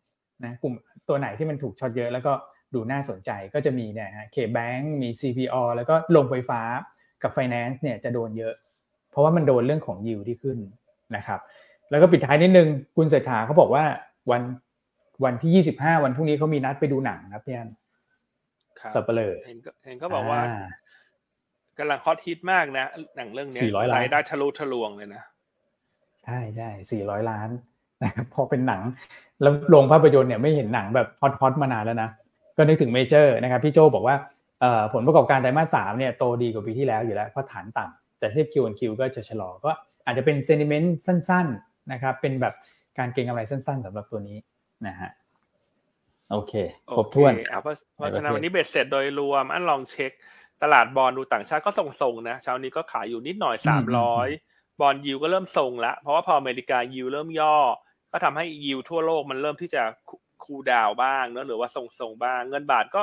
[0.44, 0.74] นะกลุ่ม
[1.08, 2.32] ตัวไหนที่มันถูกช็อตเยอะแล้วก็
[2.74, 6.60] ดูน่าสนใจก็จะมีเนี่ยฮะเคแบงมี CPO แล้วก็ลงไฟฟ้า
[7.22, 8.54] กับ Finance เนี่ยจะโดนเยอะ
[9.10, 10.58] เพราะว่ามันโดนเรื่องของยิวที่ขึ้น
[11.16, 11.40] นะครับ
[11.90, 13.84] แล้วก็ปิดท้ายนิดนึงคุณเศรษฐาเขาบอกว่า
[14.30, 14.42] วัน
[15.24, 17.68] วันที่ 25 วันพรุ่งนี้เขามีนัดไปดูหนังครับพี่อัน
[18.94, 20.40] สัปเหร่อเห็นเห็นเขาบอกว่า
[21.78, 22.86] กำลัง hot hit มากนะ
[23.16, 25.22] หนังเรื่องนี้รายได้ทะลุทะลวงเลยนะ
[26.24, 27.48] ใช่ใช่สี่ร้อยล้าน
[28.04, 28.80] นะครับพอเป็นหนัง
[29.42, 32.10] แล้วโรงภาพยนตร์เนี่ยไม่เห็นหนังแบบ hot hot มานานแล้วนะ
[32.56, 34.16] ก็นึกถึงเมเจอร์นะครับพี่โจบอกว่า
[34.92, 39.70] ผลประกอบการไตรมาสสามเนี่ยโตดีกว่าปีที่แล้วอยู่แล้วเพราะฐานต่ำแต่เทียบ QQ ก็จะชะลอก็
[40.04, 42.54] อาจจะเป็นเซนิเมนต์สั้นๆนะครับเป็นแบบ
[42.98, 44.38] การเก็งกำไรสั้นๆสำหรับตัวนี้
[44.86, 45.10] นะฮะ
[46.32, 46.52] โอเค
[46.96, 47.32] ครบถ้วน
[47.96, 50.12] เพราะฉะนั้นวันนี้เบ็ดเสร็จโดยรวมอันลองเช็ค
[50.62, 54.28] ตลาดบอลดูต่างชาติก็ทรงๆนะเช้านี้ก็ขายอยู่นิดหน่อยสามร้อย
[54.80, 57.56] บอลยิวก็เริ่มทรงละเพราะว่าพออเมริกายิวเริ่มย่อ
[58.12, 59.82] ก็ทำให้ยิวทั่วโลกมันเริ่มที่จะ
[60.44, 63.02] คูดาวบ้างเนอะหรือว่าทรงๆบ้าง เงินบาทก็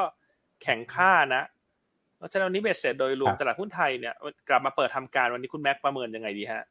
[0.62, 1.44] แข็งค่านะ
[2.18, 4.14] เพราะฉะนั้นวันนี้เบ็ดเสร็จโดยรวมตลาดหุ้นไทยเนี่ย
[4.50, 6.64] กลับมาเปิดทำการวันนี้คุณแม็กประเมินยังไงดีฮะ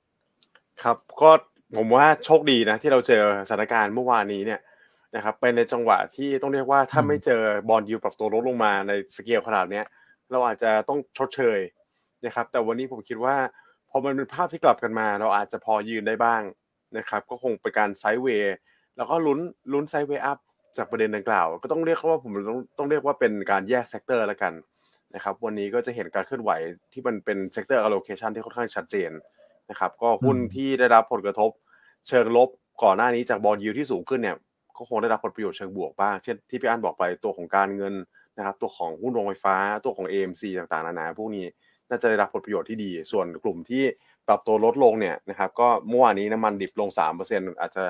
[0.83, 1.31] ครับก็
[1.77, 4.61] ผมว่าโชคดีนะที่เราเจอสถานการณ์เมื่อวานนี้เนี่ย
[5.17, 9.85] นะครับเป็นในจังหวะที่ต้องเรียกว่าถ้าไม่เจอ bond yield ปรับตัวลดลงมาในสเกลขนาดเนี้ย
[10.31, 11.59] เราอาจจะต้องชดเชย
[12.25, 13.37] นะครับแต่วันนี้ผมคิดว่า
[13.91, 16.43] พอมันเป็นภาพที่กลับกันมา เราอาจจะพอยืนได้บ้าง
[16.97, 18.57] นะครับก็คงเป็นการ sideway
[18.97, 19.39] แล้วก็ลุ้น
[19.73, 20.39] ลุ้น sideway up
[20.77, 24.53] จากประเด็นดังกล่าว ก็ต้องเรียกว่าผมต้องต้องเรียกว่าเป็นการแยก sector แล้วกัน
[25.15, 26.51] นะครับวันนี้ก็จะเห็นการเคลื่อนไหว
[26.93, 29.11] ที่มันเป็น sector allocation ที่ค่อนข้างชัดเจน
[29.71, 31.51] นะครับก็หุ้นที่ได้รับผลกระทบ
[32.09, 32.49] เชิงลบ
[32.83, 34.37] ก่อนหน้านี้จาก bond yield ที่สูงขึ้นเนี่ย
[34.77, 37.95] ก็คงได้รับผลประโยชน์เชิงบวกบ้าง เช่นที่พี่อันบอกไปตัวของการเงิน
[38.39, 41.47] นะครับตัวของหุ้นโรงไฟฟ้าตัวของ AMC ต่างๆนานาพวกนี้
[41.89, 43.83] น่าจะได้รับผลประโยชน์ที่ดี ส่วนกลุ่มที่
[44.29, 46.89] ปรับตัวลดลงเนี่ยนะครับก็เมื่อวานนี้น้ำมันดิบลง
[47.21, 47.85] 3%อาจจะ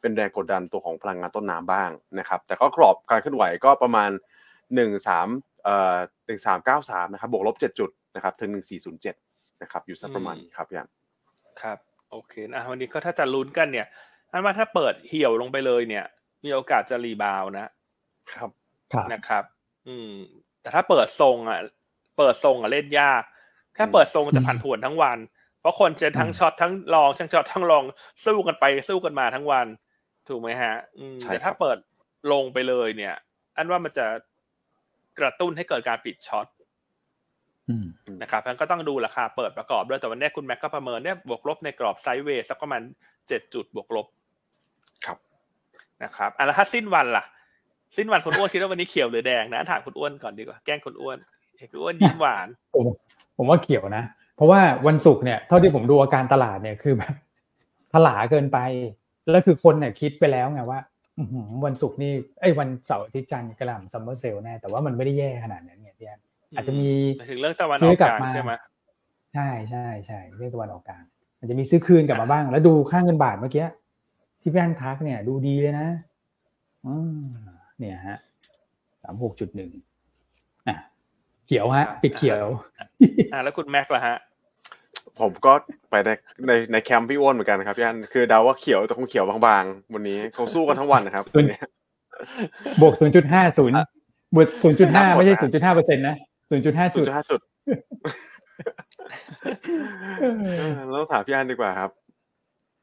[0.00, 4.10] เป็นแรงกดดันตัวของพลังงานต้นน้ำบ้างนะครับ แต่ก็กรอบการเคลื่อนไหวก็ประมาณ
[4.66, 5.96] 1 3เอ่อ
[6.54, 8.50] 1393นะครับบวกลบ 7 จุดนะครับถึง
[9.06, 10.88] 1407นะครับอยู่สักประมาณนี้ครับพี่อัน
[11.60, 11.78] ครับ
[12.10, 13.86] โอเคนะวันนี้ก็ถ้าจะลุ้นกันเนี่ย
[14.30, 16.04] อันว่าถ้าเปิดเหี่ยวลงไปเลยเนี่ย
[16.44, 17.66] มีโอกาสจะรีบาวนะ
[18.32, 18.50] ครับ
[18.92, 19.44] ครับนะครับ
[19.88, 20.12] อืม
[20.60, 21.60] แต่ถ้าเปิดทรงอะ
[22.18, 23.22] เปิดทรงอะเล่นยาก
[23.74, 25.35] แค่เปิดทรงมันจะผันผวนทั้งวันเพ
[25.66, 27.84] ราะคนจะทั้ง short ทั้ง long ทั้ง short ทั้ง long
[28.26, 29.66] สู้กันไปสู้กันมาทั้งวัน
[30.28, 31.78] ถูกไหมฮะอืมใช่แต่ครัถ้าเปิด
[32.32, 33.14] ลงไปเลยเนี่ย
[33.56, 34.06] อันว่ามันจะ
[35.18, 36.46] กระตุ้นให้เกิดการปิด short
[37.70, 37.86] อืม
[38.22, 42.82] นะครับงั้นก็ต้องดูราคาเปิดประกอบด้วยแต่วันนี้คุณแม็กก็ประเมินเนี่ยบวกลบในกรอบ sideway สักประมาณ
[43.28, 44.06] เจ็ดจุดบวกลบ
[45.06, 45.18] ครับ
[46.02, 47.24] นะครับอะแล้วถ้าสิ้นวันล่ะ
[47.96, 51.18] สิ้นวันคุณอ้วนคิดว่าวันนี้เขียวหรือแดงนะถามคุณอ้วนก่อนดีกว่าแกล้งคุณอ้วน
[51.58, 52.86] เห็นคุณอ้วนยิ้มหวานผม
[53.36, 54.04] ผมว่าเขียวนะ
[54.36, 57.14] เพราะว่าวันศุกร์เนี่ยเท่าที่ผมดูอาการตลาดเนี่ยคือแบบ
[57.92, 58.58] ถลาเกินไป
[59.30, 60.80] แล้วคือคนเนี่ยคิดไปแล้วไงว่า
[61.18, 66.20] อื้อหือวันศุกร์นี่ไอ้ยวันเสาร์อาทิตย์จันทร์กระหล่ำซัมเมอร์เซลแน่แต่ว่ามันไม่ได้แย่ขนาดนั้นไงพี่อัน
[66.56, 68.52] อาจจะมีหายถึงเรื่องตะวันอซื้ออกกลับกลางมาใช่ไหม
[69.34, 71.04] ใช่ใช่ใช่เรื่องตะวันออกกลาง
[71.40, 73.66] มันจะมีซื้อคืนกลับมาบ้าง แล้วดูค่าเงินบาทเมื่อกี้
[74.40, 75.86] ที่พี่อันทักเนี่ยดูดีเลยนะ
[76.86, 77.20] อืม
[77.78, 78.18] เนี่ยฮะ
[79.02, 79.70] สามหกจุดหนึ่ง
[80.68, 80.76] อะ
[81.46, 82.46] เขียวฮะ ปิดเขียว
[83.32, 84.16] อ่าแล้วคุณแม็กล่ะฮะ
[85.20, 85.52] ผมก็
[85.90, 86.10] ไปใน
[86.46, 91.58] ในในแคมป์พี่อ้วนเหมือนกันครับพี่อันคือเดาว่าเขียวแต่คงเขียวบางๆ วันนี้คงสู้กันทั้งวันนะครับวันนี้
[92.80, 93.86] บวก 0.50บวกครับ
[95.14, 96.16] 0.5 ไม่ใช่ 0.5เปอร์เซ็นต์นะ
[96.50, 96.88] 0.5สุจุดดท้าย
[97.30, 97.40] สุด
[100.20, 100.24] เอ
[100.68, 101.90] อแล้วถามพี่อันดีกว่าครับ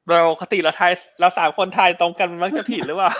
[0.09, 3.11] เราปกติเราทายเราสามคนทายตรงกันมันมักจะผิดหรือเปล่า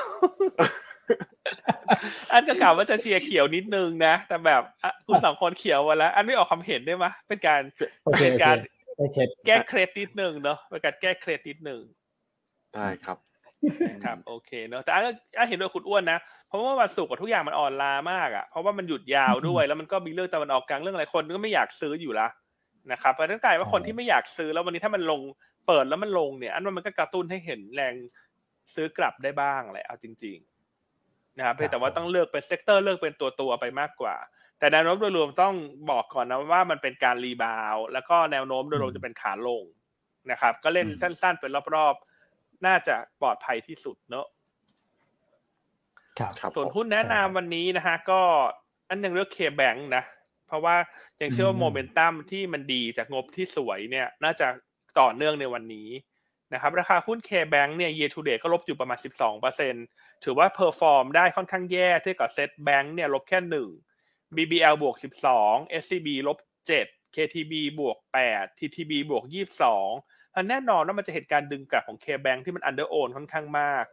[2.32, 7.62] อันก็กล่าวว่าจะเชียร์เขียวนิดนึงนะ แต่แบบอะคุณสองคนเขียวมาแล้ว อันไม่ออกความเห็นได้ไหมเป็นการ
[8.04, 8.73] โอเคเป็นโอเคการโอเค
[9.48, 11.82] แก้เคล็ดนิดนึงเนาะเป็นการแก้เคล็ดนิดนึง
[12.76, 13.18] ได้ครับ
[13.92, 22.28] นะครับโอเคเนาะแต่อันก็อันเห็นด้วยคุณอ้วนนะเพราะว่าวันศุกร์กับทุกอย่างมันอ่อนล้ามากอะเพราะว่ามันหยุดยาวด้วยแล้วมันก็มีเรื่องตะวันออกกลางเรื่องอะไรคนก็ไม่อยากซื้ออยู่ละ
[22.92, 25.22] นะครับเพราะฉะนั้นกลายว่าคนที่ไม่อยากซื้อแล้ววันนี้ถ้ามันลง
[25.68, 27.94] เปิดแล้วมันลงเนี่ย อันว่ามันก็กระตุ้นให้เห็นแรง
[28.76, 30.38] ซื้อกลับได้บ้างแหละเอาจริง
[30.88, 34.16] ๆ นะครับเพียงแต่ว่าต้องเลือกเป็น sector เลือกเป็นตัวตัวๆไปมากกว่า
[34.64, 35.56] แต่แนวโน้มโดยรวมต้อง
[35.90, 39.64] บอกก่อนนะว่ามันเป็นการ rebound แล้วก็แนวโน้มโดยรวมจะเป็นขาลง
[40.32, 44.26] นะครับ ก็เล่นสั้น ๆ เป็นรอบๆ น่าจะปลอดภัยที่สุดเนอะ
[46.20, 48.22] ครับครับส่วนผมหุ้นแนะนำวันนี้นะฮะก็
[48.90, 50.04] อันยังเลือก K-Bank นะ
[50.48, 50.76] เพราะว่า
[51.22, 54.48] ยังเชื่อว่าอืมโมเมนตัมที่มันดีจากงบที่สวยเนี่ย น่าจะ
[55.00, 55.90] ต่อเนื่องในวันนี้
[56.54, 58.98] นะครับ ราคาหุ้น K-Bank เนี่ย year to date ก็ลบอยู่ประมาณ
[59.62, 63.70] 12%ถือว่า perform ได้ค่อนข้างแย่เทียบกับ SET Bank เนี่ยลบแค่หนึ่ง
[64.38, 64.96] BBL บวก
[65.36, 66.38] 12 SCB ลบ
[66.78, 67.98] 7 KTB บวก
[68.30, 69.24] 8 TTB บวก
[69.80, 73.86] 22อันแน่นอนว่ามันจะเห็นการดึงกลับของ K-Bank ที่มัน under own ค่อนข้างมาก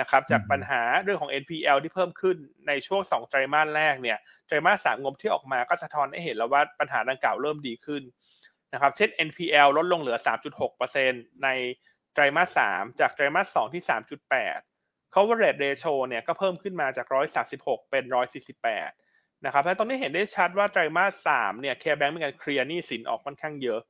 [0.00, 2.36] นะครับจากอืมปัญหาเรื่องของ NPL ที่เพิ่มขึ้น
[2.68, 8.02] ในช่วง 2 ไตรมาสแรกเนี่ยไตรมาสสามงบที่ออกมาก็สะท้อนให้เห็นแล้วว่าปัญหาดังกล่าวเริ่มดีขึ้น
[8.72, 10.18] นะครับเช่น NPL ลดลงเหลือ
[10.80, 11.48] 3.6%ใน
[12.12, 13.82] ไตรมาสสามจากไตรมาสสองที่
[14.48, 17.06] 3.8 coverage ratio เนี่ยก็เพิ่มขึ้นมาจาก
[17.48, 19.07] 136 เป็น 148
[19.44, 23.80] นะครับและตรงนี้เห็นได้ชัดว่าไตรมาสสามเนี่ย K-Bank มีการเคลียร์หนี้สินออกค่อนข้างเยอะ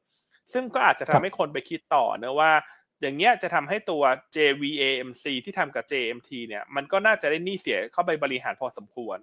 [0.52, 2.52] ซึ่งก็อาจจะครัทำบให้คนไปคิดต่อเนะว่า
[3.00, 4.02] อย่างเงี้ยจะทำให้ตัว
[4.36, 9.18] JV AMC ที่ทำกับ JMT เนี่ยมันก็น่าจะได้หนี้เสียเข้าไปบริหารพอสมควร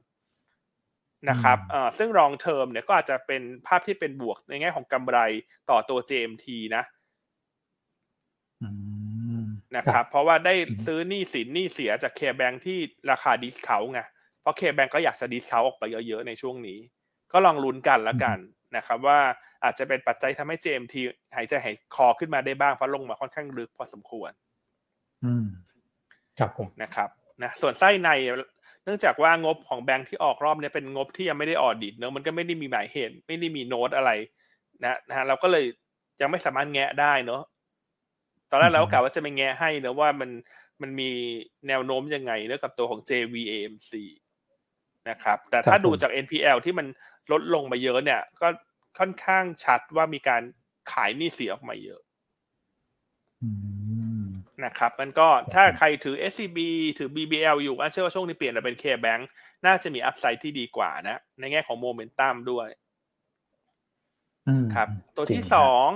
[1.29, 5.17] นะครับอืมเอ่อซึ่ง long term เนี่ยก็อาจจะเป็นภาพที่เป็นบวกในแง่ของกำไร
[5.69, 6.83] ต่อตัว JMT นะ
[8.61, 8.69] อื
[9.41, 9.43] ม
[9.77, 12.77] นะครับ เพราะว่าได้อืมซื้อหนี้สินหนี้เสียจาก K-Bank ที่
[13.11, 14.01] ราคา discount ไง
[14.45, 16.79] เพราะ K-Bank ก็อยากจะ discount ออกไปเยอะๆในช่วงนี้
[17.33, 18.37] ก็ลองลุ้นกันละกัน
[18.75, 19.19] นะครับว่า
[19.63, 20.95] อาจจะเป็นปัจจัยทำให้ JMT
[21.35, 24.31] หายใจหายคอขึ้นมาได้บ้างเพราะลงมาค่อนข้างลึกพอสมควร
[25.23, 25.47] อืม
[26.39, 27.09] ครับผมนะครับ
[27.43, 28.09] นะส่วนไส้ใน
[28.83, 34.11] เนื่องจากว่างบของแบงค์ที่ออกรอบเนี้ยเป็นงบที่ยังไม่ได้ออดิตเนอะมันก็ไม่ได้มีหมายเหตุไม่ได้มีโน้ตอะไร
[34.83, 35.65] นะนะฮะเราก็เลย
[36.21, 37.41] ยังไม่สามารถแงะได้เนอะ
[38.49, 40.29] ตอนแรกเราก็กะว่าจะไม่แงะให้เนอะว่ามัน
[40.81, 41.09] มันมี
[41.67, 43.91] แนวโน้มยังไงเนอะกับตัวของ JVAMC
[45.09, 46.87] นะครับแต่ถ้าครับผมดูจาก NPL ที่มัน
[47.31, 48.47] ลดลงมาเยอะเนี่ย ก็
[48.99, 50.41] ค่อนข้างชัดว่ามีการ
[50.91, 52.01] ขายหนี้เสียออกมาเยอะ
[53.41, 53.49] อื
[54.21, 54.25] ม
[54.65, 56.59] นะครับมันก็ถ้าใครถือ SCB
[56.97, 59.21] ถือ BBL อยู่อันเชื่อว่าช่วงนี้เปลี่ยนมาเป็น K-Bank
[59.65, 62.67] น่าจะมีอัพไซด์ที่ดีกว่านะ ในแง่ของโมเมนตัมด้วย
[64.47, 65.87] อืมครับ ตัวจริที่งสอง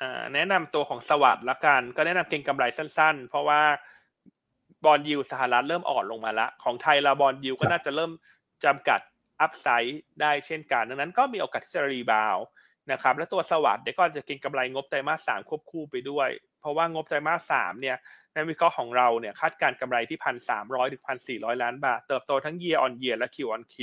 [0.00, 3.62] อ่าแนะนำตัวของสวัสด์ละกัน ก็แนะนำเก็งกำไรสั้นๆ เพราะว่า
[4.84, 8.10] bond yield สหรัฐเริ่มอ่อนลงมาละ ของไทยเรา bond yield ก็น่าจะเริ่ม
[8.64, 9.00] จำกัด
[9.40, 12.36] upside ได้เช่นกัน ดังนั้นก็มีโอกาสที่จะ rebound
[12.92, 16.28] นะครับ และตัว SAWAD เดี๋ยวก็จะเก็งกำไรงบไตรมาสสามควบคู่ไปด้วย
[16.60, 17.96] เพราะว่างบไตรมาสสามเนี่ย
[18.34, 23.76] ในวิเคราะห์ของเราเนี่ยคาดการณ์กำไรที่พันสามร้อยถึงพันสี่ร้อยล้านบาท เติบโตทั้ง year on year และ Q on Q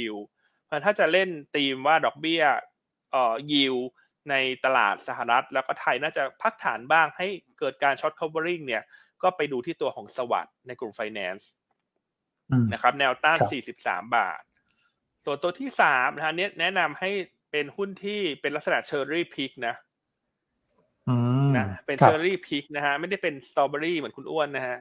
[0.65, 2.43] เพราะถ้าจะเล่นธีมว่าดอกเบี้ย
[3.11, 3.75] เอ่อยิว
[4.29, 7.27] ในตลาดสหรัฐ แล้วก็ไทยน่าจะพักฐานบ้างให้
[7.59, 8.83] เกิดการช็อต covering เนี่ย
[9.23, 11.45] ก็ไปดูที่ตัวของ SAWAD ในกลุ่ม finance
[12.73, 13.39] นะครับแนวต้าน
[13.73, 14.41] 43 บาท
[15.25, 17.09] ส่วนตัวที่สามนะฮะเนี้ยแนะนำให้
[17.51, 19.75] เป็นหุ้นที่เป็นลักษณะ cherry pick นะ
[21.57, 24.77] นะเป็น cherry pick นะฮะไม่ได้เป็นสตรอเบอรี่เหมือนคุณอ้วนนะฮะ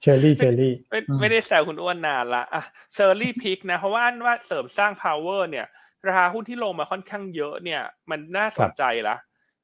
[0.00, 5.66] เชอร์รี่เชอร์รี่ไม่ไม่ได้แซวคุณอ้วนนานละอะ cherry pick นะ เพราะว่าอันว่าเสริมสร้าง power เนี่ย
[6.06, 9.16] ราคาหุ้นที่ลงมาค่อนข้างเยอะเนี่ย มันน่าสนใจละ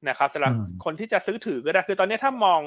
[0.08, 0.52] นะครับสำหรับ
[0.84, 2.60] คนที่จะซื้อถือก็ได้คือตอนนี้ถ้ามอง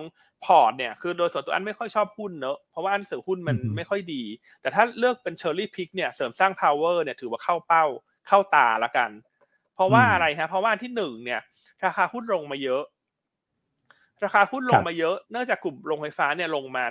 [0.46, 4.24] พอร์ตเนี่ยคือโดยส่วนตัวอันไม่ค่อยชอบหุ้นเนอะเพราะว่าอันสื่อหุ้นมันไม่ค่อยดี
[4.62, 7.86] แต่ถ้าเลือกเป็น cherry pick เนี่ยเสริมสร้าง power เนี่ยถือว่าเข้าเป้า
[8.28, 9.10] เข้าตาละกัน
[9.76, 11.42] เพราะว่าอะไรฮะเพราะว่าที่หนึ่งเนี่ย
[11.86, 12.84] ราคาหุ้นลงมาเยอะ
[14.24, 16.86] ราคาหุ้นลงมาเยอะเนื่องจากกลุ่มโรงไฟฟ้าเนี่ยลงมา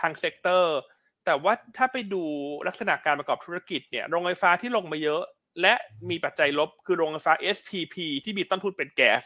[0.00, 0.76] ทั้ง sector
[1.24, 2.22] แต่ว่าถ้าไปดู
[2.68, 5.22] ลักษณะการประกอบธุรกิจเนี่ยโรงไฟฟ้าที่ลงมาเยอะ
[5.60, 5.74] และ
[6.10, 9.22] มีปัจจัยลบคือโรงไฟฟ้า SPP ที่มีต้นทุนเป็นแก๊ส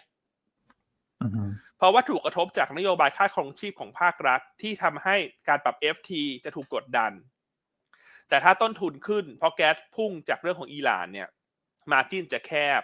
[1.78, 5.16] เพราะว่าถูกกระทบจากนโยบายค่าครองชีพของภาครัฐที่ทำให้
[5.48, 6.10] การปรับ FT
[6.44, 7.12] จะถูกกดดัน
[8.28, 11.28] แต่ถ้าต้นทุนขึ้น เพราะแก๊สพุ่งจากเรื่องของอิหร่านเนี่ย
[11.92, 12.82] มาจิ้นจะแคบ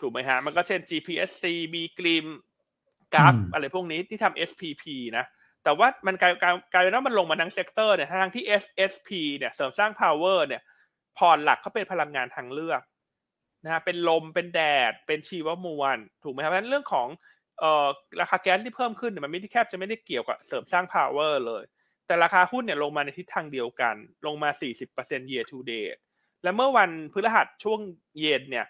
[0.00, 1.44] ถูกไหมฮะ มันก็เช่น GPSC
[1.74, 2.26] มีกริม
[3.14, 4.84] กราฟอะไรพวกนี้ที่ทำ SPP
[5.18, 5.24] นะ
[5.64, 6.32] แต่ว่ามันกลาย
[6.72, 10.62] กลายเป็นว่ามันลงมาทั้งเซกเตอร์เนี่ยทางที่ SSP เนี่ยเสริมสร้าง power เนี่ย
[11.18, 12.80] พอร์ตหลักเขาเป็นพลังงานทางเลือก
[13.64, 14.60] นะเป็นลมเป็นแด
[14.90, 17.08] ดเป็นชีวมวลถูกไหมครับเพราะฉะนั้นเรื่องของ
[17.60, 17.86] เอ่อ
[18.20, 21.64] ราคาแก๊สที่เพิ่มขึ้นเนี่ยมันไม่ได้แทบจะไม่ได้เกี่ยวกับเสริมสร้าง power เลย
[22.06, 23.94] แต่ราคาหุ้นเนี่ยลงมาในทิศทางเดียวกัน
[24.26, 25.98] ลงมา 40% year to date
[26.42, 27.80] และเมื่อวันพฤหัสช่วง
[28.20, 28.66] เย็นเนี่ย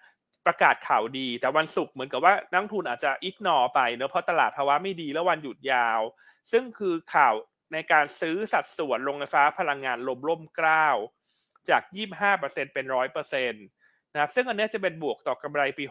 [0.46, 6.00] ประกาศข่าวดี แต่วันศุกร์เหมือนกับว่านักลงทุนอาจจะ ignore ไปเนอะเพราะตลาดภาวะไม่ดีแล้ววันหยุดยาว
[6.52, 7.34] ซึ่งคือข่าว
[7.72, 10.96] ในการซื้อสัดส่วนโรงไฟฟ้าพลังงานลมร่มกล้าว
[11.68, 11.82] จาก
[12.30, 13.52] 25%เป็น 100%
[14.12, 15.84] นะครับซึ่งอันนี้จะเป็นบวกต่อกำไรปี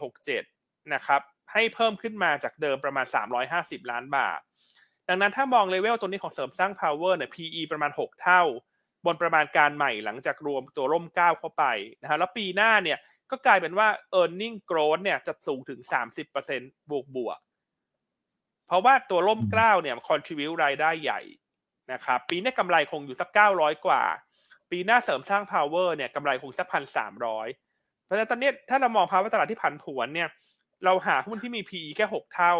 [0.43, 1.21] 67 นะครับ
[1.53, 3.05] ให้เพิ่มขึ้นมาจากเดิมประมาณ
[3.49, 4.39] 350 ล้านบาท
[5.07, 8.43] ดังนั้นถ้ามองเลเวลตัวนี้ของเสริมสร้าง power เนี่ย PE ประมาณ 6 เท่า
[9.05, 11.63] บนประมาณการใหม่หลังจากรวมตัวร่มก้าวเข้าไป
[12.01, 12.99] นะฮะแล้วปีหน้าเนี่ย
[13.31, 13.87] ก็กลายเป็นว่า
[14.19, 15.79] e a r n i n g growth เนี่ยจะสูงถึง
[16.35, 17.39] 30%บวกบวก
[18.67, 21.21] เพราะว่าตัวร่มกล้าวเนี่ย contribute รายได้ใหญ่
[21.91, 24.03] นะครับปีนี้กำไรคงอยู่สัก 900 กว่า
[24.71, 27.47] ปีหน้าเสริมสร้าง power เนี่ยกำไรคงสักพันสามร้อย
[28.05, 30.29] เพราะฉะนั้นตอนนี้ถ้าเรามองภาวะตลาดที่ผันผวนเนี่ย
[30.85, 32.55] เราหาหุ้นที่มี PE แค่หกเท่า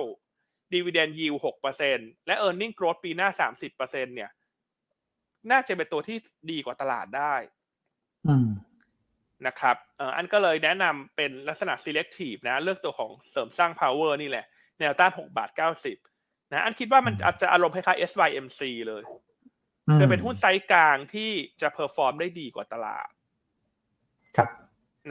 [0.74, 1.97] dividend yield หกเปอร์เซ็น
[2.28, 4.30] และ earning growth ปีหน้าสามสิบเปอร์เซ็นเนี่ย
[5.51, 6.17] น่าจะเป็นตัวที่
[6.51, 7.36] ดีกว่าตลาดได้
[9.47, 9.76] นะครับ
[10.15, 14.45] อันก็เลยแนะนำเป็นลักษณะ selective นะ เลือกตัวของเสริมสร้าง power นี่แหละ
[14.80, 15.97] แนวต้านหกบาทเก้าสิบ
[16.51, 19.03] นะอันคิดว่ามันอาจจะอารมณ์คล้ายๆ SYMC เลย
[19.97, 23.09] คือเป็นหุ้นไซส์กลางที่จะ perform ได้ดีกว่าตลาด
[24.38, 24.49] ครับ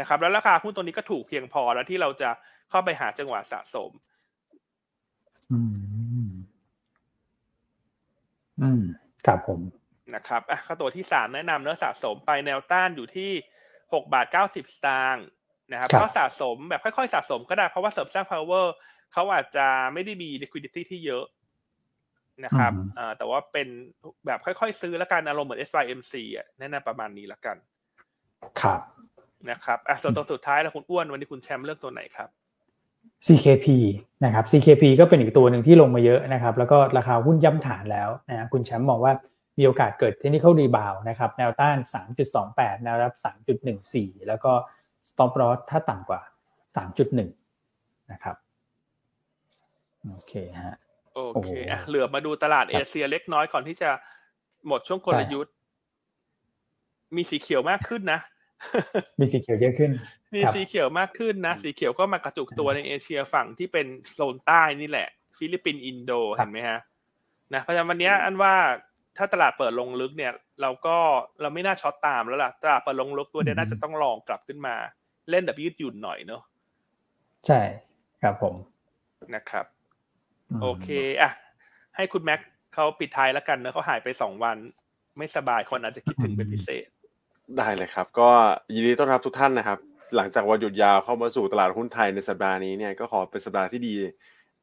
[0.01, 2.31] นะครับ แล้วราคาหุ้นตัวนี้ก็ถูกเพียงพอแล้วที่เราจะ
[2.71, 3.91] เข้าไปหาจังหวะสะสม
[5.51, 5.59] อื
[6.27, 6.31] ม
[8.61, 8.83] อืม
[9.27, 9.61] ครับผม
[10.15, 13.31] นะครับอะข้อตัวที่สามแนะนำเนื้อสะสมไปแนวต้านอยู่ที่
[13.95, 15.27] หกบาทเก้าสิบสตางค์
[15.73, 18.67] นะครับก็สะสมแบบค่อยๆ สะสมก็ได้เพราะว่าเสริมสร้าง power
[19.13, 21.25] เขาอาจจะไม่ได้มี liquidity ที่เยอะ
[22.45, 23.69] นะครับอ่าแต่ว่าเป็น
[24.27, 27.57] แบบค่อยๆ ซื้อแล้วกันอารมณ์เหมือน SYMC อะแนะนำประมาณนี้แล้วกัน
[28.61, 28.81] ครับ
[29.51, 32.31] นะครับอะส่วนตัวสุดท้ายแล้วคุณอ้วนวันนี้คุณแชมป์เลือกตัวไหนครับ
[33.27, 33.67] CKP
[34.25, 39.13] นะครับ CKP ก็เป็นอีกตัวหนึ่งที่ลงมาเยอะนะครับ แล้วก็ราคาหุ้นย่ำฐานแล้วนะคุณแชมป์มองว่า
[39.59, 41.77] มีโอกาสเกิด technical rebound นะครับ แนวต้าน
[42.31, 43.15] 3.28 แนวรับ
[43.71, 44.53] 3.14 แล้วก็
[45.11, 46.21] stop loss ถ้าต่ำกว่า
[46.97, 48.37] 3.1 นะครับ
[50.09, 50.77] โอเคฮะ
[51.15, 53.91] โอเคอะเหลือมาดูตลาดเอเชียเล็กน้อยก่อนที่จะ
[54.67, 55.55] หมดช่วงกลยุทธ์
[57.17, 58.21] มีสีเขียวมากขึ้นนะ
[59.19, 59.91] มีสีเขียวเยอะขึ้น
[60.35, 65.09] มีสีเขียวมากขึ้นนะ สีเขียวก็มากระจุกตัวในเอเชียฝั่งที่เป็นโซนใต้นี่แหละ
[65.39, 66.81] ฟิลิปปินส์อินโดเห็นไหมฮะ
[67.55, 68.55] นะเพราะฉะนั้นวันนี้อันว่า
[69.17, 70.33] ถ้าตลาดเปิดลงลึกเนี่ย
[70.63, 70.97] เราก็
[71.41, 74.75] เราไม่น่า short ตามแล้วล่ะตลาดเปิดลงลึกตัวเนี้ยน่าจะต้องลองกลับขึ้นมา
[75.31, 76.43] เล่นแบบยืดหยุ่นหน่อยเนาะ
[77.47, 77.61] ใช่
[78.23, 78.55] ครับผม
[79.35, 79.67] นะครับ
[80.63, 80.89] โอเค
[81.21, 81.31] อะ
[81.97, 82.41] ให้คุณแม็ก
[82.75, 84.57] เขาปิดท้ายแล้วกันเนะเขาหายไปสองวัน
[85.19, 86.87] ไม่สบายคนอาจจะคิดถึงเป็นพิเศษ
[87.59, 88.29] ได้เลยครับ ก็
[88.75, 89.79] ยินดีต้อนรับทุกท่านนะครับ
[90.17, 93.97] หลังจากวันหยุดยาวเข้ามาสู่ตลาดหุ้นไทยในสัปดาห์นี้เนี่ยก็ขอเป็นสัปดาห์ที่ดี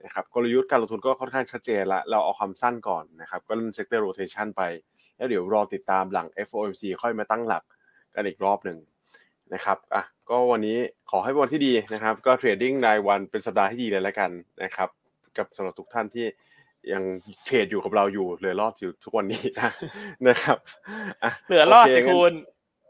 [0.04, 4.62] นะครับกลยุทธ์การลงทุนก็ค่อนข้างชัดเจนละเราเอาความสั้นก่อนนะครับ ก็เล่น sector rotation ไป
[5.18, 7.64] แล้วเดี๋ยวรอติดตามหลัง FOMC ค่อยมาตั้งหลัก
[8.16, 8.78] กันอีกรอบหนึ่ง
[9.54, 10.78] นะครับอะก็วันนี้
[11.12, 14.30] ขอให้วันที่ดีนะครับ ก็ trading รายวันเป็นสัปดาห์ที่ดีเลยแล้วกัน
[14.64, 14.90] นะครับ
[15.38, 16.26] กับสำหรับทุกท่านที่
[16.94, 17.04] ยัง
[17.46, 19.70] เทรดอยู่กับเราอยู่เหลือรอดอยู่ทุกวันนี้นะ
[20.28, 22.34] นะครับะเหลือรอดสิคุณ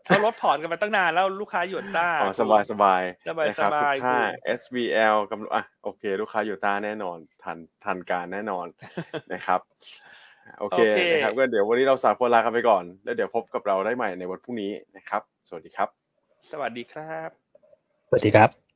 [0.07, 8.67] เขาลดถอนกันมาตั้งนานแล้วลูกค้าหยวนต้าอ๋อสบายสบายสบายนะครับสบายทุกท่าคุณ SVL กำลังอะโอเค ลูกค้าอยู่ต้าแน่นอนทันทันการแน่นอน
[9.33, 9.59] นะครับ
[10.59, 10.79] โอเค
[11.11, 15.89] นะครับก็เดี๋ยววันนี้เราสามคนลากันไปก่อน แล้วเดี๋ยวพบกับเราได้ใหม่ในวันพรุ่งนี้นะครับ สวัสดีครับ
[16.51, 17.29] สวัสดีครับ
[18.09, 18.66] สวัสดีครับ